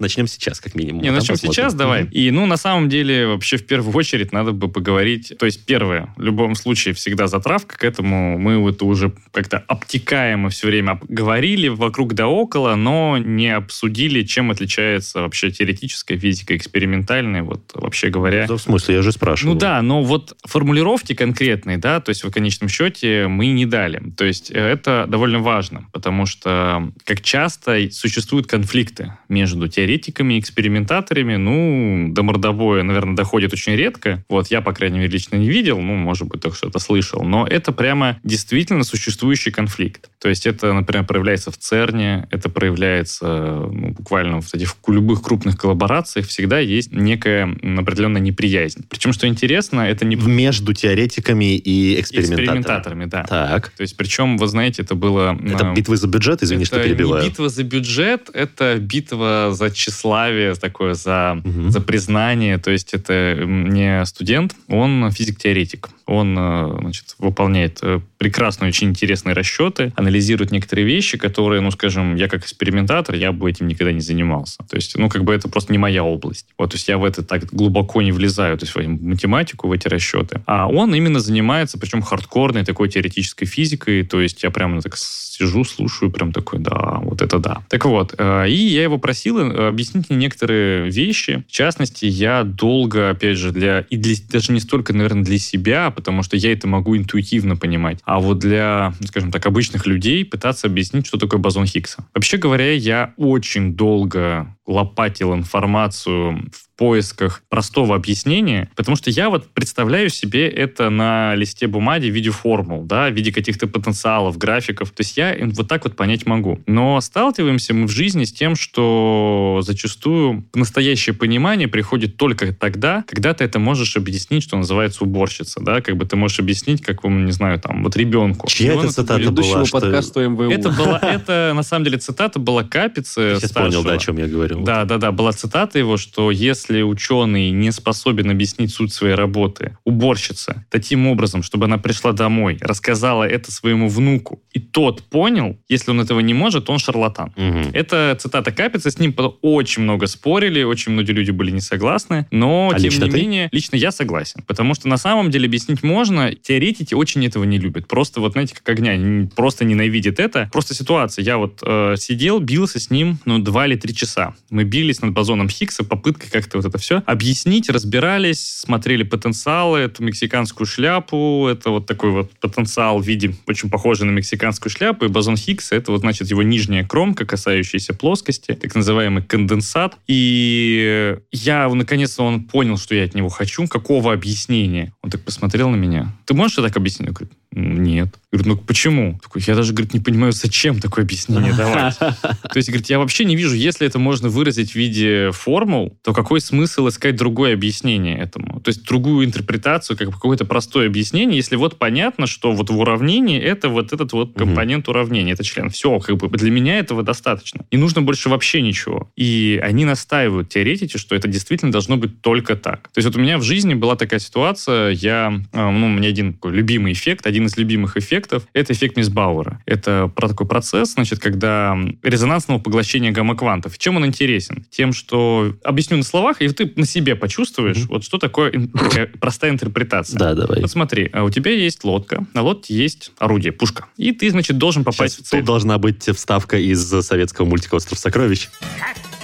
Начнем 0.00 0.26
сейчас, 0.26 0.60
как 0.60 0.74
минимум. 0.74 1.02
Не, 1.02 1.08
а 1.08 1.12
начнем 1.12 1.36
сейчас, 1.36 1.74
давай. 1.74 2.06
И, 2.06 2.30
ну, 2.32 2.46
на 2.46 2.56
самом 2.56 2.88
деле, 2.88 3.28
вообще, 3.28 3.56
в 3.56 3.66
первую 3.66 3.94
очередь, 3.94 4.32
надо 4.32 4.52
бы 4.52 4.68
поговорить... 4.68 5.32
То 5.38 5.46
есть, 5.46 5.64
первое, 5.64 6.12
в 6.16 6.22
любом 6.22 6.56
случае, 6.56 6.94
всегда 6.94 7.28
затравка 7.28 7.78
к 7.78 7.84
этому. 7.84 8.36
Мы 8.36 8.68
это 8.68 8.84
уже 8.84 9.12
как-то 9.30 9.58
обтекаемо 9.68 10.50
все 10.50 10.66
время 10.66 11.00
говорили 11.08 11.68
вокруг 11.68 12.14
да 12.14 12.26
около, 12.26 12.74
но 12.74 13.18
не 13.18 13.48
обсудили, 13.54 14.22
чем 14.24 14.50
отличается 14.50 15.20
вообще 15.20 15.50
теоретическая 16.00 16.18
физика, 16.18 16.56
экспериментальная, 16.56 17.42
вот, 17.42 17.70
вообще 17.74 18.08
говоря. 18.08 18.46
Да, 18.46 18.56
в 18.56 18.60
смысле, 18.60 18.96
я 18.96 19.02
же 19.02 19.12
спрашивал. 19.12 19.54
Ну 19.54 19.58
да, 19.58 19.82
но 19.82 20.02
вот 20.02 20.36
формулировки 20.44 21.14
конкретные, 21.14 21.78
да, 21.78 22.00
то 22.00 22.10
есть 22.10 22.24
в 22.24 22.30
конечном 22.30 22.68
счете 22.68 23.26
мы 23.28 23.48
не 23.48 23.66
дали. 23.66 24.02
То 24.16 24.24
есть 24.24 24.50
это 24.50 25.06
довольно 25.08 25.40
важно, 25.40 25.86
потому 25.92 26.26
что 26.26 26.90
как 27.04 27.20
часто 27.20 27.90
существуют 27.90 28.46
конфликты 28.46 29.14
между 29.28 29.68
теоретиками 29.68 30.34
и 30.34 30.40
экспериментаторами, 30.40 31.36
ну, 31.36 32.12
до 32.12 32.22
мордобоя, 32.22 32.82
наверное, 32.82 33.16
доходит 33.16 33.52
очень 33.52 33.74
редко. 33.74 34.24
Вот 34.28 34.48
я, 34.48 34.60
по 34.60 34.72
крайней 34.72 34.98
мере, 34.98 35.10
лично 35.10 35.36
не 35.36 35.48
видел, 35.48 35.80
ну, 35.80 35.94
может 35.94 36.28
быть, 36.28 36.40
только 36.40 36.56
что-то 36.56 36.78
слышал, 36.78 37.22
но 37.22 37.46
это 37.46 37.72
прямо 37.72 38.18
действительно 38.24 38.84
существующий 38.84 39.50
конфликт. 39.50 40.10
То 40.20 40.28
есть 40.28 40.46
это, 40.46 40.72
например, 40.72 41.06
проявляется 41.06 41.50
в 41.50 41.58
ЦЕРНе, 41.58 42.28
это 42.30 42.48
проявляется 42.48 43.26
ну, 43.70 43.90
буквально 43.90 44.40
в 44.40 44.54
этих 44.54 44.76
любых 44.86 45.22
крупных 45.22 45.56
коллаборациях, 45.56 45.89
всегда 46.22 46.58
есть 46.58 46.92
некая 46.92 47.44
определенная 47.78 48.20
неприязнь. 48.20 48.84
Причем, 48.88 49.12
что 49.12 49.26
интересно, 49.26 49.80
это 49.80 50.04
не 50.04 50.16
Между 50.16 50.72
теоретиками 50.72 51.56
и 51.56 52.00
экспериментаторами. 52.00 52.60
экспериментаторами, 52.60 53.04
да. 53.06 53.24
Так. 53.24 53.68
То 53.70 53.82
есть, 53.82 53.96
причем, 53.96 54.36
вы 54.36 54.46
знаете, 54.48 54.82
это 54.82 54.94
было... 54.94 55.36
Это 55.44 55.66
э, 55.66 55.74
битвы 55.74 55.96
за 55.96 56.06
бюджет, 56.08 56.42
извини, 56.42 56.64
что 56.64 56.76
это 56.78 56.88
перебиваю. 56.88 57.22
не 57.22 57.28
битва 57.30 57.48
за 57.48 57.64
бюджет, 57.64 58.30
это 58.32 58.76
битва 58.78 59.50
за 59.52 59.70
тщеславие, 59.70 60.54
такое 60.54 60.94
за, 60.94 61.40
Мгм. 61.44 61.70
за 61.70 61.80
признание. 61.80 62.58
То 62.58 62.70
есть 62.70 62.94
это 62.94 63.36
не 63.44 64.04
студент, 64.06 64.54
он 64.68 65.10
физик-теоретик. 65.10 65.88
Он 66.10 66.36
э, 66.38 66.76
значит, 66.80 67.14
выполняет 67.18 67.78
э, 67.82 68.00
прекрасные, 68.18 68.68
очень 68.68 68.88
интересные 68.88 69.34
расчеты, 69.34 69.92
анализирует 69.96 70.50
некоторые 70.50 70.86
вещи, 70.86 71.16
которые, 71.16 71.60
ну, 71.60 71.70
скажем, 71.70 72.16
я 72.16 72.28
как 72.28 72.42
экспериментатор, 72.42 73.14
я 73.14 73.32
бы 73.32 73.48
этим 73.48 73.68
никогда 73.68 73.92
не 73.92 74.00
занимался. 74.00 74.58
То 74.68 74.76
есть, 74.76 74.96
ну, 74.96 75.08
как 75.08 75.24
бы 75.24 75.32
это 75.32 75.48
просто 75.48 75.72
не 75.72 75.78
моя 75.78 76.04
область. 76.04 76.46
Вот, 76.58 76.70
то 76.70 76.76
есть 76.76 76.88
я 76.88 76.98
в 76.98 77.04
это 77.04 77.22
так 77.22 77.44
глубоко 77.46 78.02
не 78.02 78.12
влезаю, 78.12 78.58
то 78.58 78.64
есть 78.64 78.74
в 78.74 79.04
математику, 79.04 79.68
в 79.68 79.72
эти 79.72 79.88
расчеты. 79.88 80.42
А 80.46 80.68
он 80.68 80.94
именно 80.94 81.20
занимается, 81.20 81.78
причем 81.78 82.02
хардкорной 82.02 82.64
такой 82.64 82.88
теоретической 82.88 83.46
физикой, 83.46 84.04
то 84.04 84.20
есть 84.20 84.42
я 84.42 84.50
прямо 84.50 84.80
так 84.82 84.96
сижу, 84.96 85.64
слушаю, 85.64 86.10
прям 86.10 86.32
такой, 86.32 86.58
да, 86.58 86.98
вот 87.02 87.22
это 87.22 87.38
да. 87.38 87.62
Так 87.68 87.86
вот, 87.86 88.14
э, 88.18 88.48
и 88.48 88.56
я 88.56 88.82
его 88.82 88.98
просил 88.98 89.38
объяснить 89.38 90.10
мне 90.10 90.18
некоторые 90.18 90.90
вещи. 90.90 91.44
В 91.48 91.52
частности, 91.52 92.04
я 92.04 92.44
долго, 92.44 93.10
опять 93.10 93.38
же, 93.38 93.50
для, 93.50 93.80
и 93.80 93.96
для, 93.96 94.14
даже 94.28 94.52
не 94.52 94.60
столько, 94.60 94.92
наверное, 94.92 95.24
для 95.24 95.38
себя, 95.38 95.90
потому 96.00 96.22
что 96.22 96.36
я 96.36 96.52
это 96.52 96.66
могу 96.66 96.96
интуитивно 96.96 97.56
понимать. 97.56 98.00
А 98.04 98.18
вот 98.18 98.38
для, 98.38 98.94
скажем 99.04 99.30
так, 99.30 99.46
обычных 99.46 99.86
людей 99.86 100.24
пытаться 100.24 100.66
объяснить, 100.66 101.06
что 101.06 101.18
такое 101.18 101.38
бозон 101.38 101.66
Хиггса. 101.66 102.04
Вообще 102.14 102.36
говоря, 102.36 102.72
я 102.72 103.14
очень 103.16 103.74
долго 103.74 104.56
лопатил 104.66 105.34
информацию 105.34 106.50
в 106.52 106.69
поисках 106.80 107.42
простого 107.50 107.94
объяснения, 107.94 108.70
потому 108.74 108.96
что 108.96 109.10
я 109.10 109.28
вот 109.28 109.48
представляю 109.48 110.08
себе 110.08 110.48
это 110.48 110.88
на 110.88 111.34
листе 111.34 111.66
бумаги 111.66 112.08
в 112.08 112.14
виде 112.14 112.30
формул, 112.30 112.84
да, 112.84 113.10
в 113.10 113.12
виде 113.12 113.32
каких-то 113.32 113.66
потенциалов, 113.66 114.38
графиков. 114.38 114.88
То 114.88 115.02
есть 115.02 115.14
я 115.18 115.36
вот 115.42 115.68
так 115.68 115.84
вот 115.84 115.94
понять 115.94 116.24
могу. 116.24 116.58
Но 116.66 116.98
сталкиваемся 117.02 117.74
мы 117.74 117.86
в 117.86 117.90
жизни 117.90 118.24
с 118.24 118.32
тем, 118.32 118.56
что 118.56 119.60
зачастую 119.62 120.46
настоящее 120.54 121.14
понимание 121.14 121.68
приходит 121.68 122.16
только 122.16 122.54
тогда, 122.54 123.04
когда 123.06 123.34
ты 123.34 123.44
это 123.44 123.58
можешь 123.58 123.98
объяснить, 123.98 124.42
что 124.42 124.56
называется 124.56 125.04
уборщица, 125.04 125.60
да, 125.60 125.82
как 125.82 125.98
бы 125.98 126.06
ты 126.06 126.16
можешь 126.16 126.40
объяснить, 126.40 126.80
как, 126.80 127.04
не 127.04 127.32
знаю, 127.32 127.60
там, 127.60 127.84
вот 127.84 127.94
ребенку. 127.94 128.48
Чья 128.48 128.72
это 128.72 128.90
цитата 128.90 129.30
была? 129.30 129.66
Что... 129.66 129.80
подкаста 129.80 130.26
МВУ. 130.26 130.50
Это 130.50 130.70
была, 130.78 130.98
это 131.02 131.52
на 131.54 131.62
самом 131.62 131.84
деле 131.84 131.98
цитата 131.98 132.38
была 132.38 132.64
Капицы. 132.64 133.36
Я 133.38 133.48
понял, 133.50 133.84
да, 133.84 133.92
о 133.92 133.98
чем 133.98 134.16
я 134.16 134.26
говорил. 134.26 134.62
Да, 134.62 134.86
да, 134.86 134.96
да, 134.96 135.12
была 135.12 135.32
цитата 135.32 135.78
его, 135.78 135.98
что 135.98 136.30
если 136.30 136.69
ученый 136.78 137.50
не 137.50 137.72
способен 137.72 138.30
объяснить 138.30 138.72
суть 138.72 138.92
своей 138.92 139.14
работы, 139.14 139.76
уборщица, 139.84 140.64
таким 140.70 141.06
образом, 141.06 141.42
чтобы 141.42 141.66
она 141.66 141.78
пришла 141.78 142.12
домой, 142.12 142.58
рассказала 142.60 143.24
это 143.24 143.52
своему 143.52 143.88
внуку, 143.88 144.42
и 144.52 144.60
тот 144.60 145.02
понял, 145.02 145.58
если 145.68 145.90
он 145.90 146.00
этого 146.00 146.20
не 146.20 146.34
может, 146.34 146.70
он 146.70 146.78
шарлатан. 146.78 147.32
Угу. 147.36 147.70
Это 147.72 148.16
цитата 148.20 148.52
Капица, 148.52 148.90
с 148.90 148.98
ним 148.98 149.14
очень 149.42 149.82
много 149.82 150.06
спорили, 150.06 150.62
очень 150.62 150.92
многие 150.92 151.12
люди 151.12 151.30
были 151.30 151.50
не 151.50 151.60
согласны, 151.60 152.26
но, 152.30 152.70
А 152.74 152.78
тем 152.78 152.92
не 152.92 153.10
ты? 153.10 153.16
менее, 153.16 153.48
лично 153.52 153.76
я 153.76 153.92
согласен, 153.92 154.42
потому 154.46 154.74
что 154.74 154.88
на 154.88 154.96
самом 154.96 155.30
деле 155.30 155.46
объяснить 155.46 155.82
можно, 155.82 156.34
теоретики 156.34 156.94
очень 156.94 157.24
этого 157.26 157.44
не 157.44 157.58
любят, 157.58 157.88
просто 157.88 158.20
вот, 158.20 158.32
знаете, 158.32 158.54
как 158.54 158.68
огня, 158.68 159.28
просто 159.34 159.64
ненавидят 159.64 160.18
это. 160.20 160.48
Просто 160.52 160.74
ситуация, 160.74 161.24
я 161.24 161.38
вот 161.38 161.62
э, 161.64 161.94
сидел, 161.96 162.40
бился 162.40 162.78
с 162.78 162.90
ним, 162.90 163.18
ну, 163.24 163.38
два 163.38 163.66
или 163.66 163.76
три 163.76 163.94
часа. 163.94 164.34
Мы 164.50 164.64
бились 164.64 165.00
над 165.02 165.12
бозоном 165.12 165.48
Хиггса, 165.48 165.84
попыткой 165.84 166.30
как-то 166.30 166.59
вот 166.60 166.68
это 166.68 166.78
все 166.78 167.02
объяснить, 167.06 167.68
разбирались, 167.68 168.60
смотрели 168.60 169.02
потенциалы, 169.02 169.78
эту 169.80 170.02
мексиканскую 170.02 170.66
шляпу, 170.66 171.46
это 171.50 171.70
вот 171.70 171.86
такой 171.86 172.10
вот 172.10 172.30
потенциал 172.40 173.00
в 173.00 173.06
виде 173.06 173.34
очень 173.46 173.70
похожий 173.70 174.06
на 174.06 174.10
мексиканскую 174.10 174.70
шляпу, 174.70 175.04
и 175.04 175.08
бозон 175.08 175.36
Хиггса, 175.36 175.76
это 175.76 175.92
вот, 175.92 176.00
значит, 176.00 176.28
его 176.28 176.42
нижняя 176.42 176.84
кромка, 176.84 177.24
касающаяся 177.24 177.94
плоскости, 177.94 178.52
так 178.54 178.74
называемый 178.74 179.22
конденсат. 179.22 179.96
И 180.06 181.16
я, 181.32 181.68
наконец-то, 181.68 182.22
он 182.22 182.44
понял, 182.44 182.76
что 182.76 182.94
я 182.94 183.04
от 183.04 183.14
него 183.14 183.28
хочу, 183.28 183.66
какого 183.66 184.12
объяснения. 184.12 184.92
Он 185.02 185.10
так 185.10 185.22
посмотрел 185.22 185.70
на 185.70 185.76
меня. 185.76 186.12
Ты 186.26 186.34
можешь 186.34 186.58
это 186.58 186.68
так 186.68 186.76
объяснить? 186.76 187.08
Я 187.08 187.12
говорю, 187.12 187.30
нет. 187.52 188.08
Говорю, 188.32 188.50
ну 188.50 188.56
почему? 188.56 189.18
Такой, 189.20 189.42
я 189.44 189.56
даже, 189.56 189.72
говорит, 189.72 189.92
не 189.92 189.98
понимаю, 189.98 190.32
зачем 190.32 190.78
такое 190.78 191.04
объяснение 191.04 191.52
давать. 191.52 191.98
То 191.98 192.16
есть, 192.54 192.68
говорит, 192.68 192.88
я 192.88 193.00
вообще 193.00 193.24
не 193.24 193.34
вижу, 193.34 193.56
если 193.56 193.86
это 193.86 193.98
можно 193.98 194.28
выразить 194.28 194.70
в 194.70 194.74
виде 194.76 195.32
формул, 195.32 195.98
то 196.04 196.12
какой 196.12 196.40
смысл 196.40 196.88
искать 196.88 197.16
другое 197.16 197.54
объяснение 197.54 198.16
этому? 198.16 198.60
То 198.60 198.68
есть, 198.68 198.84
другую 198.84 199.26
интерпретацию, 199.26 199.96
как 199.96 200.12
какое-то 200.12 200.44
простое 200.44 200.86
объяснение, 200.86 201.36
если 201.36 201.56
вот 201.56 201.76
понятно, 201.76 202.28
что 202.28 202.52
вот 202.52 202.70
в 202.70 202.78
уравнении 202.78 203.40
это 203.40 203.68
вот 203.68 203.92
этот 203.92 204.12
вот 204.12 204.34
компонент 204.34 204.88
уравнения, 204.88 205.32
это 205.32 205.42
член. 205.42 205.68
Все, 205.70 205.98
как 205.98 206.16
бы 206.16 206.28
для 206.28 206.52
меня 206.52 206.78
этого 206.78 207.02
достаточно. 207.02 207.66
Не 207.72 207.78
нужно 207.78 208.00
больше 208.00 208.28
вообще 208.28 208.62
ничего. 208.62 209.10
И 209.16 209.60
они 209.62 209.84
настаивают, 209.84 210.48
теоретики, 210.50 210.98
что 210.98 211.16
это 211.16 211.26
действительно 211.26 211.72
должно 211.72 211.96
быть 211.96 212.20
только 212.22 212.54
так. 212.54 212.82
То 212.92 212.98
есть, 212.98 213.06
вот 213.08 213.16
у 213.16 213.20
меня 213.20 213.38
в 213.38 213.42
жизни 213.42 213.74
была 213.74 213.96
такая 213.96 214.20
ситуация, 214.20 214.90
я, 214.90 215.32
э, 215.52 215.70
ну, 215.70 215.86
у 215.86 215.90
меня 215.90 216.10
один 216.10 216.34
такой 216.34 216.52
любимый 216.52 216.92
эффект, 216.92 217.26
один 217.26 217.39
из 217.46 217.56
любимых 217.56 217.96
эффектов, 217.96 218.44
это 218.52 218.72
эффект 218.72 218.96
Мисбауэра. 218.96 219.62
Это 219.66 220.10
про 220.14 220.28
такой 220.28 220.46
процесс, 220.46 220.92
значит, 220.92 221.18
когда 221.18 221.76
резонансного 222.02 222.58
поглощения 222.58 223.10
гамма-квантов. 223.12 223.78
Чем 223.78 223.96
он 223.96 224.06
интересен? 224.06 224.64
Тем, 224.70 224.92
что 224.92 225.54
объясню 225.64 225.96
на 225.96 226.02
словах, 226.02 226.42
и 226.42 226.48
ты 226.48 226.72
на 226.76 226.86
себе 226.86 227.16
почувствуешь, 227.16 227.86
вот 227.86 228.04
что 228.04 228.18
такое 228.18 228.52
такая 228.72 229.06
простая 229.06 229.50
интерпретация. 229.50 230.18
Да, 230.18 230.34
давай. 230.34 230.60
Вот 230.60 230.70
смотри, 230.70 231.08
а 231.12 231.24
у 231.24 231.30
тебя 231.30 231.50
есть 231.52 231.84
лодка, 231.84 232.26
на 232.34 232.42
лодке 232.42 232.74
есть 232.74 233.12
орудие, 233.18 233.52
пушка. 233.52 233.86
И 233.96 234.12
ты, 234.12 234.30
значит, 234.30 234.58
должен 234.58 234.84
попасть 234.84 235.14
Сейчас 235.14 235.26
в 235.26 235.30
цель. 235.30 235.40
тут 235.40 235.46
должна 235.46 235.78
быть 235.78 236.02
вставка 236.04 236.58
из 236.58 236.80
советского 236.88 237.46
мультика 237.46 237.74
«Остров 237.76 237.98
сокровищ». 237.98 238.48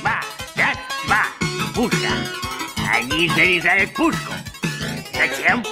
Два, 0.01 0.21
раз, 0.57 0.77
два, 1.07 1.25
пушка. 1.75 2.09
Они 2.95 3.29
заряжают 3.29 3.93
пушку. 3.95 4.33
Зачем? 5.13 5.63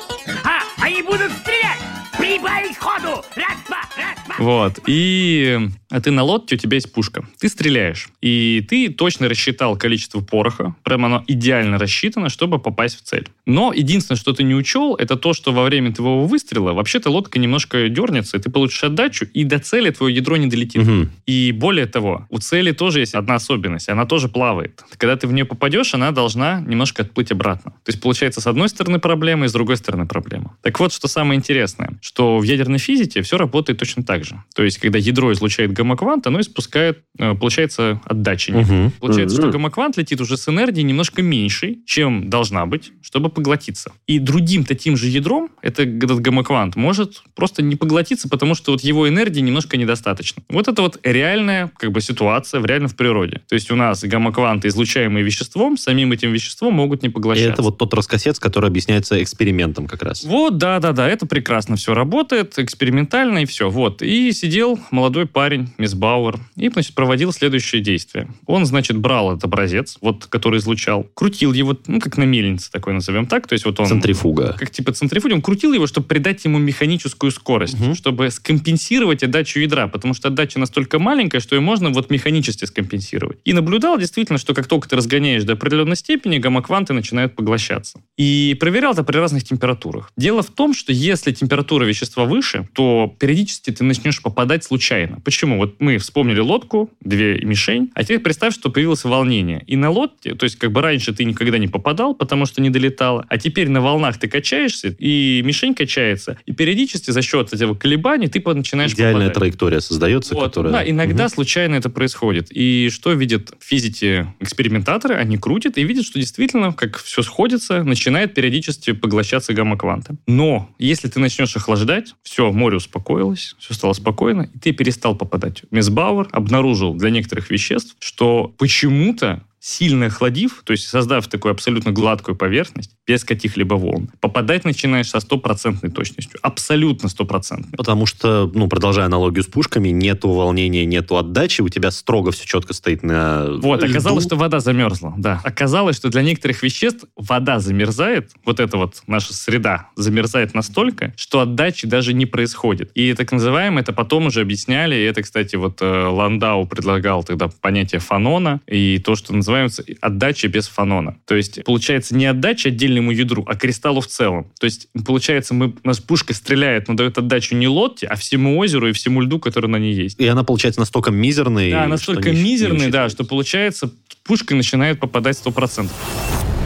А, 0.45 0.61
они 0.83 1.03
будут 1.03 1.31
стрелять! 1.33 2.04
Прибавить 2.25 2.79
ходу! 2.79 3.23
Раз, 3.37 3.59
два, 3.67 3.83
раз, 3.99 4.25
два. 4.25 4.37
Вот. 4.39 4.81
И 4.87 5.59
а 5.95 6.01
ты 6.01 6.11
на 6.11 6.25
лодке, 6.25 6.57
у 6.57 6.59
тебя 6.59 6.75
есть 6.75 6.93
пушка. 6.93 7.25
Ты 7.39 7.49
стреляешь. 7.49 8.09
И 8.21 8.67
ты 8.69 8.89
точно 8.89 9.29
рассчитал 9.29 9.77
количество 9.77 10.21
пороха. 10.21 10.75
Прямо 10.83 11.07
оно 11.07 11.25
идеально 11.29 11.79
рассчитано, 11.79 12.31
чтобы 12.31 12.59
попасть 12.59 12.99
в 12.99 13.03
цель. 13.03 13.29
Но 13.47 13.73
единственное, 13.73 14.19
что 14.19 14.33
ты 14.33 14.43
не 14.43 14.57
учел, 14.57 14.97
это 14.97 15.15
то, 15.15 15.33
что 15.33 15.53
во 15.53 15.63
время 15.63 15.95
твоего 15.95 16.27
выстрела 16.27 16.73
вообще-то 16.73 17.11
лодка 17.11 17.39
немножко 17.39 17.89
дернется, 17.89 18.37
и 18.37 18.41
ты 18.41 18.51
получишь 18.51 18.83
отдачу, 18.83 19.27
и 19.33 19.45
до 19.45 19.61
цели 19.61 19.91
твое 19.91 20.17
ядро 20.17 20.37
не 20.37 20.49
долетит. 20.49 20.83
Мгм. 20.83 21.13
И 21.27 21.53
более 21.53 21.87
того, 21.87 22.27
у 22.29 22.39
цели 22.39 22.73
тоже 22.73 22.99
есть 22.99 23.15
одна 23.15 23.37
особенность. 23.37 23.89
Она 23.89 24.05
тоже 24.05 24.29
плавает. 24.29 24.83
Когда 24.97 25.17
ты 25.17 25.29
в 25.29 25.33
нее 25.33 25.45
попадешь, 25.45 25.95
она 25.95 26.11
должна 26.11 26.61
немножко 26.61 27.03
отплыть 27.03 27.31
обратно. 27.31 27.71
То 27.85 27.93
есть 27.93 28.01
получается 28.01 28.41
с 28.41 28.49
одной 28.49 28.69
стороны 28.69 28.99
проблема 28.99 29.45
и 29.45 29.49
с 29.49 29.53
другой 29.53 29.77
стороны 29.77 30.07
проблема. 30.07 30.57
Так 30.63 30.81
вот, 30.81 30.93
что 30.93 31.07
самое 31.07 31.39
интересное, 31.39 31.93
что 32.01 32.39
в 32.39 32.43
ядерной 32.43 32.79
физике 32.79 33.23
все 33.23 33.39
работает 33.39 33.79
точно 33.79 34.03
так 34.03 34.25
же. 34.25 34.43
То 34.57 34.65
есть, 34.65 34.79
когда 34.79 34.99
ядро 34.99 35.33
излучает 35.33 35.71
гамма-квант, 35.85 36.27
оно 36.27 36.41
испускает, 36.41 37.03
э, 37.19 37.35
получается, 37.35 38.01
отдачи. 38.05 38.51
нет. 38.51 38.69
Мгм. 38.69 38.91
Получается, 39.01 39.37
что 39.37 39.51
гамма-квант 39.51 39.97
летит 39.97 40.21
уже 40.21 40.37
с 40.37 40.49
энергией 40.49 40.85
немножко 40.85 41.23
меньшей, 41.23 41.79
чем 41.87 42.31
должна 42.31 42.67
быть, 42.67 42.93
чтобы 43.03 43.29
поглотиться. 43.29 43.93
И 44.07 44.19
другим 44.19 44.65
таким 44.65 44.97
же 44.97 45.09
ядром 45.09 45.51
это, 45.63 45.83
этот 45.83 46.21
гамма-квант 46.21 46.77
может 46.77 47.23
просто 47.35 47.63
не 47.63 47.77
поглотиться, 47.77 48.29
потому 48.29 48.55
что 48.55 48.73
вот 48.73 48.81
его 48.81 49.09
энергии 49.09 49.41
немножко 49.41 49.77
недостаточно. 49.77 50.43
Вот 50.49 50.69
это 50.69 50.83
вот 50.83 50.99
реальная 51.03 51.71
как 51.77 51.93
бы 51.93 52.01
ситуация 52.01 52.61
в 52.61 52.67
реально 52.67 52.89
в 52.89 52.97
природе. 52.97 53.43
То 53.49 53.55
есть 53.55 53.71
у 53.71 53.77
нас 53.77 54.03
гамма-кванты, 54.03 54.69
излучаемые 54.69 55.25
веществом, 55.25 55.77
самим 55.77 56.13
этим 56.13 56.33
веществом 56.33 56.75
могут 56.75 57.03
не 57.03 57.09
И 57.09 57.13
поглощаться. 57.13 57.53
это 57.53 57.63
вот 57.63 57.79
тот 57.79 57.93
раскосец, 57.95 58.39
который 58.39 58.69
объясняется 58.69 59.23
экспериментом 59.23 59.87
как 59.87 60.03
раз. 60.03 60.25
Вот, 60.25 60.59
да-да-да, 60.59 61.09
это 61.09 61.27
прекрасно 61.27 61.77
все 61.77 61.95
работает, 61.95 62.59
экспериментально 62.59 63.41
и 63.41 63.45
все. 63.45 63.69
Вот. 63.69 64.03
И 64.03 64.33
сидел 64.33 64.79
молодой 64.91 65.27
парень, 65.27 65.64
мисс 65.79 65.95
Бауэр, 65.95 66.39
и, 66.57 66.69
значит, 66.69 66.95
проводил 66.95 67.33
следующее 67.33 67.83
действие. 67.83 68.29
Он, 68.47 68.67
значит, 68.67 68.97
брал 68.99 69.33
этот 69.33 69.45
образец, 69.45 69.99
вот, 70.01 70.27
который 70.27 70.59
излучал, 70.59 71.05
крутил 71.15 71.53
его, 71.53 71.77
ну, 71.87 72.01
как 72.01 72.17
на 72.17 72.25
мельнице 72.25 72.71
такой 72.71 72.93
назовем 72.93 73.27
так, 73.27 73.47
то 73.47 73.53
есть 73.53 73.65
вот 73.65 73.79
он... 73.81 73.87
Центрифуга. 73.87 74.55
Как 74.59 74.71
типа 74.71 74.93
центрифуги, 74.93 75.33
он 75.33 75.43
крутил 75.43 75.73
его, 75.73 75.87
чтобы 75.87 76.07
придать 76.07 76.45
ему 76.45 76.59
механическую 76.59 77.31
скорость, 77.33 77.79
Мгм. 77.81 77.95
чтобы 77.95 78.31
скомпенсировать 78.31 79.23
отдачу 79.23 79.61
ядра, 79.61 79.89
потому 79.89 80.15
что 80.15 80.29
отдача 80.29 80.59
настолько 80.59 80.99
маленькая, 80.99 81.41
что 81.41 81.55
ее 81.57 81.61
можно 81.61 81.91
вот 81.91 82.11
механически 82.11 82.65
скомпенсировать. 82.65 83.39
И 83.45 83.53
наблюдал 83.53 83.99
действительно, 83.99 84.39
что 84.39 84.55
как 84.55 84.67
только 84.67 84.89
ты 84.89 84.97
разгоняешь 84.97 85.45
до 85.45 85.55
определенной 85.55 85.97
степени, 85.97 86.39
гамма-кванты 86.39 86.93
начинают 86.93 87.35
поглощаться. 87.35 88.01
И 88.17 88.57
проверял 88.61 88.93
это 88.93 89.03
при 89.05 89.17
разных 89.19 89.45
температурах. 89.45 90.11
Дело 90.17 90.43
в 90.43 90.51
том, 90.51 90.75
что 90.75 90.93
если 90.93 91.33
температура 91.33 91.85
вещества 91.85 92.25
выше, 92.25 92.69
то 92.75 93.15
периодически 93.19 93.71
ты 93.71 93.85
начнешь 93.85 94.23
попадать 94.23 94.65
случайно. 94.65 95.21
Почему? 95.25 95.54
Вот 95.59 95.81
мы 95.81 95.99
вспомнили 95.99 96.41
лодку, 96.41 96.91
две 97.01 97.39
мишень, 97.43 97.91
а 97.95 98.03
теперь 98.03 98.21
представь, 98.21 98.55
что 98.55 98.71
появилось 98.71 99.05
волнение. 99.05 99.63
И 99.67 99.77
на 99.77 99.91
лодке, 99.91 100.35
то 100.35 100.45
есть 100.45 100.57
как 100.57 100.73
бы 100.73 100.81
раньше 100.83 101.13
ты 101.13 101.25
никогда 101.25 101.59
не 101.59 101.69
попадал, 101.69 102.15
потому 102.15 102.47
что 102.47 102.61
не 102.61 102.71
долетало, 102.71 103.25
а 103.29 103.39
теперь 103.39 103.69
на 103.69 103.81
волнах 103.81 104.19
ты 104.19 104.29
качаешься, 104.29 104.95
и 104.99 105.43
мишень 105.45 105.75
качается, 105.75 106.39
и 106.47 106.53
периодически 106.53 107.11
за 107.11 107.23
счет 107.23 107.53
этого 107.53 107.75
колебаний 107.75 108.29
ты 108.29 108.43
начинаешь 108.55 108.93
Идеальная 108.93 109.15
попадать. 109.29 109.35
траектория 109.35 109.81
создается, 109.81 110.35
Вот, 110.35 110.45
которая... 110.45 110.73
Да, 110.73 110.89
иногда 110.89 111.25
Мгм. 111.25 111.31
случайно 111.33 111.75
это 111.75 111.91
происходит. 111.91 112.49
И 112.51 112.89
что 112.91 113.13
видят 113.13 113.53
физики 113.61 114.27
экспериментаторы? 114.41 115.15
Они 115.17 115.37
крутят 115.37 115.77
и 115.79 115.85
видят, 115.85 116.05
что 116.07 116.19
действительно, 116.19 116.73
как 116.73 116.99
все 116.99 117.23
сходится, 117.23 117.83
начинает 117.83 118.33
периодически 118.35 118.93
поглощаться 118.93 119.53
гамма-кванты. 119.53 120.17
Но 120.27 120.71
если 120.79 121.09
ты 121.09 121.21
начнешь 121.21 121.55
охлаждать, 121.57 122.15
все, 122.23 122.51
море 122.53 122.77
успокоилось, 122.77 123.55
все 123.59 123.75
стало 123.75 123.93
спокойно, 123.93 124.49
и 124.55 124.59
ты 124.59 124.73
перестал 124.73 125.15
попадать. 125.17 125.44
Мисс 125.71 125.89
Бауэр 125.89 126.29
обнаружил 126.33 126.95
для 126.95 127.11
некоторых 127.11 127.51
веществ, 127.51 127.97
что 127.99 128.55
почему-то 128.59 129.43
сильно 129.65 130.07
охладив, 130.07 130.61
то 130.63 130.73
есть 130.73 130.87
создав 130.87 131.27
такую 131.27 131.53
абсолютно 131.53 131.91
гладкую 131.91 132.37
поверхность, 132.37 132.91
без 133.07 133.25
каких-либо 133.25 133.75
волн, 133.75 134.11
попадать 134.21 134.67
начинаешь 134.67 135.09
со 135.09 135.21
стопроцентной 135.21 135.91
точностью. 135.91 136.39
Абсолютно 136.43 137.09
стопроцентной. 137.09 137.75
Потому 137.75 138.05
что, 138.05 138.51
ну, 138.53 138.69
продолжая 138.69 139.07
аналогию 139.07 139.43
с 139.43 139.47
пушками, 139.47 139.89
нету 139.89 140.29
волнения, 140.29 140.85
нету 140.85 141.17
отдачи, 141.17 141.63
у 141.63 141.71
тебя 141.71 141.91
строго 141.91 142.31
все 142.31 142.45
четко 142.45 142.75
стоит 142.75 143.03
на 143.03 143.47
Вот, 143.63 143.83
льду. 143.83 143.91
оказалось, 143.91 144.27
что 144.27 144.37
вода 144.37 144.61
замерзла, 144.61 145.15
да. 145.17 145.41
Оказалось, 145.43 145.97
что 145.97 146.11
для 146.11 146.21
некоторых 146.21 146.63
веществ 146.63 147.07
вода 147.17 147.59
замерзает, 147.59 148.33
вот 148.45 148.61
эта 148.61 148.77
вот 148.77 149.03
наша 149.07 149.33
среда 149.33 149.89
замерзает 149.97 150.53
настолько, 150.53 151.15
что 151.17 151.41
отдачи 151.41 151.87
даже 151.87 152.13
не 152.13 152.27
происходит. 152.27 152.91
И 152.95 153.15
так 153.15 153.33
называемое, 153.33 153.83
это 153.83 153.95
потом 153.95 154.27
уже 154.27 154.43
объясняли, 154.43 154.95
и 154.95 155.05
это, 155.05 155.23
кстати, 155.23 155.57
вот 155.57 155.81
э, 155.81 156.07
Ландау 156.07 156.67
предлагал 156.67 157.25
тогда 157.25 157.49
понятие 157.49 158.03
фанона, 158.03 158.61
и 158.67 159.01
то, 159.03 159.15
что 159.15 159.33
называется 159.35 159.54
отдача 160.01 160.49
без 160.49 160.69
фанона. 160.69 161.17
То 161.27 161.35
есть, 161.35 161.65
получается, 161.65 162.15
не 162.15 162.27
отдача 162.27 162.69
отдельному 162.69 163.11
ядру, 163.11 163.45
а 163.49 163.55
кристаллу 163.57 164.01
в 164.01 164.07
целом. 164.07 164.51
То 164.59 164.65
есть, 164.67 164.89
получается, 165.07 165.55
мы, 165.55 165.75
у 165.83 165.87
нас 165.87 166.01
пушка 166.01 166.35
стреляет, 166.35 166.89
но 166.89 166.95
дает 166.95 167.19
отдачу 167.19 167.55
не 167.57 167.69
лодке, 167.69 168.07
а 168.07 168.17
всему 168.17 168.59
озеру 168.59 168.89
и 168.89 168.93
всему 168.93 169.21
льду, 169.21 169.39
который 169.39 169.67
на 169.67 169.77
ней 169.77 169.95
есть. 169.95 170.19
И 170.21 170.27
она, 170.27 170.45
получается, 170.45 170.81
настолько 170.81 171.11
мизерной. 171.11 171.71
Да, 171.71 171.87
настолько 171.87 172.31
не- 172.31 172.37
не 172.37 172.43
мизерный, 172.53 172.91
да, 172.91 173.09
что 173.09 173.25
получается, 173.25 173.91
пушка 174.25 174.55
начинает 174.55 175.01
попадать 175.01 175.37
100%. 175.37 175.89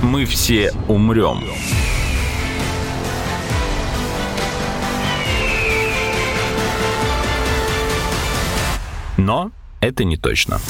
Мы 0.02 0.24
все 0.26 0.72
умрем. 0.86 1.44
Но 9.16 9.50
это 9.80 10.04
не 10.04 10.16
точно. 10.16 10.60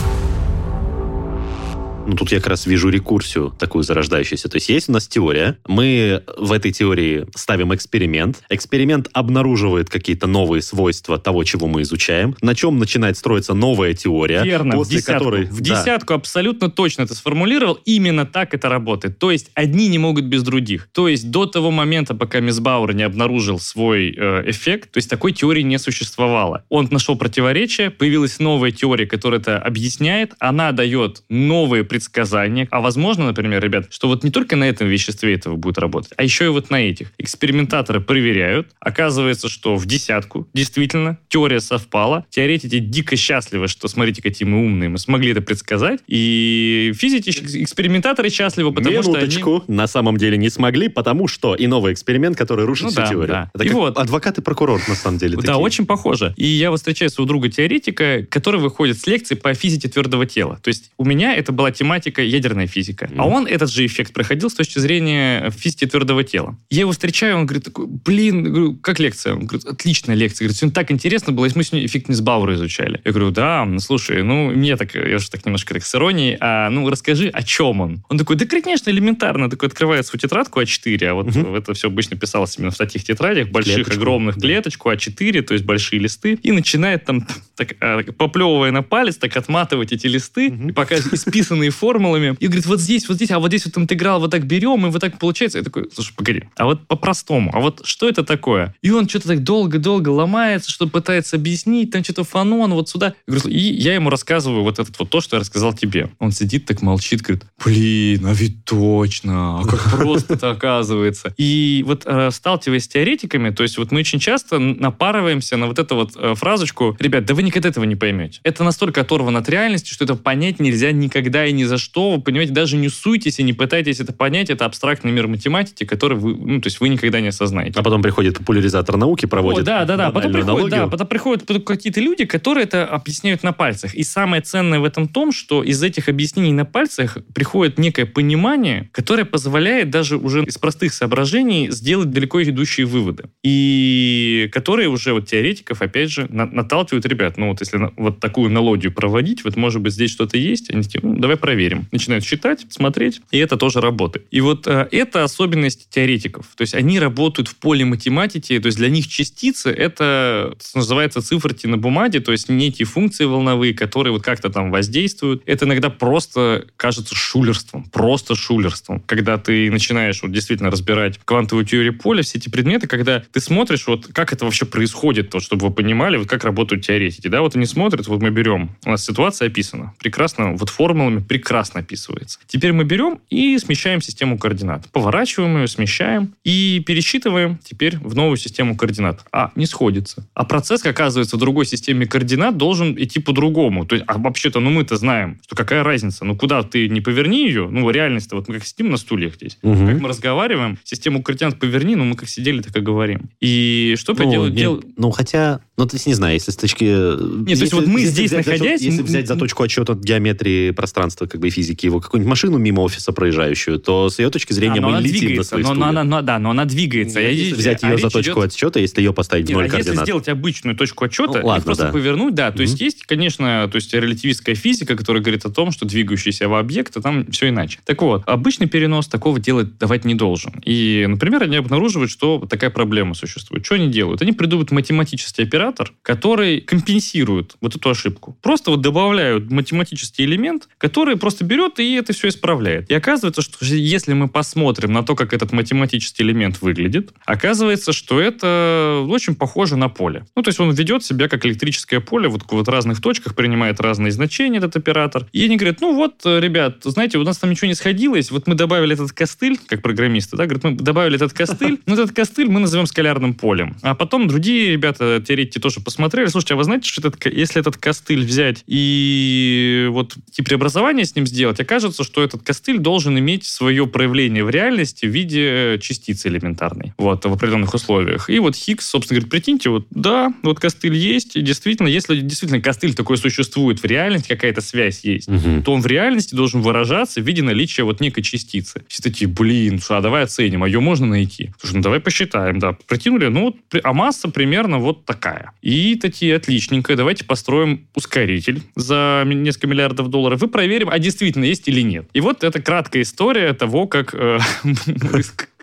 Ну, 2.09 2.17
тут 2.17 2.33
я 2.33 2.39
как 2.39 2.47
раз 2.47 2.65
вижу 2.65 2.89
рекурсию 2.89 3.55
такую 3.59 3.83
зарождающуюся. 3.85 4.49
То 4.49 4.57
есть 4.57 4.71
есть 4.71 4.89
у 4.89 4.93
нас 4.93 5.07
теория, 5.07 5.59
мы 5.67 6.23
в 6.39 6.53
этой 6.53 6.73
теории 6.73 7.27
ставим 7.35 7.75
эксперимент. 7.75 8.43
Эксперимент 8.49 9.09
обнаруживает 9.13 9.91
какие-то 9.91 10.27
новые 10.27 10.63
свойства 10.63 11.19
того, 11.19 11.45
чего 11.45 11.67
мы 11.67 11.83
изучаем, 11.83 12.35
на 12.41 12.55
чем 12.55 12.79
начинает 12.79 13.19
строиться 13.19 13.53
новая 13.53 13.93
теория, 13.93 14.43
Верно, 14.43 14.77
в 14.77 14.79
после 14.79 14.97
десятку. 14.97 15.19
которой... 15.19 15.45
В 15.45 15.61
Да. 15.61 15.75
десятку 15.83 16.15
абсолютно 16.15 16.71
точно 16.71 17.07
ты 17.07 17.15
сформулировал. 17.15 17.79
Именно 17.85 18.25
так 18.25 18.55
это 18.55 18.71
работает. 18.71 19.19
То 19.19 19.31
есть 19.31 19.51
одни 19.53 19.89
не 19.89 19.99
могут 19.99 20.25
без 20.25 20.43
других. 20.43 20.89
То 20.93 21.09
есть 21.09 21.31
до 21.31 21.45
того 21.45 21.71
момента, 21.71 22.15
пока 22.15 22.41
мисс 22.41 22.59
Бауэр 22.59 22.95
не 22.95 23.03
обнаружил 23.03 23.59
свой 23.61 24.15
э, 24.17 24.45
эффект, 24.51 24.93
то 24.93 24.97
есть 24.97 25.11
такой 25.11 25.33
теории 25.33 25.61
не 25.63 25.79
существовало. 25.79 26.65
Он 26.71 26.89
нашел 26.91 27.19
противоречие, 27.19 27.91
появилась 27.91 28.39
новая 28.39 28.71
теория, 28.71 29.05
которая 29.05 29.41
это 29.41 29.59
объясняет. 29.59 30.33
Она 30.39 30.73
дает 30.73 31.23
новые 31.29 31.85
предсказания. 31.99 32.69
А 32.71 32.81
возможно, 32.81 33.27
например, 33.27 33.63
ребят, 33.63 33.87
что 33.91 34.07
вот 34.09 34.23
не 34.23 34.31
только 34.31 34.55
на 34.57 34.65
этом 34.69 34.87
веществе 34.89 35.35
этого 35.35 35.57
будет 35.57 35.79
работать, 35.79 36.13
а 36.17 36.23
еще 36.23 36.45
и 36.45 36.49
вот 36.49 36.71
на 36.71 36.77
этих. 36.77 37.13
Экспериментаторы 37.19 38.01
проверяют. 38.01 38.69
Оказывается, 38.79 39.49
что 39.49 39.75
в 39.77 39.85
десятку 39.87 40.47
действительно 40.55 41.19
теория 41.29 41.61
совпала. 41.61 42.25
Теоретики 42.31 42.79
дико 42.79 43.17
счастливы, 43.17 43.67
что 43.69 43.89
смотрите, 43.89 44.23
какие 44.23 44.47
мы 44.47 44.65
умные, 44.65 44.89
мы 44.89 44.99
смогли 44.99 45.33
это 45.33 45.41
предсказать. 45.41 46.01
И 46.07 46.93
физики, 46.97 47.31
экспериментаторы 47.31 48.31
счастливы, 48.31 48.73
потому 48.73 49.03
что 49.03 49.11
они... 49.13 49.19
Минуточку. 49.23 49.65
На 49.67 49.87
самом 49.89 50.17
деле 50.17 50.37
не 50.37 50.51
смогли, 50.51 50.89
потому 50.89 51.27
что 51.29 51.55
и 51.55 51.67
новый 51.67 51.93
эксперимент, 51.93 52.37
который 52.37 52.65
рушит 52.65 52.85
Ну 52.85 52.91
всю 52.91 53.01
да, 53.01 53.07
теорию. 53.09 53.29
да. 53.29 53.51
Это 53.55 53.65
И 53.65 53.71
вот. 53.71 53.99
адвокат 53.99 54.39
и 54.39 54.41
прокурор, 54.43 54.81
на 54.89 54.95
самом 54.95 55.19
деле. 55.19 55.35
Да, 55.37 55.43
такие. 55.43 55.57
очень 55.57 55.87
похоже. 55.87 56.33
И 56.37 56.47
я 56.47 56.71
вот 56.71 56.77
встречаю 56.79 57.11
своего 57.11 57.27
друга-теоретика, 57.27 58.25
который 58.31 58.61
выходит 58.61 58.99
с 59.01 59.07
лекции 59.07 59.35
по 59.35 59.53
физике 59.55 59.89
твердого 59.89 60.27
тела. 60.27 60.61
То 60.63 60.69
есть 60.69 60.91
у 60.97 61.05
меня 61.05 61.35
это 61.35 61.51
была 61.53 61.71
тематика 61.73 61.88
ядерная 61.97 62.67
физика. 62.67 63.11
А 63.17 63.27
он 63.27 63.47
этот 63.47 63.71
же 63.71 63.85
эффект 63.87 64.13
проходил 64.13 64.51
с 64.51 64.55
точки 64.55 64.79
зрения 64.79 65.51
физики 65.51 65.87
твердого 65.87 66.25
тела. 66.25 66.59
Я 66.71 66.81
его 66.81 66.93
встречаю, 66.93 67.37
он 67.37 67.47
говорит, 67.47 67.65
такой, 67.65 67.87
блин, 67.87 68.45
говорю, 68.45 68.77
как 68.77 68.99
лекция? 68.99 69.35
Он 69.35 69.47
говорит, 69.47 69.67
отличная 69.67 70.15
лекция. 70.15 70.47
Говорит, 70.47 70.57
сегодня 70.57 70.75
так 70.75 70.91
интересно 70.91 71.33
было, 71.33 71.45
если 71.45 71.59
мы 71.59 71.65
сегодня 71.65 71.87
эффект 71.87 72.09
Нисбауэра 72.09 72.55
изучали. 72.55 73.01
Я 73.05 73.13
говорю, 73.13 73.31
да, 73.31 73.65
ну 73.65 73.79
слушай, 73.81 74.23
ну 74.23 74.51
мне 74.51 74.77
так, 74.77 74.95
я 74.95 75.19
же 75.19 75.31
так 75.31 75.45
немножко 75.45 75.75
так 75.75 75.85
с 75.85 75.95
иронией, 75.95 76.37
а 76.41 76.71
ну 76.71 76.89
расскажи, 76.89 77.29
о 77.29 77.43
чем 77.43 77.81
он? 77.81 78.05
Он 78.09 78.19
такой, 78.19 78.37
да, 78.37 78.47
конечно, 78.47 78.91
элементарно. 78.91 79.51
Такой 79.51 79.69
открывает 79.69 80.07
свою 80.07 80.21
тетрадку 80.21 80.61
А4, 80.61 81.05
а 81.05 81.15
вот 81.15 81.37
это 81.37 81.75
все 81.75 81.89
обычно 81.89 82.17
писалось 82.17 82.57
именно 82.59 82.71
в 82.71 82.77
таких 82.77 83.05
тетрадях, 83.05 83.49
больших, 83.49 83.75
Клеточку. 83.75 84.01
огромных 84.01 84.37
клеточку 84.37 84.91
А4, 84.91 85.43
то 85.43 85.55
есть 85.55 85.65
большие 85.65 86.01
листы, 86.01 86.39
и 86.43 86.53
начинает 86.53 87.05
там, 87.05 87.27
так, 87.57 87.75
а, 87.81 88.03
поплевывая 88.13 88.71
на 88.71 88.83
палец, 88.83 89.17
так 89.17 89.37
отматывать 89.37 89.93
эти 89.93 90.07
листы, 90.07 90.49
и 90.49 90.73
пока 90.73 90.97
исписанные 91.13 91.71
формулами, 91.79 92.37
и 92.39 92.47
говорит, 92.47 92.67
вот 92.67 92.81
здесь, 92.81 93.09
вот 93.09 93.15
здесь, 93.15 93.31
а 93.31 93.39
вот 93.39 93.49
здесь 93.49 93.67
вот 93.67 93.79
интеграл 93.79 94.21
вот 94.21 94.31
так 94.31 94.47
берем, 94.47 94.87
и 94.87 94.91
вот 94.91 95.01
так 95.01 95.19
получается. 95.19 95.59
Я 95.59 95.65
такой, 95.65 95.89
слушай, 95.95 96.13
погоди, 96.15 96.45
а 96.57 96.67
вот 96.67 96.87
по-простому, 96.87 97.51
а 97.55 97.61
вот 97.61 97.83
что 97.85 98.09
это 98.09 98.25
такое? 98.25 98.75
И 98.83 98.91
он 98.91 99.09
что-то 99.09 99.29
так 99.29 99.43
долго-долго 99.43 100.09
ломается, 100.09 100.71
что 100.71 100.87
пытается 100.87 101.37
объяснить, 101.37 101.91
там 101.91 102.05
что-то 102.05 102.25
фанон, 102.25 102.73
вот 102.73 102.89
сюда. 102.89 103.15
И 103.45 103.59
я 103.59 103.95
ему 103.95 104.11
рассказываю 104.11 104.63
вот 104.63 104.79
это 104.79 104.91
вот 104.99 105.11
то, 105.11 105.21
что 105.21 105.37
я 105.37 105.41
рассказал 105.41 105.73
тебе. 105.73 106.11
Он 106.19 106.33
сидит 106.33 106.67
так 106.67 106.83
молчит, 106.83 107.23
говорит, 107.23 107.45
блин, 107.65 108.27
а 108.27 108.33
ведь 108.33 108.65
точно, 108.65 109.61
а 109.61 109.65
как 109.65 109.81
просто 109.97 110.35
это 110.35 110.51
оказывается. 110.51 111.33
И 111.37 111.85
вот 111.87 112.03
э, 112.05 112.31
сталкиваясь 112.31 112.85
с 112.85 112.89
теоретиками, 112.89 113.51
то 113.51 113.63
есть 113.63 113.79
вот 113.79 113.93
мы 113.93 114.01
очень 114.01 114.19
часто 114.19 114.59
напарываемся 114.59 115.57
на 115.57 115.67
вот 115.67 115.79
эту 115.79 115.95
вот 115.95 116.13
э, 116.17 116.35
фразочку, 116.35 116.97
ребят, 116.99 117.25
да 117.25 117.35
вы 117.35 117.43
никогда 117.43 117.69
этого 117.69 117.85
не 117.85 117.97
поймете. 117.97 118.41
Это 118.43 118.65
настолько 118.65 119.03
оторвано 119.03 119.39
от 119.39 119.49
реальности, 119.49 119.93
что 119.93 120.05
это 120.05 120.15
понять 120.15 120.61
нельзя 120.61 120.93
никогда 120.93 121.47
и 121.47 121.53
ни 121.59 121.65
за 121.65 121.79
что. 121.79 122.13
Вы 122.17 122.23
понимаете, 122.23 122.53
даже 122.53 122.77
не 122.77 122.89
суйтесь 122.89 123.39
и 123.39 123.43
не 123.43 123.53
пытайтесь 123.53 124.01
это 124.01 124.13
понять. 124.13 124.51
Это 124.51 124.65
абстрактный 124.65 125.13
мир 125.13 125.27
математики, 125.27 125.85
который 125.85 126.17
вы, 126.17 126.35
ну, 126.35 126.61
то 126.61 126.69
есть 126.69 126.81
вы 126.81 126.89
никогда 126.89 127.21
не 127.21 127.29
осознаете. 127.29 127.79
А 127.79 127.83
потом 127.83 128.03
приходит 128.03 128.39
популяризатор 128.39 128.97
науки, 128.97 129.27
проводит 129.27 129.63
О, 129.63 129.65
да, 129.65 129.85
да, 129.85 129.97
да. 129.97 130.11
Потом 130.11 130.33
приходят, 130.33 130.71
да, 130.71 130.87
потом 130.87 131.07
приходят 131.07 131.45
какие-то 131.65 132.01
люди, 132.01 132.25
которые 132.25 132.65
это 132.65 132.87
объясняют 132.87 133.43
на 133.43 133.53
пальцах. 133.53 133.95
И 133.95 134.03
самое 134.03 134.43
ценное 134.43 134.81
в 134.81 134.85
этом 134.85 135.09
том, 135.09 135.33
что 135.33 135.63
из 135.63 135.83
этих 135.83 136.09
объяснений 136.09 136.53
на 136.53 136.65
пальцах 136.65 137.19
приходит 137.35 137.79
некое 137.79 138.07
понимание, 138.07 138.89
которое 138.93 139.25
позволяет 139.25 139.91
даже 139.91 140.17
уже 140.17 140.45
из 140.45 140.59
простых 140.59 140.93
соображений 140.93 141.71
сделать 141.71 142.11
далеко 142.11 142.43
идущие 142.43 142.87
выводы. 142.87 143.25
И 143.43 144.49
которые 144.53 144.89
уже 144.89 145.13
вот 145.13 145.27
теоретиков, 145.27 145.83
опять 145.83 146.11
же, 146.11 146.27
на- 146.31 146.47
наталкивают 146.47 147.07
ребят. 147.07 147.37
Ну 147.37 147.51
вот 147.51 147.61
если 147.61 147.91
вот 147.97 148.21
такую 148.21 148.49
аналогию 148.49 148.93
проводить, 148.93 149.45
вот 149.45 149.57
может 149.57 149.83
быть 149.83 149.93
здесь 149.93 150.11
что-то 150.11 150.39
есть, 150.39 150.71
они 150.71 150.83
такие, 150.83 151.01
ну 151.03 151.17
давай 151.17 151.37
проверим. 151.49 151.89
Начинают 151.93 152.25
считать, 152.27 152.67
смотреть, 152.69 153.23
и 153.31 153.39
это 153.39 153.57
тоже 153.57 153.81
работает. 153.81 154.27
И 154.31 154.43
вот 154.43 154.67
э, 154.67 154.87
это 154.91 155.25
особенность 155.25 155.89
теоретиков. 155.89 156.45
То 156.55 156.61
есть 156.61 156.75
они 156.75 157.01
работают 157.01 157.49
в 157.49 157.57
поле 157.57 157.87
математики, 157.87 158.59
то 158.61 158.67
есть 158.67 158.77
для 158.77 158.91
них 158.91 159.09
частицы 159.09 159.71
это 159.71 160.55
что 160.63 160.79
называется 160.79 161.23
циферки 161.23 161.67
на 161.67 161.79
бумаге, 161.79 162.21
то 162.21 162.33
есть 162.33 162.51
некие 162.51 162.85
функции 162.85 163.25
волновые, 163.25 163.73
которые 163.73 164.13
вот 164.13 164.23
как-то 164.23 164.51
там 164.51 164.71
воздействуют. 164.71 165.43
Это 165.47 165.65
иногда 165.65 165.89
просто 165.89 166.67
кажется 166.77 167.15
шулерством, 167.15 167.85
просто 167.85 168.35
шулерством. 168.35 169.01
Когда 169.07 169.39
ты 169.39 169.71
начинаешь 169.71 170.21
вот 170.23 170.33
действительно 170.33 170.71
разбирать 170.71 171.19
квантовую 171.25 171.65
теорию 171.65 171.99
поля, 171.99 172.23
все 172.23 172.37
эти 172.37 172.51
предметы, 172.51 172.87
когда 172.87 173.23
ты 173.33 173.41
смотришь, 173.41 173.87
вот 173.87 174.09
как 174.09 174.35
это 174.35 174.45
вообще 174.45 174.67
происходит, 174.67 175.31
то, 175.31 175.41
чтобы 175.41 175.69
вы 175.69 175.73
понимали, 175.73 176.19
вот 176.19 176.29
как 176.29 176.45
работают 176.45 176.85
теоретики. 176.85 177.29
Да, 177.29 177.41
вот 177.41 177.57
они 177.57 177.65
смотрят, 177.65 178.07
вот 178.07 178.21
мы 178.21 178.29
берем, 178.29 178.77
у 178.85 178.91
нас 178.91 179.03
ситуация 179.03 179.49
описана, 179.49 179.95
прекрасно, 179.99 180.53
вот 180.53 180.69
формулами 180.69 181.21
прекрасно 181.21 181.38
описывается. 181.81 182.39
Теперь 182.47 182.73
мы 182.73 182.85
берем 182.85 183.21
и 183.31 183.59
смещаем 183.59 184.01
систему 184.01 184.39
координат. 184.39 184.89
Поворачиваем 184.93 185.59
ее, 185.59 185.69
смещаем 185.69 186.35
и 186.45 186.83
пересчитываем 186.87 187.59
теперь 187.63 187.97
в 187.99 188.15
новую 188.15 188.37
систему 188.37 188.77
координат. 188.77 189.25
А, 189.33 189.51
не 189.57 189.67
сходится. 189.67 190.27
А 190.35 190.45
процесс, 190.45 190.85
оказывается, 190.85 191.37
в 191.37 191.41
другой 191.41 191.67
системе 191.67 192.07
координат 192.07 192.57
должен 192.57 192.95
идти 192.99 193.21
по-другому. 193.21 193.87
То 193.87 193.95
есть, 193.97 194.05
а 194.09 194.19
вообще-то, 194.19 194.61
ну 194.61 194.71
мы-то 194.71 194.97
знаем, 194.97 195.39
что 195.45 195.57
какая 195.57 195.83
разница. 195.83 196.25
Ну 196.25 196.37
куда 196.37 196.63
ты 196.63 196.89
не 196.89 197.01
поверни 197.01 197.47
ее, 197.47 197.69
ну 197.71 197.89
реальность-то, 197.91 198.37
вот 198.37 198.49
мы 198.49 198.55
как 198.55 198.65
сидим 198.67 198.91
на 198.91 198.97
стульях 198.97 199.35
здесь, 199.37 199.59
Мгм. 199.63 199.87
как 199.89 200.01
мы 200.01 200.09
разговариваем, 200.09 200.79
систему 200.85 201.23
координат 201.23 201.59
поверни, 201.59 201.97
ну 201.97 202.05
мы 202.05 202.17
как 202.17 202.29
сидели, 202.29 202.61
так 202.63 202.77
и 202.77 202.81
говорим. 202.81 203.31
И 203.41 203.95
что 203.99 204.13
Ну, 204.13 204.19
поделать? 204.19 204.53
не- 204.53 204.59
Дел- 204.59 204.83
ну, 204.97 205.11
хотя, 205.11 205.61
ну, 205.79 205.87
то 205.87 205.95
есть, 205.95 206.07
не 206.07 206.15
знаю, 206.15 206.35
если 206.35 206.51
с 206.51 206.57
точки... 206.57 206.85
Нет, 206.85 207.57
то 207.59 207.63
есть 207.63 207.73
вот 207.73 207.87
мы 207.87 208.01
здесь 208.05 208.31
взять, 208.33 208.47
находясь, 208.47 208.83
Если 208.83 209.03
взять 209.03 209.27
за 209.29 209.37
точку 209.37 209.63
отчета 209.63 209.95
геометрии 209.95 210.73
пространства, 210.73 211.27
как 211.27 211.41
бы, 211.41 211.49
и 211.49 211.51
физики, 211.51 211.87
его 211.87 212.01
какую-нибудь 212.01 212.29
машину 212.29 212.59
мимо 212.59 212.81
офиса 212.81 213.13
проезжающую, 213.13 213.79
то 213.79 214.11
с 214.11 214.19
ее 214.19 214.29
точки 214.31 214.53
зрения 214.53 214.79
А, 214.79 214.83
но 214.83 214.89
мы 214.89 214.97
она 214.97 215.01
летим 215.01 215.15
на 215.15 215.21
двигается, 215.21 215.49
своих 215.51 215.65
но, 215.65 215.71
но 215.71 215.75
стульях. 215.77 215.91
она, 215.91 216.05
но- 216.05 216.23
да, 216.23 216.39
но 216.39 216.51
она 216.51 216.65
двигается. 216.65 217.21
Я- 217.21 217.29
Если 217.31 217.55
взять 217.55 217.85
а 217.85 217.91
ее 217.91 217.97
за 217.99 218.05
речь 218.05 218.13
точку 218.13 218.41
идет- 218.41 218.45
отсчета, 218.53 218.81
если 218.81 219.01
ее 219.01 219.13
поставить 219.13 219.47
в 219.47 219.49
Нет, 219.49 219.55
ноль 219.57 219.65
а 219.65 219.67
если 219.69 219.83
координат. 219.83 220.05
сделать 220.07 220.29
обычную 220.29 220.77
точку 220.77 221.05
отчета 221.05 221.41
Ну, 221.41 221.47
ладно, 221.47 221.63
и 221.63 221.65
просто 221.65 221.85
да. 221.85 221.93
повернуть, 221.93 222.35
да, 222.35 222.49
то 222.51 222.55
Мгм. 222.55 222.63
есть 222.63 222.81
есть, 222.81 223.07
конечно, 223.07 223.69
то 223.71 223.77
есть 223.77 223.95
релятивистская 223.95 224.55
физика, 224.57 224.97
которая 224.97 225.23
говорит 225.23 225.45
о 225.45 225.51
том, 225.51 225.71
что 225.71 225.87
двигающийся 225.87 226.47
объект, 226.47 226.97
а 226.97 227.01
там 227.01 227.25
все 227.31 227.51
иначе. 227.51 227.79
Так 227.85 228.03
вот, 228.03 228.23
обычный 228.27 228.67
перенос 228.67 229.07
такого 229.07 229.39
делать 229.39 229.79
давать 229.79 230.05
не 230.05 230.15
должен. 230.17 230.53
И, 230.65 231.05
например, 231.09 231.45
они 231.45 231.57
обнаруживают, 231.57 232.11
что 232.11 232.45
такая 232.51 232.71
проблема 232.71 233.15
существует. 233.15 233.65
Что 233.65 233.77
они 233.77 233.89
делают? 233.89 234.23
Они 234.23 234.33
придумывают 234.33 234.71
математические 234.73 235.47
операции, 235.47 235.68
оператор, 235.69 235.93
который 236.03 236.61
компенсирует 236.61 237.57
вот 237.61 237.77
эту 237.77 237.91
ошибку. 237.91 238.37
Просто 238.43 238.71
вот 238.71 238.81
добавляют 238.81 239.51
математический 239.51 240.25
элемент, 240.25 240.69
который 240.79 241.17
просто 241.17 241.45
берет 241.45 241.79
и 241.79 241.95
это 241.95 242.13
все 242.13 242.29
исправляет. 242.29 242.91
И 242.91 242.95
оказывается, 242.95 243.43
что 243.43 243.65
если 243.65 244.15
мы 244.15 244.29
посмотрим 244.29 244.93
на 244.93 245.03
то, 245.03 245.15
как 245.15 245.33
этот 245.33 245.53
математический 245.53 246.25
элемент 246.25 246.63
выглядит, 246.63 247.13
оказывается, 247.27 247.93
что 247.93 248.21
это 248.21 249.05
очень 249.09 249.35
похоже 249.35 249.77
на 249.77 249.89
поле. 249.89 250.25
Ну, 250.37 250.43
то 250.43 250.49
есть 250.49 250.61
он 250.61 250.71
ведет 250.73 251.05
себя 251.05 251.29
как 251.29 251.45
электрическое 251.47 252.01
поле, 252.01 252.29
вот 252.29 252.43
в 252.49 252.69
разных 252.69 253.01
точках 253.01 253.35
принимает 253.35 253.81
разные 253.81 254.11
значения 254.11 254.59
этот 254.59 254.77
оператор. 254.77 255.27
И 255.33 255.45
они 255.45 255.57
говорят, 255.57 255.81
ну 255.81 255.95
вот, 255.95 256.25
ребят, 256.25 256.79
знаете, 256.85 257.19
у 257.19 257.25
нас 257.25 257.39
там 257.39 257.51
ничего 257.51 257.69
не 257.69 257.75
сходилось, 257.75 258.31
вот 258.31 258.47
мы 258.47 258.55
добавили 258.55 258.95
этот 258.95 259.13
костыль, 259.13 259.59
как 259.67 259.83
программисты, 259.83 260.37
да, 260.37 260.45
говорят, 260.47 260.65
мы 260.65 260.73
добавили 260.73 261.17
этот 261.17 261.33
костыль, 261.33 261.81
ну 261.87 261.95
этот 261.95 262.13
костыль 262.13 262.49
мы 262.49 262.61
назовем 262.61 262.87
скалярным 262.87 263.35
полем. 263.35 263.77
А 263.83 263.95
потом 263.95 264.29
другие 264.29 264.73
ребята, 264.73 265.23
теоретики, 265.27 265.58
тоже 265.59 265.81
посмотрели, 265.81 266.27
слушайте, 266.27 266.55
а 266.55 266.57
вы 266.57 266.65
знаете, 266.65 266.89
что 266.89 267.07
этот, 267.07 267.25
если 267.27 267.61
этот 267.61 267.77
костыль 267.77 268.25
взять 268.25 268.65
и 268.67 269.89
вот 269.91 270.15
тип 270.31 270.47
преобразования 270.47 271.05
с 271.05 271.15
ним 271.15 271.27
сделать, 271.27 271.61
окажется, 271.61 272.05
что 272.05 272.23
этот 272.23 272.43
костыль 272.43 272.79
должен 272.79 273.19
иметь 273.19 273.45
свое 273.45 273.87
проявление 273.87 274.45
в 274.45 274.51
реальности 274.51 275.07
в 275.07 275.11
виде 275.11 275.79
частицы 275.81 276.29
элементарной, 276.29 276.95
вот, 276.99 277.25
в 277.25 277.33
определенных 277.33 277.75
условиях. 277.75 278.31
И 278.31 278.39
вот 278.39 278.57
Хиггс, 278.57 278.89
собственно, 278.89 279.21
говорит, 279.21 279.31
прикиньте, 279.31 279.71
вот, 279.71 279.87
да, 279.91 280.33
вот 280.43 280.61
костыль 280.61 280.95
есть, 280.95 281.37
и 281.37 281.43
действительно, 281.43 281.89
если 281.89 282.21
действительно 282.21 282.61
костыль 282.61 282.95
такой 282.95 283.17
существует 283.19 283.81
в 283.81 283.85
реальности, 283.85 284.29
какая-то 284.29 284.61
связь 284.61 285.05
есть, 285.05 285.29
угу. 285.29 285.63
то 285.65 285.73
он 285.73 285.81
в 285.81 285.87
реальности 285.87 286.35
должен 286.35 286.63
выражаться 286.63 287.21
в 287.21 287.25
виде 287.25 287.43
наличия 287.43 287.83
вот 287.83 288.01
некой 288.01 288.23
частицы. 288.23 288.83
Все 288.89 289.03
такие, 289.03 289.29
блин, 289.29 289.81
а 289.89 290.01
давай 290.01 290.25
оценим, 290.25 290.63
а 290.63 290.67
ее 290.67 290.81
можно 290.81 291.07
найти? 291.07 291.51
Слушай, 291.59 291.77
ну 291.77 291.83
давай 291.83 292.01
посчитаем, 292.01 292.59
да. 292.59 292.77
Прикинули, 292.87 293.27
ну 293.29 293.47
вот, 293.47 293.57
а 293.83 293.93
масса 293.93 294.29
примерно 294.29 294.79
вот 294.79 295.05
такая. 295.05 295.48
И 295.63 295.97
такие, 295.97 296.37
отличненько, 296.37 296.97
давайте 296.97 297.25
построим 297.25 297.87
ускоритель 297.95 298.63
за 298.75 299.25
несколько 299.27 299.67
миллиардов 299.67 300.09
долларов 300.09 300.43
и 300.43 300.49
проверим, 300.49 300.89
а 300.91 300.99
действительно 300.99 301.45
есть 301.45 301.69
или 301.69 301.81
нет. 301.81 302.09
И 302.13 302.21
вот 302.21 302.45
это 302.45 302.61
краткая 302.63 303.03
история 303.03 303.53
того, 303.53 303.87
как 303.87 304.15
э, 304.15 304.39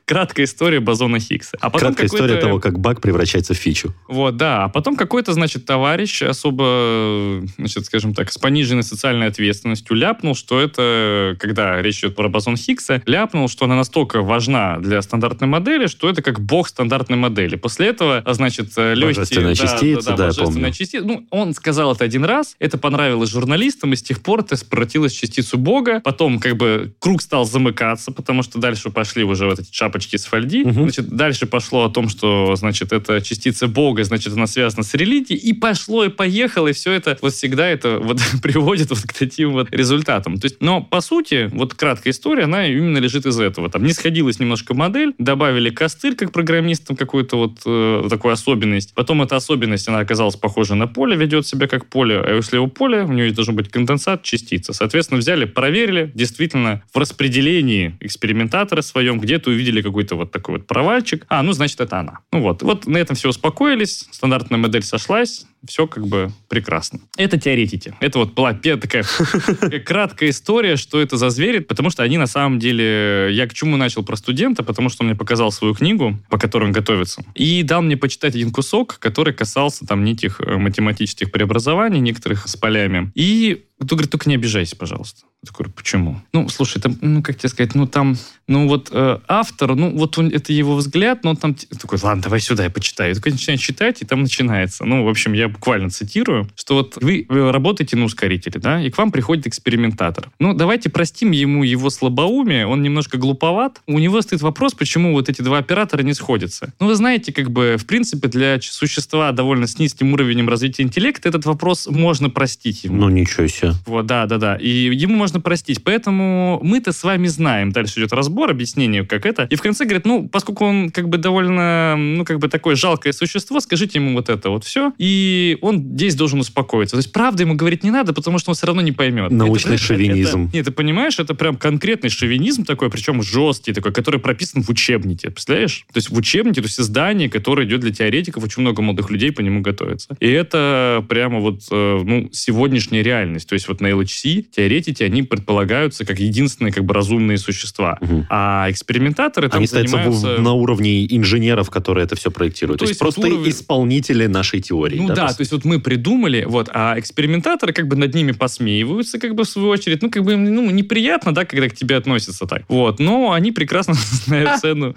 краткая 0.05 0.45
история 0.45 0.79
бозона 0.79 1.19
Хиггса. 1.19 1.57
А 1.59 1.69
потом 1.69 1.95
краткая 1.95 2.07
история 2.07 2.35
того, 2.37 2.59
как 2.59 2.79
баг 2.79 3.01
превращается 3.01 3.53
в 3.53 3.57
фичу. 3.57 3.93
Вот, 4.07 4.37
да. 4.37 4.65
А 4.65 4.69
потом 4.69 4.95
какой-то, 4.95 5.33
значит, 5.33 5.65
товарищ 5.65 6.21
особо, 6.21 7.43
значит, 7.57 7.85
скажем 7.85 8.13
так, 8.13 8.31
с 8.31 8.37
пониженной 8.37 8.83
социальной 8.83 9.27
ответственностью 9.27 9.95
ляпнул, 9.95 10.35
что 10.35 10.61
это, 10.61 11.35
когда 11.39 11.81
речь 11.81 11.99
идет 11.99 12.15
про 12.15 12.29
бозон 12.29 12.55
Хиггса, 12.55 13.01
ляпнул, 13.05 13.49
что 13.49 13.65
она 13.65 13.75
настолько 13.75 14.21
важна 14.21 14.77
для 14.77 15.01
стандартной 15.01 15.47
модели, 15.47 15.87
что 15.87 16.07
это 16.07 16.21
как 16.21 16.39
бог 16.39 16.67
стандартной 16.67 17.17
модели. 17.17 17.55
После 17.55 17.87
этого, 17.87 18.23
значит, 18.27 18.77
легкие... 18.77 19.05
Божественная 19.07 19.55
да, 19.55 19.61
частица, 19.61 20.09
да, 20.11 20.17
да, 20.17 20.31
да 20.31 20.33
я 20.37 20.43
помню. 20.45 20.71
частица. 20.71 21.05
Ну, 21.05 21.25
он 21.31 21.53
сказал 21.53 21.93
это 21.93 22.03
один 22.03 22.25
раз, 22.25 22.55
это 22.59 22.77
понравилось 22.77 23.31
журналистам, 23.31 23.93
и 23.93 23.95
с 23.95 24.03
тех 24.03 24.21
пор 24.21 24.41
это 24.41 24.55
превратилось 24.65 25.13
в 25.13 25.19
частицу 25.19 25.57
бога. 25.57 25.99
Потом, 26.01 26.39
как 26.39 26.57
бы, 26.57 26.93
круг 26.99 27.21
стал 27.21 27.45
замыкаться, 27.45 28.11
потому 28.11 28.43
что 28.43 28.59
дальше 28.59 28.91
пошли 28.91 29.23
уже 29.23 29.47
вот 29.47 29.59
эти 29.59 29.73
шапки 29.73 29.94
шапочки 29.95 30.17
с 30.17 30.25
фольги. 30.25 30.63
Угу. 30.63 30.73
Значит, 30.73 31.07
дальше 31.07 31.45
пошло 31.45 31.85
о 31.85 31.89
том, 31.89 32.09
что, 32.09 32.55
значит, 32.55 32.91
это 32.91 33.21
частица 33.21 33.67
Бога, 33.67 34.03
значит, 34.03 34.33
она 34.33 34.47
связана 34.47 34.83
с 34.83 34.93
религией, 34.93 35.39
и 35.39 35.53
пошло, 35.53 36.05
и 36.05 36.09
поехало, 36.09 36.69
и 36.69 36.73
все 36.73 36.91
это, 36.91 37.17
вот 37.21 37.33
всегда 37.33 37.67
это 37.67 37.99
вот 37.99 38.19
приводит 38.41 38.89
вот 38.89 38.99
к 38.99 39.13
таким 39.13 39.53
вот 39.53 39.71
результатам. 39.71 40.37
То 40.37 40.45
есть, 40.45 40.57
но, 40.59 40.81
по 40.81 41.01
сути, 41.01 41.49
вот 41.53 41.73
краткая 41.73 42.11
история, 42.13 42.43
она 42.43 42.67
именно 42.67 42.97
лежит 42.97 43.25
из 43.25 43.39
этого. 43.39 43.69
Там 43.69 43.83
не 43.83 43.93
сходилась 43.93 44.39
немножко 44.39 44.73
модель, 44.73 45.13
добавили 45.17 45.69
костыль 45.69 46.15
как 46.15 46.31
программистам 46.31 46.95
какую-то 46.95 47.37
вот 47.37 47.59
э, 47.65 48.07
такую 48.09 48.33
особенность. 48.33 48.93
Потом 48.93 49.21
эта 49.21 49.35
особенность, 49.35 49.87
она 49.87 49.99
оказалась 49.99 50.35
похожа 50.35 50.75
на 50.75 50.87
поле, 50.87 51.15
ведет 51.15 51.47
себя 51.47 51.67
как 51.67 51.85
поле, 51.87 52.19
а 52.19 52.35
если 52.35 52.57
у 52.57 52.67
поля, 52.67 53.05
у 53.05 53.11
нее 53.13 53.31
должен 53.31 53.55
быть 53.55 53.69
конденсат, 53.69 54.23
частица. 54.23 54.73
Соответственно, 54.73 55.19
взяли, 55.19 55.45
проверили, 55.45 56.11
действительно, 56.13 56.83
в 56.93 56.97
распределении 56.97 57.95
экспериментатора 58.01 58.81
своем 58.81 59.19
где-то 59.19 59.49
увидели 59.49 59.84
какой-то 59.85 60.15
вот 60.15 60.31
такой 60.31 60.57
вот 60.57 60.67
провальчик. 60.67 61.25
А, 61.29 61.43
ну, 61.43 61.53
значит, 61.53 61.79
это 61.79 61.99
она. 61.99 62.19
Ну 62.31 62.41
вот. 62.41 62.61
Вот 62.61 62.87
на 62.87 62.97
этом 62.97 63.15
все 63.15 63.29
успокоились, 63.29 64.07
стандартная 64.11 64.59
модель 64.59 64.83
сошлась, 64.83 65.45
все 65.67 65.87
как 65.87 66.07
бы 66.07 66.31
прекрасно. 66.47 66.99
Это 67.17 67.39
теоретики. 67.39 67.93
Это 67.99 68.19
вот 68.19 68.33
была 68.33 68.53
такая 68.53 69.03
краткая 69.85 70.29
история, 70.29 70.75
что 70.75 70.99
это 70.99 71.17
за 71.17 71.29
звери, 71.29 71.59
потому 71.59 71.89
что 71.89 72.03
они 72.03 72.17
на 72.17 72.27
самом 72.27 72.59
деле... 72.59 73.29
Я 73.31 73.47
к 73.47 73.53
чему 73.53 73.77
начал 73.77 74.03
про 74.03 74.15
студента, 74.15 74.63
потому 74.63 74.89
что 74.89 75.03
он 75.03 75.07
мне 75.07 75.17
показал 75.17 75.51
свою 75.51 75.73
книгу, 75.73 76.17
по 76.29 76.37
которой 76.37 76.65
он 76.65 76.71
готовится, 76.71 77.23
и 77.33 77.63
дал 77.63 77.81
мне 77.81 77.97
почитать 77.97 78.35
один 78.35 78.51
кусок, 78.51 78.97
который 78.99 79.33
касался 79.33 79.85
там 79.85 80.03
неких 80.03 80.41
э, 80.41 80.57
математических 80.57 81.31
преобразований, 81.31 81.99
некоторых 81.99 82.47
с 82.47 82.55
полями. 82.55 83.11
И 83.15 83.65
кто 83.79 83.95
говорит, 83.95 84.11
только 84.11 84.29
не 84.29 84.35
обижайся, 84.35 84.75
пожалуйста. 84.75 85.23
Я 85.45 85.51
такой, 85.51 85.67
почему? 85.67 86.21
Ну, 86.33 86.49
слушай, 86.49 86.81
там, 86.81 86.97
ну, 87.01 87.21
как 87.21 87.37
тебе 87.37 87.49
сказать, 87.49 87.75
ну, 87.75 87.85
там, 87.85 88.17
ну, 88.47 88.67
вот 88.67 88.89
э, 88.91 89.19
автор, 89.27 89.75
ну, 89.75 89.91
вот 89.95 90.17
он, 90.17 90.29
это 90.29 90.51
его 90.51 90.75
взгляд, 90.75 91.23
но 91.23 91.31
он 91.31 91.37
там 91.37 91.53
такой, 91.53 91.99
ладно, 92.01 92.23
давай 92.23 92.39
сюда, 92.39 92.63
я 92.63 92.71
почитаю. 92.71 93.11
И 93.11 93.15
такой 93.15 93.31
начинает 93.31 93.61
читать, 93.61 94.01
и 94.01 94.05
там 94.05 94.23
начинается. 94.23 94.85
Ну, 94.85 95.03
в 95.05 95.07
общем, 95.07 95.33
я 95.33 95.47
буквально 95.47 95.91
цитирую, 95.91 96.49
что 96.55 96.73
вот 96.73 96.97
вы, 96.99 97.27
вы 97.29 97.51
работаете 97.51 97.95
на 97.95 98.05
ускорителе, 98.05 98.59
да, 98.59 98.81
и 98.81 98.89
к 98.89 98.97
вам 98.97 99.11
приходит 99.11 99.45
экспериментатор. 99.45 100.31
Ну, 100.39 100.55
давайте 100.55 100.89
простим 100.89 101.29
ему 101.29 101.63
его 101.63 101.91
слабоумие, 101.91 102.65
он 102.65 102.81
немножко 102.81 103.17
глуповат. 103.19 103.81
У 103.85 103.99
него 103.99 104.21
стоит 104.23 104.41
вопрос, 104.41 104.73
почему 104.73 105.13
вот 105.13 105.29
эти 105.29 105.43
два 105.43 105.59
оператора 105.59 106.01
не 106.01 106.15
сходятся. 106.15 106.73
Ну, 106.79 106.87
вы 106.87 106.95
знаете, 106.95 107.31
как 107.31 107.51
бы, 107.51 107.77
в 107.77 107.85
принципе, 107.85 108.29
для 108.29 108.59
существа 108.61 109.31
довольно 109.31 109.67
с 109.67 109.77
низким 109.77 110.13
уровнем 110.13 110.49
развития 110.49 110.81
интеллекта 110.81 111.29
этот 111.29 111.45
вопрос 111.45 111.87
можно 111.87 112.31
простить 112.31 112.83
ему. 112.83 112.95
Ну, 112.95 113.09
ничего 113.09 113.45
себе. 113.45 113.73
Вот, 113.85 114.07
да, 114.07 114.25
да, 114.25 114.37
да. 114.37 114.55
И 114.55 114.69
ему 114.69 115.15
можно 115.15 115.34
простить. 115.39 115.83
Поэтому 115.83 116.59
мы-то 116.63 116.91
с 116.91 117.03
вами 117.03 117.27
знаем. 117.27 117.71
Дальше 117.71 117.99
идет 117.99 118.13
разбор, 118.13 118.49
объяснение, 118.49 119.05
как 119.05 119.25
это. 119.25 119.47
И 119.49 119.55
в 119.55 119.61
конце 119.61 119.85
говорит, 119.85 120.05
ну, 120.05 120.27
поскольку 120.27 120.65
он 120.65 120.89
как 120.89 121.09
бы 121.09 121.17
довольно, 121.17 121.95
ну, 121.97 122.25
как 122.25 122.39
бы 122.39 122.47
такое 122.47 122.75
жалкое 122.75 123.13
существо, 123.13 123.59
скажите 123.59 123.99
ему 123.99 124.13
вот 124.13 124.29
это 124.29 124.49
вот 124.49 124.63
все. 124.63 124.93
И 124.97 125.57
он 125.61 125.79
здесь 125.79 126.15
должен 126.15 126.39
успокоиться. 126.39 126.95
То 126.95 126.99
есть 126.99 127.11
правда 127.11 127.43
ему 127.43 127.55
говорить 127.55 127.83
не 127.83 127.91
надо, 127.91 128.13
потому 128.13 128.39
что 128.39 128.51
он 128.51 128.55
все 128.55 128.67
равно 128.67 128.81
не 128.81 128.91
поймет. 128.91 129.31
Научный 129.31 129.75
это, 129.75 129.83
шовинизм. 129.83 130.47
Это, 130.47 130.55
нет, 130.57 130.65
ты 130.65 130.71
понимаешь, 130.71 131.19
это 131.19 131.33
прям 131.35 131.57
конкретный 131.57 132.09
шовинизм 132.09 132.65
такой, 132.65 132.89
причем 132.89 133.21
жесткий 133.21 133.73
такой, 133.73 133.91
который 133.93 134.19
прописан 134.19 134.63
в 134.63 134.69
учебнике. 134.69 135.29
Представляешь? 135.29 135.85
То 135.91 135.97
есть 135.97 136.09
в 136.09 136.17
учебнике, 136.17 136.61
то 136.61 136.67
есть 136.67 136.79
издание, 136.79 137.29
которое 137.29 137.67
идет 137.67 137.81
для 137.81 137.91
теоретиков, 137.91 138.43
очень 138.43 138.61
много 138.61 138.81
молодых 138.81 139.09
людей 139.09 139.31
по 139.31 139.41
нему 139.41 139.61
готовится. 139.61 140.15
И 140.19 140.29
это 140.29 141.05
прямо 141.07 141.39
вот, 141.39 141.61
э, 141.71 142.01
ну, 142.03 142.29
сегодняшняя 142.31 143.03
реальность. 143.03 143.47
То 143.47 143.53
есть 143.53 143.67
вот 143.67 143.81
на 143.81 143.87
LHC 143.87 144.43
теоретики, 144.43 145.03
они 145.03 145.23
предполагаются 145.25 146.05
как 146.05 146.19
единственные 146.19 146.71
как 146.71 146.85
бы 146.85 146.93
разумные 146.93 147.37
существа. 147.37 147.97
Угу. 148.01 148.27
А 148.29 148.67
экспериментаторы 148.69 149.49
там 149.49 149.59
Они 149.59 149.67
занимаются... 149.67 150.37
на 150.37 150.53
уровне 150.53 151.05
инженеров, 151.05 151.69
которые 151.69 152.05
это 152.05 152.15
все 152.15 152.31
проектируют. 152.31 152.81
Ну, 152.81 152.85
то, 152.85 152.85
то 152.85 152.89
есть, 152.89 152.99
просто 152.99 153.21
уровень... 153.21 153.49
исполнители 153.49 154.27
нашей 154.27 154.61
теории. 154.61 154.97
Ну 154.97 155.07
да, 155.07 155.15
да 155.15 155.27
то 155.33 155.41
есть 155.41 155.51
вот 155.51 155.65
мы 155.65 155.79
придумали, 155.79 156.45
вот, 156.47 156.69
а 156.73 156.97
экспериментаторы 156.97 157.73
как 157.73 157.87
бы 157.87 157.95
над 157.95 158.13
ними 158.13 158.31
посмеиваются, 158.31 159.19
как 159.19 159.35
бы 159.35 159.43
в 159.43 159.49
свою 159.49 159.69
очередь. 159.69 160.01
Ну, 160.01 160.09
как 160.09 160.23
бы 160.23 160.33
им 160.33 160.45
ну, 160.45 160.69
неприятно, 160.71 161.33
да, 161.33 161.45
когда 161.45 161.67
к 161.69 161.75
тебе 161.75 161.95
относятся 161.95 162.45
так. 162.45 162.63
Вот, 162.67 162.99
но 162.99 163.31
они 163.31 163.51
прекрасно 163.51 163.93
знают 164.25 164.59
цену, 164.61 164.95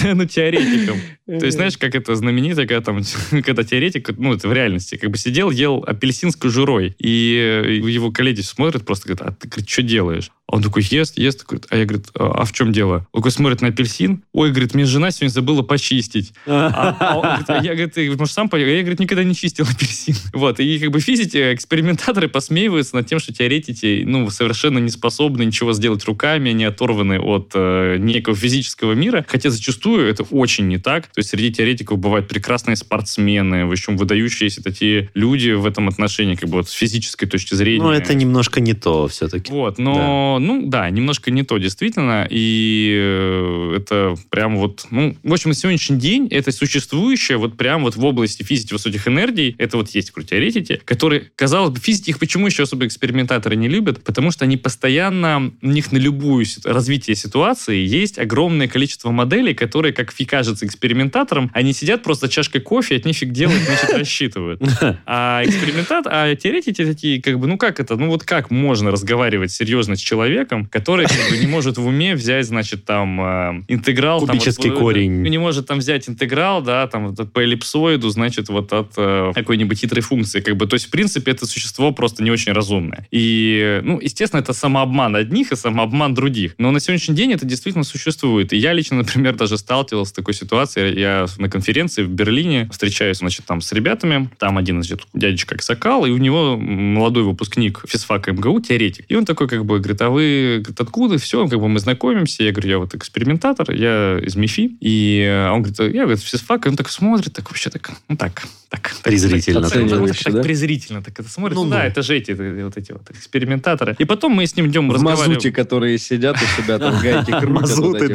цену 0.00 0.26
теоретикам. 0.26 0.98
То 1.26 1.44
есть, 1.44 1.56
знаешь, 1.56 1.76
как 1.76 1.94
это 1.94 2.14
знаменито, 2.14 2.66
когда 2.66 2.80
там, 2.80 3.02
когда 3.42 3.62
теоретик, 3.62 4.10
ну, 4.16 4.34
это 4.34 4.48
в 4.48 4.52
реальности, 4.52 4.96
как 4.96 5.10
бы 5.10 5.18
сидел, 5.18 5.50
ел 5.50 5.84
апельсин 5.86 6.30
с 6.30 6.36
кожурой, 6.36 6.94
и 6.98 7.80
его 7.84 8.10
коллеги 8.10 8.40
смотрят 8.40 8.84
просто, 8.84 9.08
говорят, 9.08 9.28
а 9.28 9.32
ты, 9.32 9.48
говорит, 9.58 9.68
что 9.68 9.82
делаешь? 9.82 10.30
Он 10.50 10.62
такой 10.62 10.82
ест, 10.82 11.18
ест, 11.18 11.44
говорит, 11.46 11.66
а 11.68 11.76
я, 11.76 11.84
говорит, 11.84 12.06
а, 12.14 12.40
а 12.40 12.44
в 12.46 12.52
чем 12.52 12.72
дело? 12.72 13.06
Он 13.12 13.20
такой 13.20 13.32
смотрит 13.32 13.60
на 13.60 13.68
апельсин, 13.68 14.24
ой, 14.32 14.50
говорит, 14.50 14.74
мне 14.74 14.86
жена 14.86 15.10
сегодня 15.10 15.32
забыла 15.32 15.62
почистить. 15.62 16.32
А, 16.68 16.96
а 16.98 17.16
он, 17.16 17.22
говорит, 17.22 17.50
а 17.50 17.56
я, 17.56 17.74
говорит, 17.74 17.94
ты, 17.94 18.10
может, 18.16 18.34
сам 18.34 18.48
поел? 18.48 18.66
Я, 18.66 18.80
говорит, 18.80 18.98
никогда 18.98 19.24
не 19.24 19.34
чистил 19.34 19.66
апельсин. 19.70 20.14
Вот, 20.32 20.60
и 20.60 20.78
как 20.78 20.90
бы 20.90 21.00
физики, 21.00 21.54
экспериментаторы 21.54 22.28
посмеиваются 22.28 22.96
над 22.96 23.06
тем, 23.06 23.18
что 23.18 23.32
теоретики, 23.32 24.04
ну, 24.06 24.28
совершенно 24.30 24.78
не 24.78 24.90
способны 24.90 25.44
ничего 25.44 25.72
сделать 25.72 26.04
руками, 26.04 26.50
они 26.50 26.64
оторваны 26.64 27.20
от 27.20 27.52
э, 27.54 27.96
некого 27.98 28.36
физического 28.36 28.92
мира, 28.92 29.24
хотя 29.28 29.50
зачастую 29.50 30.08
это 30.08 30.22
очень 30.24 30.68
не 30.68 30.78
так. 30.78 31.06
То 31.06 31.18
есть 31.18 31.30
среди 31.30 31.52
теоретиков 31.52 31.98
бывают 31.98 32.28
прекрасные 32.28 32.76
спортсмены, 32.76 33.66
в 33.66 33.72
общем, 33.72 33.96
выдающиеся 33.96 34.62
такие 34.62 35.10
люди 35.14 35.50
в 35.50 35.66
этом 35.66 35.88
отношении, 35.88 36.34
как 36.34 36.48
бы 36.48 36.58
вот 36.58 36.68
с 36.68 36.72
физической 36.72 37.26
точки 37.26 37.54
зрения. 37.54 37.82
Ну, 37.82 37.90
это 37.90 38.14
немножко 38.14 38.60
не 38.60 38.74
то 38.74 39.08
все-таки. 39.08 39.47
Вот, 39.48 39.78
но 39.78 39.88
но, 39.98 40.38
ну, 40.38 40.66
да, 40.66 40.88
немножко 40.90 41.30
не 41.30 41.42
то, 41.42 41.58
действительно, 41.58 42.26
и 42.28 42.92
э, 42.94 43.74
это 43.78 44.14
прям 44.30 44.56
вот, 44.56 44.86
ну, 44.90 45.16
в 45.22 45.32
общем, 45.32 45.50
на 45.50 45.54
сегодняшний 45.54 45.98
день 45.98 46.28
это 46.30 46.52
существующее 46.52 47.38
вот 47.38 47.56
прям 47.56 47.82
вот 47.82 47.96
в 47.96 48.04
области 48.04 48.42
физики 48.42 48.72
высоких 48.72 49.08
энергий, 49.08 49.54
это 49.58 49.76
вот 49.76 49.90
есть 49.90 50.10
крутиоретики, 50.10 50.80
которые, 50.84 51.30
казалось 51.36 51.70
бы, 51.70 51.80
физики 51.80 52.10
их 52.10 52.18
почему 52.18 52.46
еще 52.46 52.64
особо 52.64 52.86
экспериментаторы 52.86 53.56
не 53.56 53.68
любят? 53.68 54.04
Потому 54.04 54.30
что 54.30 54.44
они 54.44 54.56
постоянно, 54.56 55.52
у 55.62 55.66
них 55.66 55.92
на 55.92 55.98
любую 55.98 56.46
развитие 56.64 57.16
ситуации 57.16 57.84
есть 57.84 58.18
огромное 58.18 58.68
количество 58.68 59.10
моделей, 59.10 59.54
которые, 59.54 59.92
как 59.92 60.12
фи 60.12 60.24
кажется 60.24 60.66
экспериментаторам, 60.66 61.50
они 61.54 61.72
сидят 61.72 62.02
просто 62.02 62.28
чашкой 62.28 62.60
кофе, 62.60 62.96
от 62.96 63.04
них 63.04 63.16
фиг 63.16 63.32
делают, 63.32 63.62
значит, 63.62 63.90
рассчитывают. 63.96 64.60
А 65.06 65.42
экспериментат, 65.44 66.06
а 66.06 66.34
теоретики 66.34 66.84
такие, 66.84 67.22
как 67.22 67.38
бы, 67.38 67.46
ну 67.46 67.56
как 67.56 67.80
это, 67.80 67.96
ну 67.96 68.08
вот 68.08 68.24
как 68.24 68.50
можно 68.50 68.90
разговаривать 68.90 69.37
серьезно 69.46 69.96
с 69.96 70.00
человеком, 70.00 70.66
который 70.66 71.06
как 71.06 71.30
бы 71.30 71.38
не 71.38 71.46
может 71.46 71.78
в 71.78 71.86
уме 71.86 72.14
взять, 72.14 72.46
значит, 72.46 72.84
там, 72.84 73.20
э, 73.20 73.64
интеграл. 73.68 74.20
там, 74.20 74.26
вот, 74.26 74.30
Кубический 74.32 74.70
э, 74.70 74.74
корень. 74.74 75.22
Не 75.22 75.38
может 75.38 75.66
там 75.66 75.78
взять 75.78 76.08
интеграл, 76.08 76.62
да, 76.62 76.86
там, 76.86 77.14
по 77.14 77.40
эллипсоиду, 77.40 78.08
значит, 78.10 78.48
вот 78.48 78.72
от 78.72 78.92
э, 78.96 79.32
какой-нибудь 79.34 79.78
хитрой 79.78 80.02
функции, 80.02 80.40
как 80.40 80.56
бы, 80.56 80.66
то 80.66 80.74
есть, 80.74 80.86
в 80.86 80.90
принципе, 80.90 81.32
это 81.32 81.46
существо 81.46 81.92
просто 81.92 82.22
не 82.22 82.30
очень 82.30 82.52
разумное. 82.52 83.06
И, 83.10 83.80
ну, 83.84 84.00
естественно, 84.00 84.40
это 84.40 84.52
самообман 84.52 85.16
одних 85.16 85.52
и 85.52 85.56
самообман 85.56 86.14
других. 86.14 86.54
Но 86.58 86.70
на 86.70 86.80
сегодняшний 86.80 87.14
день 87.14 87.32
это 87.32 87.46
действительно 87.46 87.84
существует. 87.84 88.52
И 88.52 88.56
я 88.56 88.72
лично, 88.72 88.96
например, 88.98 89.36
даже 89.36 89.58
сталкивался 89.58 90.10
с 90.10 90.12
такой 90.12 90.34
ситуацией. 90.34 90.98
Я 90.98 91.26
на 91.38 91.48
конференции 91.48 92.02
в 92.02 92.08
Берлине 92.08 92.68
встречаюсь, 92.70 93.18
значит, 93.18 93.46
там 93.46 93.60
с 93.60 93.72
ребятами. 93.72 94.30
Там 94.38 94.58
один, 94.58 94.82
значит, 94.82 95.06
дядечка 95.14 95.54
Аксакал, 95.54 96.06
и 96.06 96.10
у 96.10 96.18
него 96.18 96.56
молодой 96.56 97.22
выпускник 97.22 97.84
физфака 97.86 98.32
МГУ, 98.32 98.60
теоретик. 98.60 99.04
И 99.08 99.14
он 99.14 99.24
такой, 99.28 99.48
как 99.48 99.64
бы, 99.64 99.78
говорит, 99.78 100.00
а 100.02 100.10
вы 100.10 100.58
говорит, 100.60 100.80
откуда? 100.80 101.18
Все, 101.18 101.46
как 101.46 101.60
бы 101.60 101.68
мы 101.68 101.78
знакомимся. 101.78 102.42
Я 102.42 102.52
говорю, 102.52 102.68
я 102.68 102.78
вот 102.78 102.94
экспериментатор, 102.94 103.70
я 103.70 104.18
из 104.18 104.34
МИФИ. 104.34 104.78
И 104.80 105.24
э, 105.28 105.50
он 105.50 105.62
говорит, 105.62 105.94
я, 105.94 106.02
говорит, 106.02 106.22
физфак. 106.22 106.66
И 106.66 106.68
он 106.68 106.76
так 106.76 106.88
смотрит, 106.88 107.32
так 107.32 107.48
вообще 107.48 107.70
так, 107.70 107.90
ну 108.08 108.16
так, 108.16 108.42
так. 108.68 108.82
так, 108.82 108.94
Презрительно. 109.02 109.62
Так, 109.62 109.72
так, 109.72 109.88
так, 109.88 110.16
так 110.18 110.32
да? 110.34 110.42
презрительно 110.42 111.02
так 111.02 111.18
это 111.20 111.28
смотрит. 111.28 111.56
Ну, 111.56 111.64
Ну, 111.64 111.70
да, 111.70 111.78
ну. 111.78 111.84
это 111.84 112.02
же 112.02 112.16
эти, 112.16 112.32
э, 112.32 112.64
вот 112.64 112.76
эти 112.76 112.92
вот 112.92 113.08
экспериментаторы. 113.10 113.94
И 113.98 114.04
потом 114.04 114.32
мы 114.32 114.46
с 114.46 114.56
ним 114.56 114.66
идем 114.66 114.88
В 114.88 114.94
разговариваем. 114.94 115.30
мазуте, 115.30 115.52
которые 115.52 115.98
сидят 115.98 116.36
у 116.36 116.62
себя, 116.62 116.78
там 116.78 117.00
гайки 117.00 117.30
крутят. 117.30 117.48
Мазуты, 117.48 118.04
эти 118.06 118.12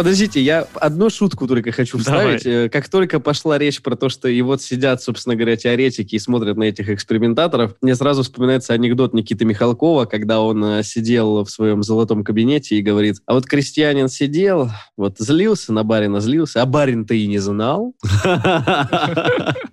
Подождите, 0.00 0.40
я 0.40 0.66
одну 0.76 1.10
шутку 1.10 1.46
только 1.46 1.72
хочу 1.72 1.98
Давай. 1.98 2.38
вставить. 2.38 2.46
Э, 2.46 2.70
Как 2.70 2.88
только 2.88 3.20
пошла 3.20 3.58
речь 3.58 3.82
про 3.82 3.96
то, 3.96 4.08
что 4.08 4.28
и 4.28 4.40
вот 4.40 4.62
сидят, 4.62 5.02
собственно 5.02 5.36
говоря, 5.36 5.56
теоретики 5.56 6.14
и 6.14 6.18
смотрят 6.18 6.56
на 6.56 6.62
этих 6.62 6.88
экспериментаторов, 6.88 7.74
мне 7.82 7.94
сразу 7.94 8.22
вспоминается 8.22 8.72
анекдот 8.72 9.12
Никиты 9.12 9.44
Михалкова, 9.44 10.06
когда 10.06 10.40
он 10.40 10.64
э, 10.64 10.82
сидел 10.84 11.44
в 11.44 11.50
своем 11.50 11.82
золотом 11.82 12.24
кабинете 12.24 12.76
и 12.76 12.80
говорит, 12.80 13.16
а 13.26 13.34
вот 13.34 13.44
крестьянин 13.44 14.08
сидел, 14.08 14.70
вот 14.96 15.16
злился 15.18 15.74
на 15.74 15.84
барина, 15.84 16.20
злился, 16.20 16.62
а 16.62 16.64
барин-то 16.64 17.12
и 17.12 17.26
не 17.26 17.38
знал. 17.38 17.94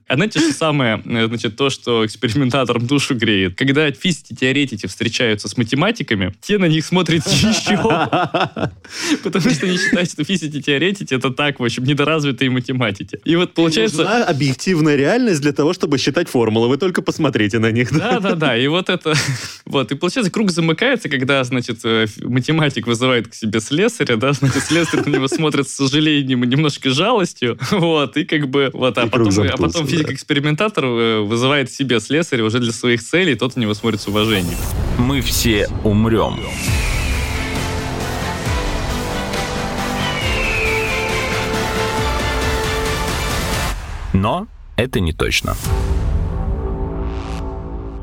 А 0.09 0.15
знаете, 0.15 0.39
что 0.39 0.51
самое, 0.51 1.01
э, 1.05 1.27
значит, 1.27 1.55
то, 1.55 1.69
что 1.69 2.05
экспериментаторам 2.05 2.85
душу 2.85 3.15
греет? 3.15 3.57
Когда 3.57 3.89
физики-теоретики 3.91 4.87
встречаются 4.87 5.47
с 5.47 5.55
математиками, 5.55 6.33
те 6.41 6.57
на 6.57 6.65
них 6.65 6.85
смотрят 6.85 7.25
еще, 7.27 7.77
потому 9.23 9.49
что 9.49 9.65
они 9.65 9.77
считают, 9.77 10.16
что 10.17 10.23
физики-теоретики 10.23 11.13
это 11.13 11.29
так, 11.29 11.59
в 11.59 11.63
общем, 11.63 11.83
недоразвитые 11.83 12.49
математики. 12.49 13.19
И 13.23 13.35
вот 13.35 13.53
получается... 13.53 13.97
Нужна 13.97 14.25
объективная 14.25 14.95
реальность 14.95 15.41
для 15.41 15.53
того, 15.53 15.73
чтобы 15.73 15.99
считать 15.99 16.27
формулы. 16.27 16.69
Вы 16.69 16.77
только 16.77 17.03
посмотрите 17.03 17.59
на 17.59 17.71
них. 17.71 17.95
Да, 17.95 18.19
да, 18.19 18.33
да. 18.33 18.57
И 18.57 18.67
вот 18.67 18.89
это... 18.89 19.13
Вот. 19.65 19.91
И 19.91 19.95
получается, 19.95 20.31
круг 20.31 20.49
замыкается, 20.49 21.09
когда, 21.09 21.43
значит, 21.43 21.81
э, 21.83 22.07
математик 22.23 22.87
вызывает 22.87 23.27
к 23.27 23.33
себе 23.35 23.59
слесаря, 23.59 24.15
да, 24.15 24.31
значит, 24.31 24.63
слесарь 24.63 25.01
на 25.05 25.13
него 25.13 25.27
смотрит 25.27 25.67
с 25.67 25.73
сожалением 25.73 26.45
и 26.45 26.47
немножко 26.47 26.89
жалостью, 26.89 27.59
вот, 27.71 28.15
и 28.15 28.23
как 28.23 28.47
бы, 28.47 28.69
вот, 28.73 28.97
а 28.97 29.05
И 29.05 29.09
потом, 29.09 29.41
а 29.41 29.57
потом 29.57 29.85
физик-экспериментатор 29.85 30.85
э, 30.85 31.19
вызывает 31.19 31.69
себе 31.69 31.99
слесаря 31.99 32.45
уже 32.45 32.59
для 32.59 32.71
своих 32.71 33.03
целей, 33.03 33.33
и 33.33 33.35
тот 33.35 33.57
на 33.57 33.61
него 33.61 33.73
смотрит 33.73 33.99
с 33.99 34.07
уважением. 34.07 34.57
Мы 34.97 35.19
все 35.19 35.67
умрем. 35.83 36.39
Но 44.17 44.47
это 44.77 44.99
не 44.99 45.13
точно. 45.13 45.55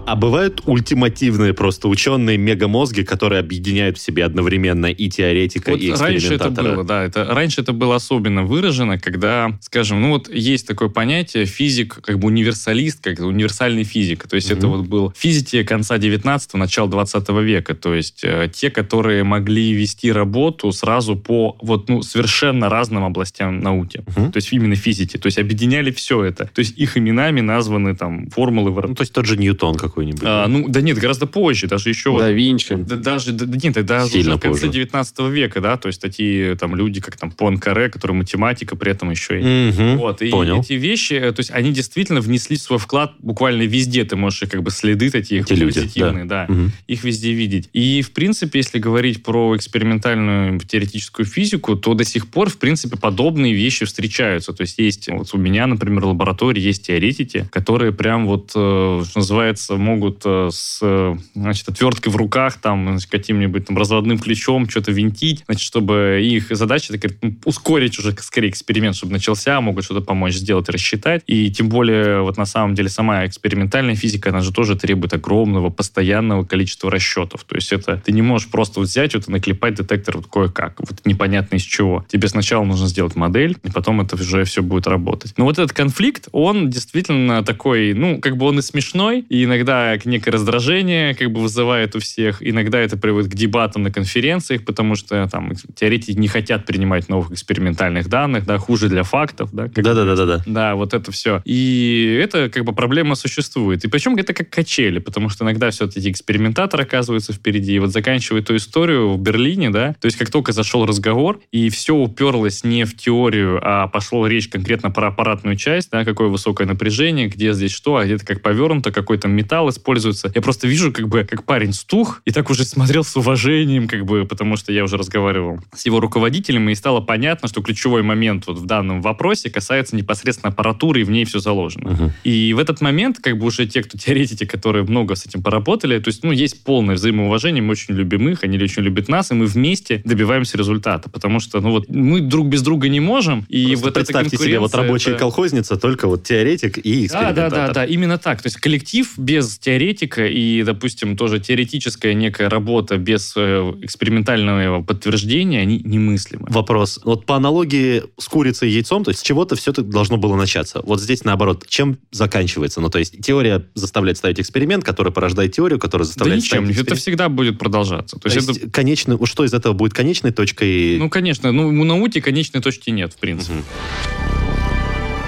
А 0.06 0.16
бывают 0.16 0.60
ультимативные 0.66 1.54
просто 1.54 1.88
ученые 1.88 2.36
мегамозги, 2.36 3.02
которые 3.02 3.40
объединяют 3.40 3.96
в 3.96 4.00
себе 4.00 4.24
одновременно 4.24 4.86
и 4.86 5.08
теоретика, 5.08 5.70
Вот 5.70 5.80
и 5.80 5.92
раньше 5.92 6.34
это 6.34 6.50
было, 6.50 6.84
да. 6.84 7.04
Это, 7.04 7.24
раньше 7.24 7.62
это 7.62 7.72
было 7.72 7.96
особенно 7.96 8.44
выражено, 8.44 8.98
когда, 8.98 9.58
скажем, 9.60 10.02
ну 10.02 10.10
вот 10.10 10.28
есть 10.28 10.66
такое 10.66 10.88
понятие 10.88 11.46
физик, 11.46 12.00
как 12.02 12.18
бы 12.18 12.28
универсалист, 12.28 13.02
как 13.02 13.20
универсальный 13.20 13.84
физик. 13.84 14.28
То 14.28 14.36
есть 14.36 14.50
это 14.50 14.66
вот 14.68 14.86
был 14.86 15.12
физики 15.16 15.62
конца 15.62 15.96
19-го, 15.96 16.58
начала 16.58 16.88
20 16.88 17.28
века. 17.42 17.74
То 17.74 17.94
есть 17.94 18.20
э, 18.24 18.50
те, 18.52 18.70
которые 18.70 19.24
могли 19.24 19.72
вести 19.72 20.12
работу 20.12 20.72
сразу 20.72 21.16
по 21.16 21.56
вот, 21.62 21.88
ну, 21.88 22.02
совершенно 22.02 22.68
разным 22.68 23.04
областям 23.04 23.60
науки. 23.60 24.04
Мгм. 24.16 24.32
То 24.32 24.36
есть 24.36 24.52
именно 24.52 24.74
физики. 24.74 25.16
То 25.16 25.26
есть 25.26 25.38
объединяли 25.38 25.90
все 25.90 26.22
это. 26.24 26.50
То 26.52 26.60
есть 26.60 26.76
их 26.76 26.98
именами 26.98 27.40
названы 27.40 27.96
там 27.96 28.28
формулы. 28.30 28.70
Ну, 28.86 28.94
то 28.94 29.02
есть 29.02 29.12
тот 29.12 29.24
же 29.24 29.36
Ньютон 29.36 29.76
какой-нибудь. 29.94 30.22
А, 30.24 30.48
ну, 30.48 30.68
да 30.68 30.80
нет, 30.80 30.98
гораздо 30.98 31.26
позже. 31.26 31.68
Даже 31.68 31.88
еще 31.88 32.10
вот 32.10 32.18
Да 32.20 32.30
Винчи. 32.32 32.74
да, 32.74 32.96
даже, 32.96 33.32
да, 33.32 33.44
да 33.46 33.58
нет, 33.62 33.86
даже 33.86 34.10
Сильно 34.10 34.30
уже 34.30 34.38
в 34.38 34.40
конце 34.40 34.66
позже. 34.66 34.72
19 34.72 35.18
века, 35.30 35.60
да, 35.60 35.76
то 35.76 35.86
есть 35.86 36.00
такие 36.00 36.56
там 36.56 36.74
люди, 36.74 37.00
как 37.00 37.16
там 37.16 37.30
Пуанкаре, 37.30 37.88
который 37.88 38.12
математика, 38.12 38.74
при 38.76 38.90
этом 38.90 39.10
еще 39.10 39.40
и... 39.40 39.70
Мгм. 39.70 39.98
Вот, 39.98 40.20
и 40.22 40.30
Понял. 40.30 40.60
эти 40.60 40.72
вещи, 40.72 41.14
э, 41.14 41.32
то 41.32 41.40
есть 41.40 41.50
они 41.52 41.72
действительно 41.72 42.20
внесли 42.20 42.56
свой 42.56 42.78
вклад 42.78 43.12
буквально 43.20 43.62
везде, 43.62 44.04
ты 44.04 44.16
можешь 44.16 44.48
как 44.50 44.62
бы 44.62 44.70
следы 44.70 45.10
такие 45.10 45.42
Эти 45.42 45.52
люди, 45.52 45.80
позитивные, 45.80 46.24
да, 46.24 46.46
Мгм. 46.48 46.72
их 46.88 47.04
везде 47.04 47.32
видеть. 47.32 47.68
И, 47.72 48.02
в 48.02 48.10
принципе, 48.12 48.58
если 48.58 48.78
говорить 48.78 49.22
про 49.22 49.56
экспериментальную 49.56 50.58
теоретическую 50.60 51.26
физику, 51.26 51.76
то 51.76 51.94
до 51.94 52.04
сих 52.04 52.26
пор, 52.28 52.50
в 52.50 52.58
принципе, 52.58 52.96
подобные 52.96 53.54
вещи 53.54 53.84
встречаются. 53.84 54.52
То 54.52 54.62
есть 54.62 54.78
есть, 54.78 55.08
вот 55.08 55.28
у 55.34 55.38
меня, 55.38 55.66
например, 55.66 56.02
в 56.04 56.08
лаборатории 56.08 56.60
есть 56.60 56.86
теоретики, 56.86 57.46
которые 57.52 57.92
прям 57.92 58.26
вот, 58.26 58.50
э, 58.54 59.02
что 59.08 59.18
называется, 59.18 59.76
могут 59.84 60.22
э, 60.24 60.48
с, 60.50 60.80
э, 60.82 61.14
значит, 61.34 61.68
отверткой 61.68 62.12
в 62.12 62.16
руках, 62.16 62.56
там, 62.60 62.98
каким-нибудь 63.08 63.66
там 63.66 63.76
разводным 63.76 64.18
ключом 64.18 64.68
что-то 64.68 64.90
винтить, 64.90 65.44
значит, 65.46 65.62
чтобы 65.62 66.20
их 66.22 66.48
задача 66.50 66.94
ну, 67.22 67.36
ускорить 67.44 67.98
уже 67.98 68.12
скорее 68.18 68.48
эксперимент, 68.48 68.96
чтобы 68.96 69.12
начался, 69.12 69.60
могут 69.60 69.84
что-то 69.84 70.00
помочь 70.00 70.34
сделать, 70.34 70.68
рассчитать. 70.68 71.22
И 71.26 71.50
тем 71.50 71.68
более, 71.68 72.22
вот 72.22 72.36
на 72.36 72.46
самом 72.46 72.74
деле, 72.74 72.88
сама 72.88 73.26
экспериментальная 73.26 73.94
физика, 73.94 74.30
она 74.30 74.40
же 74.40 74.52
тоже 74.52 74.76
требует 74.76 75.12
огромного, 75.12 75.70
постоянного 75.70 76.44
количества 76.44 76.90
расчетов. 76.90 77.44
То 77.44 77.56
есть 77.56 77.72
это 77.72 78.00
ты 78.04 78.12
не 78.12 78.22
можешь 78.22 78.48
просто 78.48 78.80
вот 78.80 78.88
взять 78.88 79.14
вот 79.14 79.28
и 79.28 79.32
наклепать 79.32 79.74
детектор 79.74 80.16
вот 80.16 80.26
кое-как, 80.26 80.74
вот 80.78 81.00
непонятно 81.04 81.56
из 81.56 81.62
чего. 81.62 82.04
Тебе 82.08 82.28
сначала 82.28 82.64
нужно 82.64 82.86
сделать 82.88 83.16
модель, 83.16 83.56
и 83.62 83.70
потом 83.70 84.00
это 84.00 84.16
уже 84.16 84.44
все 84.44 84.62
будет 84.62 84.86
работать. 84.86 85.34
Но 85.36 85.44
вот 85.44 85.58
этот 85.58 85.72
конфликт, 85.72 86.28
он 86.32 86.70
действительно 86.70 87.44
такой, 87.44 87.92
ну, 87.94 88.20
как 88.20 88.36
бы 88.36 88.46
он 88.46 88.58
и 88.58 88.62
смешной, 88.62 89.24
и 89.28 89.44
иногда 89.44 89.73
некое 90.04 90.30
раздражение 90.32 91.14
как 91.14 91.30
бы 91.30 91.40
вызывает 91.40 91.94
у 91.96 92.00
всех, 92.00 92.38
иногда 92.40 92.78
это 92.78 92.96
приводит 92.96 93.30
к 93.30 93.34
дебатам 93.34 93.82
на 93.82 93.90
конференциях, 93.90 94.64
потому 94.64 94.94
что 94.94 95.28
там 95.28 95.52
теоретики 95.74 96.16
не 96.18 96.28
хотят 96.28 96.66
принимать 96.66 97.08
новых 97.08 97.32
экспериментальных 97.32 98.08
данных, 98.08 98.46
да, 98.46 98.58
хуже 98.58 98.88
для 98.88 99.02
фактов, 99.02 99.50
да, 99.52 99.68
Да-да-да-да. 99.74 100.42
да, 100.46 100.74
вот 100.74 100.94
это 100.94 101.12
все. 101.12 101.42
И 101.44 102.18
это 102.22 102.48
как 102.48 102.64
бы 102.64 102.72
проблема 102.72 103.14
существует. 103.14 103.84
И 103.84 103.88
причем 103.88 104.16
это 104.16 104.32
как 104.32 104.50
качели, 104.50 104.98
потому 104.98 105.28
что 105.28 105.44
иногда 105.44 105.70
все-таки 105.70 106.10
экспериментатор 106.10 106.80
оказывается 106.80 107.32
впереди. 107.32 107.74
И 107.74 107.78
вот 107.78 107.92
заканчивая 107.92 108.40
эту 108.40 108.56
историю 108.56 109.14
в 109.14 109.20
Берлине, 109.20 109.70
да, 109.70 109.94
то 110.00 110.06
есть 110.06 110.16
как 110.16 110.30
только 110.30 110.52
зашел 110.52 110.86
разговор, 110.86 111.40
и 111.52 111.68
все 111.68 111.94
уперлось 111.94 112.64
не 112.64 112.84
в 112.84 112.96
теорию, 112.96 113.60
а 113.62 113.88
пошло 113.88 114.26
речь 114.26 114.48
конкретно 114.48 114.90
про 114.90 115.08
аппаратную 115.08 115.56
часть, 115.56 115.90
да, 115.90 116.04
какое 116.04 116.28
высокое 116.28 116.66
напряжение, 116.66 117.28
где 117.28 117.52
здесь 117.52 117.72
что, 117.72 117.96
а 117.96 118.04
где-то 118.04 118.24
как 118.24 118.42
повернуто, 118.42 118.92
какой 118.92 119.18
там 119.18 119.32
металл 119.32 119.63
потенциал 119.64 119.68
используется. 119.70 120.30
Я 120.34 120.42
просто 120.42 120.66
вижу, 120.66 120.92
как 120.92 121.08
бы, 121.08 121.24
как 121.24 121.44
парень 121.44 121.72
стух, 121.72 122.20
и 122.24 122.30
так 122.30 122.50
уже 122.50 122.64
смотрел 122.64 123.04
с 123.04 123.16
уважением, 123.16 123.88
как 123.88 124.04
бы, 124.04 124.24
потому 124.24 124.56
что 124.56 124.72
я 124.72 124.84
уже 124.84 124.96
разговаривал 124.96 125.60
с 125.74 125.86
его 125.86 126.00
руководителем, 126.00 126.68
и 126.68 126.74
стало 126.74 127.00
понятно, 127.00 127.48
что 127.48 127.62
ключевой 127.62 128.02
момент 128.02 128.46
вот 128.46 128.58
в 128.58 128.66
данном 128.66 129.00
вопросе 129.02 129.50
касается 129.50 129.96
непосредственно 129.96 130.52
аппаратуры, 130.52 131.00
и 131.00 131.04
в 131.04 131.10
ней 131.10 131.24
все 131.24 131.38
заложено. 131.38 131.90
Мгм. 131.90 132.12
И 132.24 132.52
в 132.54 132.58
этот 132.58 132.80
момент, 132.80 133.18
как 133.22 133.38
бы 133.38 133.46
уже 133.46 133.66
те, 133.66 133.82
кто 133.82 133.98
теоретики, 133.98 134.44
которые 134.44 134.84
много 134.84 135.14
с 135.14 135.26
этим 135.26 135.42
поработали, 135.42 135.98
то 135.98 136.08
есть, 136.08 136.22
ну, 136.24 136.32
есть 136.32 136.64
полное 136.64 136.94
взаимоуважение, 136.94 137.62
мы 137.62 137.70
очень 137.72 137.94
любим 137.94 138.28
их, 138.28 138.44
они 138.44 138.58
очень 138.58 138.82
любят 138.82 139.08
нас, 139.08 139.30
и 139.30 139.34
мы 139.34 139.46
вместе 139.46 140.02
добиваемся 140.04 140.58
результата, 140.58 141.08
потому 141.10 141.40
что, 141.40 141.60
ну, 141.60 141.70
вот 141.70 141.88
мы 141.88 142.20
друг 142.20 142.48
без 142.48 142.62
друга 142.62 142.88
не 142.88 143.00
можем, 143.00 143.44
и 143.48 143.66
Просто 143.66 143.84
вот 143.84 143.96
эта 143.96 144.00
представьте 144.04 144.36
себе, 144.36 144.58
вот 144.58 144.74
рабочая 144.74 145.10
это- 145.10 145.18
колхозница, 145.20 145.76
только 145.76 146.08
вот 146.08 146.24
теоретик 146.24 146.78
и 146.78 147.00
да, 147.00 147.04
экспериментатор. 147.06 147.50
да, 147.50 147.66
да, 147.68 147.72
да, 147.72 147.84
именно 147.84 148.18
так. 148.18 148.42
То 148.42 148.46
есть 148.46 148.56
коллектив 148.58 149.12
без 149.16 149.53
теоретика 149.58 150.26
и, 150.26 150.62
допустим, 150.62 151.16
тоже 151.16 151.40
теоретическая 151.40 152.14
некая 152.14 152.48
работа 152.48 152.96
без 152.96 153.34
э, 153.36 153.72
экспериментального 153.82 154.82
подтверждения, 154.82 155.60
они 155.60 155.80
немыслимы. 155.84 156.46
Вопрос. 156.50 157.00
Вот 157.04 157.26
по 157.26 157.36
аналогии 157.36 158.02
с 158.18 158.28
курицей 158.28 158.70
и 158.70 158.72
яйцом, 158.72 159.04
то 159.04 159.10
есть 159.10 159.20
с 159.20 159.22
чего-то 159.22 159.56
все 159.56 159.70
это 159.70 159.82
должно 159.82 160.16
было 160.16 160.36
начаться. 160.36 160.80
Вот 160.84 161.00
здесь 161.00 161.24
наоборот, 161.24 161.64
чем 161.68 161.98
заканчивается? 162.10 162.80
Ну, 162.80 162.88
то 162.90 162.98
есть 162.98 163.20
теория 163.20 163.66
заставляет 163.74 164.18
ставить 164.18 164.40
эксперимент, 164.40 164.84
который 164.84 165.12
порождает 165.12 165.52
теорию, 165.52 165.78
которая 165.78 166.04
Да 166.04 166.08
заставляет 166.08 166.42
ничем, 166.42 166.64
ставить 166.64 166.78
это 166.78 166.94
всегда 166.94 167.28
будет 167.28 167.58
продолжаться. 167.58 168.16
То 168.16 168.28
То 168.28 168.34
есть, 168.34 168.48
это, 168.48 168.70
конечный, 168.70 169.16
вот 169.16 169.28
что 169.28 169.44
из 169.44 169.54
этого 169.54 169.72
будет 169.72 169.94
конечной 169.94 170.32
точкой? 170.32 170.98
ну, 170.98 171.10
конечно, 171.10 171.52
ну, 171.52 171.68
у 171.68 171.84
науки 171.84 172.20
конечной 172.20 172.60
точки 172.60 172.90
нет, 172.90 173.12
в 173.12 173.16
принципе. 173.16 173.54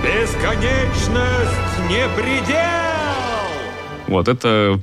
Бесконечность 0.02 1.90
не 1.90 2.06
предел! 2.16 2.95
Вот, 4.08 4.28
это, 4.28 4.80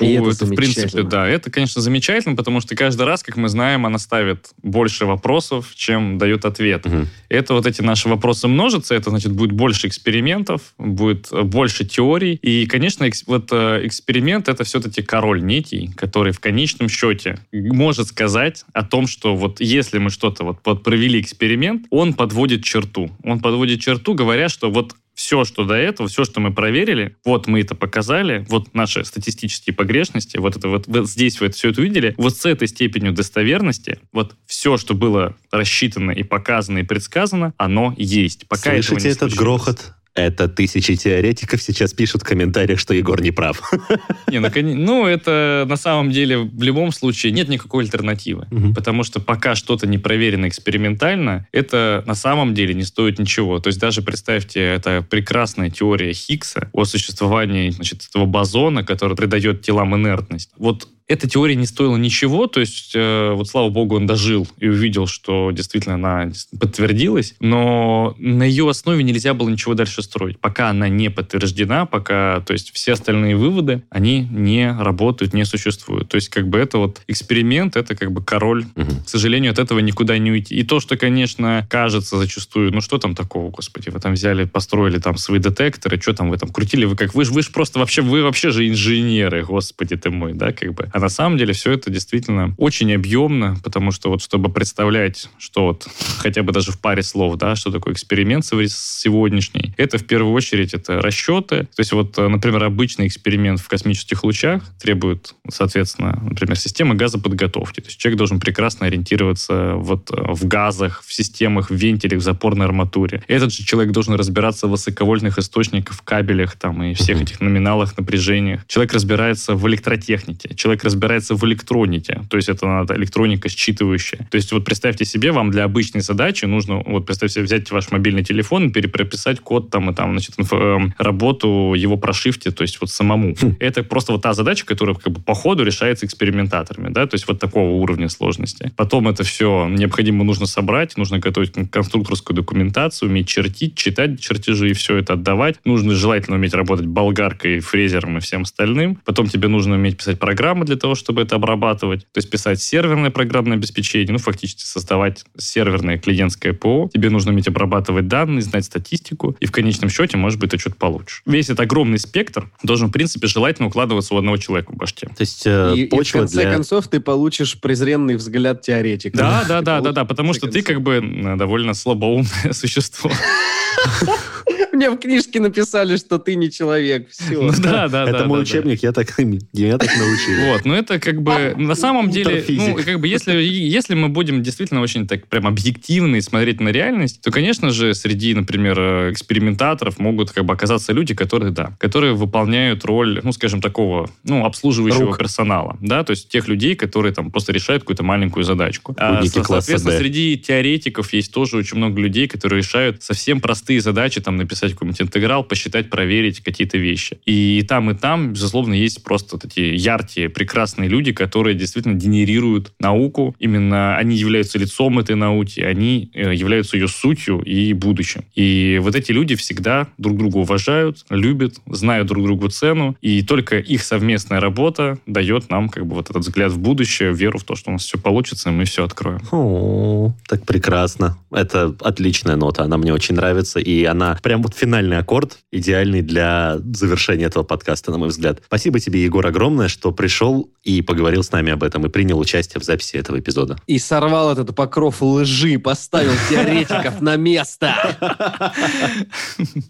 И 0.00 0.12
это 0.12 0.30
это, 0.30 0.46
в 0.46 0.54
принципе, 0.54 1.02
да, 1.02 1.28
это, 1.28 1.50
конечно, 1.50 1.80
замечательно, 1.80 2.36
потому 2.36 2.60
что 2.60 2.76
каждый 2.76 3.04
раз, 3.06 3.22
как 3.22 3.36
мы 3.36 3.48
знаем, 3.48 3.86
она 3.86 3.98
ставит 3.98 4.50
больше 4.62 5.06
вопросов, 5.06 5.72
чем 5.74 6.18
дает 6.18 6.44
ответ. 6.44 6.84
Мгм. 6.84 7.08
Это 7.28 7.54
вот 7.54 7.66
эти 7.66 7.82
наши 7.82 8.08
вопросы 8.08 8.48
множатся, 8.48 8.94
это 8.94 9.10
значит 9.10 9.32
будет 9.32 9.52
больше 9.52 9.88
экспериментов, 9.88 10.74
будет 10.78 11.28
э, 11.32 11.42
больше 11.42 11.84
теорий. 11.84 12.34
И, 12.42 12.66
конечно, 12.66 13.04
экс- 13.04 13.24
вот 13.26 13.48
э, 13.52 13.80
эксперимент 13.84 14.48
это 14.48 14.64
все-таки 14.64 15.02
король 15.02 15.42
нитей, 15.44 15.90
который 15.96 16.32
в 16.32 16.40
конечном 16.40 16.88
счете 16.88 17.38
может 17.52 18.08
сказать 18.08 18.64
о 18.72 18.84
том, 18.84 19.06
что 19.06 19.36
вот 19.36 19.60
если 19.60 19.98
мы 19.98 20.10
что-то 20.10 20.44
вот, 20.44 20.58
вот 20.64 20.82
провели 20.82 21.20
эксперимент, 21.20 21.86
он 21.90 22.14
подводит 22.14 22.64
черту. 22.64 23.10
Он 23.22 23.40
подводит 23.40 23.80
черту, 23.80 24.14
говоря, 24.14 24.48
что 24.48 24.70
вот 24.70 24.94
все, 25.14 25.44
что 25.44 25.64
до 25.64 25.74
этого, 25.74 26.08
все, 26.08 26.24
что 26.24 26.40
мы 26.40 26.52
проверили, 26.52 27.16
вот 27.24 27.46
мы 27.46 27.60
это 27.60 27.74
показали, 27.74 28.44
вот 28.48 28.74
наши 28.74 29.04
статистические 29.04 29.74
погрешности, 29.74 30.36
вот 30.36 30.56
это 30.56 30.68
вот, 30.68 30.86
вот 30.86 31.08
здесь 31.08 31.40
вы 31.40 31.46
это 31.46 31.56
все 31.56 31.70
это 31.70 31.80
увидели, 31.80 32.14
вот 32.16 32.36
с 32.36 32.44
этой 32.44 32.68
степенью 32.68 33.12
достоверности, 33.12 33.98
вот 34.12 34.34
все, 34.46 34.76
что 34.76 34.94
было 34.94 35.36
рассчитано 35.50 36.10
и 36.10 36.22
показано 36.22 36.78
и 36.78 36.82
предсказано, 36.82 37.54
оно 37.56 37.94
есть. 37.96 38.46
Пока 38.48 38.72
этого 38.72 38.82
Слышите 38.82 39.08
не 39.08 39.12
этот 39.12 39.32
случилось. 39.32 39.38
грохот? 39.38 39.94
Это 40.14 40.48
тысячи 40.48 40.94
теоретиков 40.94 41.60
сейчас 41.60 41.92
пишут 41.92 42.22
в 42.22 42.24
комментариях, 42.24 42.78
что 42.78 42.94
Егор 42.94 43.20
не 43.20 43.32
прав. 43.32 43.60
Не, 44.28 44.38
ну, 44.38 44.48
ну, 44.74 45.06
это 45.06 45.64
на 45.68 45.76
самом 45.76 46.12
деле 46.12 46.38
в 46.38 46.62
любом 46.62 46.92
случае 46.92 47.32
нет 47.32 47.48
никакой 47.48 47.84
альтернативы. 47.84 48.46
Мгм. 48.50 48.74
Потому 48.74 49.02
что 49.02 49.20
пока 49.20 49.54
что-то 49.54 49.86
не 49.86 49.98
проверено 49.98 50.46
экспериментально, 50.48 51.48
это 51.52 52.04
на 52.06 52.14
самом 52.14 52.54
деле 52.54 52.74
не 52.74 52.84
стоит 52.84 53.18
ничего. 53.18 53.58
То 53.58 53.68
есть 53.68 53.80
даже 53.80 54.02
представьте, 54.02 54.60
это 54.60 55.04
прекрасная 55.08 55.70
теория 55.70 56.12
Хиггса 56.12 56.68
о 56.72 56.84
существовании 56.84 57.70
значит, 57.70 58.06
этого 58.08 58.26
бозона, 58.26 58.84
который 58.84 59.16
придает 59.16 59.62
телам 59.62 59.96
инертность. 59.96 60.50
Вот 60.56 60.88
эта 61.06 61.28
теория 61.28 61.54
не 61.54 61.66
стоила 61.66 61.96
ничего, 61.96 62.46
то 62.46 62.60
есть, 62.60 62.92
э, 62.94 63.32
вот 63.32 63.46
слава 63.48 63.68
богу, 63.68 63.96
он 63.96 64.06
дожил 64.06 64.46
и 64.58 64.68
увидел, 64.68 65.06
что 65.06 65.50
действительно 65.50 65.96
она 65.96 66.32
подтвердилась, 66.58 67.34
но 67.40 68.14
на 68.18 68.42
ее 68.44 68.68
основе 68.68 69.02
нельзя 69.02 69.34
было 69.34 69.50
ничего 69.50 69.74
дальше 69.74 70.02
строить. 70.02 70.38
Пока 70.38 70.70
она 70.70 70.88
не 70.88 71.10
подтверждена, 71.10 71.84
пока, 71.84 72.40
то 72.46 72.54
есть, 72.54 72.72
все 72.72 72.92
остальные 72.92 73.36
выводы, 73.36 73.82
они 73.90 74.26
не 74.30 74.72
работают, 74.72 75.34
не 75.34 75.44
существуют. 75.44 76.08
То 76.08 76.14
есть, 76.14 76.30
как 76.30 76.48
бы 76.48 76.58
это 76.58 76.78
вот 76.78 77.02
эксперимент, 77.06 77.76
это 77.76 77.94
как 77.94 78.10
бы 78.10 78.22
король. 78.22 78.64
Мгм. 78.74 79.04
К 79.04 79.08
сожалению, 79.08 79.52
от 79.52 79.58
этого 79.58 79.80
никуда 79.80 80.16
не 80.16 80.30
уйти. 80.30 80.54
И 80.54 80.62
то, 80.62 80.80
что, 80.80 80.96
конечно, 80.96 81.66
кажется 81.68 82.16
зачастую, 82.16 82.72
ну 82.72 82.80
что 82.80 82.96
там 82.96 83.14
такого, 83.14 83.50
господи, 83.50 83.90
вы 83.90 84.00
там 84.00 84.14
взяли, 84.14 84.44
построили 84.44 84.98
там 84.98 85.18
свои 85.18 85.38
детекторы, 85.38 86.00
что 86.00 86.14
там 86.14 86.30
вы 86.30 86.38
там 86.38 86.48
крутили, 86.48 86.86
вы 86.86 86.96
как, 86.96 87.14
вы 87.14 87.26
же 87.26 87.32
вы 87.32 87.42
ж 87.42 87.50
просто 87.50 87.78
вообще, 87.78 88.00
вы 88.00 88.22
вообще 88.22 88.50
же 88.50 88.66
инженеры, 88.66 89.44
господи 89.44 89.96
ты 89.96 90.08
мой, 90.08 90.32
да, 90.32 90.52
как 90.52 90.72
бы. 90.72 90.88
А 90.94 91.00
на 91.00 91.08
самом 91.08 91.36
деле 91.36 91.52
все 91.54 91.72
это 91.72 91.90
действительно 91.90 92.54
очень 92.56 92.94
объемно, 92.94 93.56
потому 93.64 93.90
что 93.90 94.10
вот 94.10 94.22
чтобы 94.22 94.48
представлять, 94.48 95.28
что 95.38 95.64
вот 95.64 95.88
хотя 96.18 96.44
бы 96.44 96.52
даже 96.52 96.70
в 96.70 96.78
паре 96.78 97.02
слов, 97.02 97.36
да, 97.36 97.56
что 97.56 97.72
такое 97.72 97.94
эксперимент 97.94 98.44
сегодняшний, 98.46 99.74
это 99.76 99.98
в 99.98 100.06
первую 100.06 100.32
очередь 100.32 100.72
это 100.72 101.02
расчеты. 101.02 101.64
То 101.64 101.80
есть 101.80 101.90
вот, 101.90 102.16
э, 102.16 102.28
например, 102.28 102.62
обычный 102.62 103.08
эксперимент 103.08 103.58
в 103.58 103.66
космических 103.66 104.22
лучах 104.22 104.62
требует, 104.80 105.34
соответственно, 105.50 106.16
например, 106.22 106.56
системы 106.56 106.94
газоподготовки. 106.94 107.80
То 107.80 107.88
есть 107.88 107.98
человек 107.98 108.18
должен 108.18 108.38
прекрасно 108.38 108.86
ориентироваться 108.86 109.74
вот 109.74 110.12
э, 110.12 110.14
в 110.14 110.46
газах, 110.46 111.02
в 111.04 111.12
системах, 111.12 111.70
в 111.70 111.74
вентилях, 111.74 112.20
в 112.20 112.22
запорной 112.22 112.66
арматуре. 112.66 113.24
Этот 113.26 113.52
же 113.52 113.64
человек 113.64 113.92
должен 113.92 114.14
разбираться 114.14 114.68
в 114.68 114.70
высоковольтных 114.70 115.38
источниках, 115.38 115.96
в 115.96 116.02
кабелях 116.02 116.54
там 116.54 116.84
и 116.84 116.94
всех 116.94 117.20
этих 117.20 117.40
номиналах, 117.40 117.98
напряжениях. 117.98 118.64
Человек 118.68 118.92
разбирается 118.92 119.56
в 119.56 119.66
электротехнике, 119.66 120.54
человек 120.54 120.83
разбирается 120.84 121.34
в 121.34 121.44
электронике, 121.44 122.22
то 122.30 122.36
есть 122.36 122.48
это 122.48 122.66
надо 122.66 122.94
электроника 122.94 123.48
считывающая. 123.48 124.26
То 124.30 124.36
есть 124.36 124.52
вот 124.52 124.64
представьте 124.64 125.04
себе, 125.04 125.32
вам 125.32 125.50
для 125.50 125.64
обычной 125.64 126.00
задачи 126.00 126.44
нужно, 126.44 126.82
вот 126.84 127.06
представьте 127.06 127.34
себе, 127.34 127.44
взять 127.44 127.70
ваш 127.70 127.90
мобильный 127.90 128.24
телефон 128.24 128.68
и 128.68 128.70
перепрописать 128.70 129.40
код 129.40 129.70
там 129.70 129.90
и 129.90 129.94
там, 129.94 130.12
значит, 130.12 130.34
эм, 130.52 130.94
работу 130.98 131.74
его 131.76 131.96
прошивки, 131.96 132.50
то 132.50 132.62
есть 132.62 132.80
вот 132.80 132.90
самому. 132.90 133.34
Это 133.60 133.82
просто 133.82 134.12
вот 134.12 134.22
та 134.22 134.32
задача, 134.32 134.64
которая 134.66 134.94
как 134.94 135.12
бы 135.12 135.20
по 135.20 135.34
ходу 135.34 135.64
решается 135.64 136.06
экспериментаторами, 136.06 136.90
да, 136.90 137.06
то 137.06 137.14
есть 137.14 137.26
вот 137.28 137.38
такого 137.38 137.70
уровня 137.70 138.08
сложности. 138.08 138.72
Потом 138.76 139.08
это 139.08 139.24
все 139.24 139.68
необходимо 139.68 140.24
нужно 140.24 140.46
собрать, 140.46 140.96
нужно 140.96 141.18
готовить 141.18 141.52
кон- 141.52 141.66
конструкторскую 141.66 142.36
документацию, 142.36 143.08
уметь 143.08 143.28
чертить, 143.28 143.76
читать 143.76 144.20
чертежи 144.20 144.70
и 144.70 144.72
все 144.72 144.96
это 144.96 145.14
отдавать. 145.14 145.56
Нужно 145.64 145.94
желательно 145.94 146.36
уметь 146.36 146.54
работать 146.54 146.86
болгаркой, 146.86 147.60
фрезером 147.60 148.18
и 148.18 148.20
всем 148.20 148.42
остальным. 148.42 148.98
Потом 149.04 149.28
тебе 149.28 149.48
нужно 149.48 149.74
уметь 149.74 149.98
писать 149.98 150.18
программы 150.18 150.64
для 150.64 150.73
того, 150.76 150.94
чтобы 150.94 151.22
это 151.22 151.36
обрабатывать. 151.36 152.00
То 152.12 152.18
есть 152.18 152.30
писать 152.30 152.60
серверное 152.60 153.10
программное 153.10 153.56
обеспечение, 153.56 154.12
ну, 154.12 154.18
фактически 154.18 154.62
создавать 154.62 155.24
серверное 155.36 155.98
клиентское 155.98 156.52
ПО. 156.52 156.90
Тебе 156.92 157.10
нужно 157.10 157.32
уметь 157.32 157.48
обрабатывать 157.48 158.08
данные, 158.08 158.42
знать 158.42 158.64
статистику, 158.64 159.36
и 159.40 159.46
в 159.46 159.52
конечном 159.52 159.90
счете, 159.90 160.16
может 160.16 160.38
быть, 160.38 160.50
ты 160.50 160.58
что-то 160.58 160.76
получишь. 160.76 161.22
Весь 161.26 161.46
этот 161.46 161.60
огромный 161.60 161.98
спектр 161.98 162.50
должен, 162.62 162.88
в 162.88 162.92
принципе, 162.92 163.26
желательно 163.26 163.68
укладываться 163.68 164.14
у 164.14 164.18
одного 164.18 164.36
человека 164.36 164.72
в 164.72 164.76
башке. 164.76 165.06
То 165.06 165.20
есть 165.20 165.46
э, 165.46 165.74
И, 165.76 165.82
и 165.82 165.86
в 165.86 165.90
почва 165.90 166.20
конце 166.20 166.42
для... 166.42 166.52
концов 166.52 166.88
ты 166.88 167.00
получишь 167.00 167.60
презренный 167.60 168.16
взгляд 168.16 168.62
теоретика. 168.62 169.16
Да, 169.16 169.44
да, 169.48 169.60
да, 169.62 169.80
да, 169.80 169.92
да, 169.92 170.04
потому 170.04 170.34
что 170.34 170.48
ты 170.48 170.62
как 170.62 170.82
бы 170.82 171.34
довольно 171.36 171.74
слабоумное 171.74 172.24
существо. 172.52 173.10
Мне 174.74 174.90
в 174.90 174.96
книжке 174.98 175.40
написали, 175.40 175.96
что 175.96 176.18
ты 176.18 176.34
не 176.34 176.50
человек. 176.50 177.08
Все. 177.10 177.40
Ну 177.40 177.52
да, 177.62 177.88
да, 177.88 178.04
Это 178.04 178.18
да, 178.20 178.24
мой 178.26 178.40
да, 178.40 178.44
да. 178.44 178.50
учебник, 178.50 178.82
я 178.82 178.92
так, 178.92 179.08
я 179.52 179.78
так 179.78 179.90
научил. 179.96 180.46
Вот, 180.46 180.64
но 180.64 180.76
это 180.76 180.98
как 180.98 181.22
бы 181.22 181.54
на 181.56 181.74
самом 181.74 182.10
деле, 182.10 182.44
ну, 182.48 182.74
как 182.74 183.00
бы 183.00 183.08
если, 183.08 183.34
если 183.42 183.94
мы 183.94 184.08
будем 184.08 184.42
действительно 184.42 184.80
очень 184.80 185.06
так 185.06 185.26
прям 185.28 185.46
объективно 185.46 186.16
и 186.16 186.20
смотреть 186.20 186.60
на 186.60 186.70
реальность, 186.70 187.20
то, 187.20 187.30
конечно 187.30 187.70
же, 187.70 187.94
среди, 187.94 188.34
например, 188.34 189.10
экспериментаторов 189.10 189.98
могут 189.98 190.32
как 190.32 190.44
бы 190.44 190.54
оказаться 190.54 190.92
люди, 190.92 191.14
которые, 191.14 191.52
да, 191.52 191.76
которые 191.78 192.14
выполняют 192.14 192.84
роль, 192.84 193.20
ну, 193.22 193.32
скажем, 193.32 193.60
такого, 193.60 194.10
ну, 194.24 194.44
обслуживающего 194.44 195.06
Рук. 195.06 195.18
персонала, 195.18 195.76
да, 195.80 196.02
то 196.04 196.10
есть 196.10 196.28
тех 196.28 196.48
людей, 196.48 196.74
которые 196.74 197.14
там 197.14 197.30
просто 197.30 197.52
решают 197.52 197.82
какую-то 197.82 198.02
маленькую 198.02 198.44
задачку. 198.44 198.94
А, 198.98 199.22
соответственно, 199.24 199.96
среди 199.96 200.36
теоретиков 200.36 201.12
есть 201.12 201.32
тоже 201.32 201.56
очень 201.56 201.76
много 201.76 202.00
людей, 202.00 202.26
которые 202.26 202.58
решают 202.58 203.02
совсем 203.02 203.40
простые 203.40 203.80
задачи, 203.80 204.20
там, 204.20 204.36
написать 204.36 204.63
какой-нибудь 204.72 205.02
интеграл, 205.02 205.44
посчитать, 205.44 205.90
проверить 205.90 206.40
какие-то 206.40 206.78
вещи. 206.78 207.18
И 207.24 207.64
там, 207.68 207.90
и 207.90 207.94
там, 207.94 208.32
безусловно, 208.32 208.74
есть 208.74 209.02
просто 209.04 209.38
эти 209.44 209.60
яркие, 209.60 210.28
прекрасные 210.28 210.88
люди, 210.88 211.12
которые 211.12 211.54
действительно 211.54 211.94
генерируют 211.94 212.72
науку. 212.80 213.34
Именно 213.38 213.96
они 213.96 214.16
являются 214.16 214.58
лицом 214.58 214.98
этой 214.98 215.16
науки, 215.16 215.60
они 215.60 216.10
э, 216.14 216.34
являются 216.34 216.76
ее 216.76 216.88
сутью 216.88 217.40
и 217.40 217.72
будущим. 217.72 218.24
И 218.34 218.78
вот 218.82 218.94
эти 218.94 219.12
люди 219.12 219.34
всегда 219.34 219.88
друг 219.98 220.16
друга 220.16 220.38
уважают, 220.38 221.04
любят, 221.10 221.56
знают 221.66 222.08
друг 222.08 222.24
другу 222.24 222.48
цену, 222.48 222.96
и 223.00 223.22
только 223.22 223.58
их 223.58 223.82
совместная 223.82 224.40
работа 224.40 224.98
дает 225.06 225.50
нам 225.50 225.68
как 225.68 225.86
бы 225.86 225.94
вот 225.96 226.10
этот 226.10 226.22
взгляд 226.22 226.52
в 226.52 226.58
будущее, 226.58 227.12
веру 227.12 227.38
в 227.38 227.44
то, 227.44 227.54
что 227.54 227.70
у 227.70 227.72
нас 227.72 227.84
все 227.84 227.98
получится, 227.98 228.50
и 228.50 228.52
мы 228.52 228.64
все 228.64 228.84
откроем. 228.84 229.20
О, 229.30 230.12
так 230.28 230.44
прекрасно. 230.44 231.18
Это 231.30 231.74
отличная 231.80 232.36
нота, 232.36 232.64
она 232.64 232.76
мне 232.76 232.92
очень 232.92 233.14
нравится, 233.14 233.60
и 233.60 233.84
она 233.84 234.18
прям 234.22 234.42
вот 234.42 234.53
вот 234.54 234.58
финальный 234.58 234.98
аккорд, 234.98 235.38
идеальный 235.50 236.02
для 236.02 236.58
завершения 236.72 237.24
этого 237.24 237.44
подкаста, 237.44 237.90
на 237.90 237.98
мой 237.98 238.08
взгляд. 238.08 238.40
Спасибо 238.46 238.80
тебе, 238.80 239.02
Егор, 239.02 239.26
огромное, 239.26 239.68
что 239.68 239.92
пришел 239.92 240.50
и 240.62 240.82
поговорил 240.82 241.22
с 241.22 241.32
нами 241.32 241.52
об 241.52 241.62
этом, 241.62 241.84
и 241.86 241.88
принял 241.88 242.18
участие 242.18 242.60
в 242.60 242.64
записи 242.64 242.96
этого 242.96 243.18
эпизода. 243.18 243.58
И 243.66 243.78
сорвал 243.78 244.32
этот 244.32 244.54
покров 244.54 245.02
лжи, 245.02 245.58
поставил 245.58 246.12
теоретиков 246.30 247.00
на 247.00 247.16
место. 247.16 247.74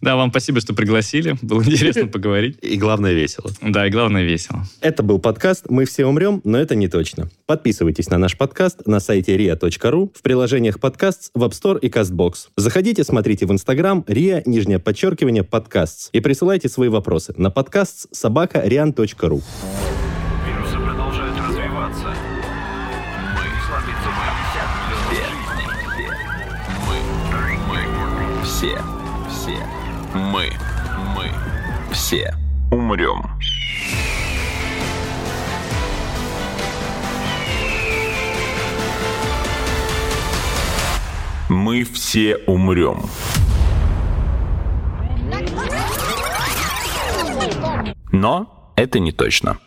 Да, 0.00 0.16
вам 0.16 0.30
спасибо, 0.30 0.60
что 0.60 0.74
пригласили. 0.74 1.36
Было 1.42 1.62
интересно 1.62 2.06
поговорить. 2.06 2.58
И 2.62 2.76
главное, 2.76 3.12
весело. 3.12 3.50
Да, 3.60 3.86
и 3.86 3.90
главное, 3.90 4.22
весело. 4.22 4.64
Это 4.80 5.02
был 5.02 5.18
подкаст 5.18 5.64
«Мы 5.68 5.84
все 5.84 6.06
умрем, 6.06 6.40
но 6.44 6.58
это 6.58 6.74
не 6.74 6.88
точно». 6.88 7.28
Подписывайтесь 7.46 8.10
на 8.10 8.18
наш 8.18 8.36
подкаст 8.36 8.86
на 8.86 9.00
сайте 9.00 9.36
ria.ru, 9.36 10.10
в 10.14 10.22
приложениях 10.22 10.78
подкаст 10.78 11.30
в 11.34 11.42
App 11.42 11.50
Store 11.50 11.78
и 11.80 11.88
CastBox. 11.88 12.34
Заходите, 12.56 13.04
смотрите 13.04 13.46
в 13.46 13.52
Instagram 13.52 14.04
ria, 14.06 14.42
нижнее 14.74 14.78
подчеркивание, 14.78 15.44
подкаст 15.44 16.08
и 16.12 16.20
присылайте 16.20 16.68
свои 16.68 16.88
вопросы 16.88 17.32
на 17.36 17.50
подкаст 17.50 18.06
собака 18.12 18.58
rian.ru. 18.66 19.42
Вирусы 20.46 20.76
продолжают 20.76 21.36
развиваться. 21.38 22.14
Мы 23.36 23.42
Мы, 26.88 27.00
мы, 27.68 28.44
все, 28.44 28.78
все, 29.30 29.58
мы, 30.14 30.50
мы, 31.14 31.30
все 31.92 32.34
умрем. 32.70 33.22
Мы 41.48 41.84
все 41.84 42.36
умрем. 42.46 43.02
Но 48.12 48.72
это 48.76 48.98
не 49.00 49.12
точно. 49.12 49.58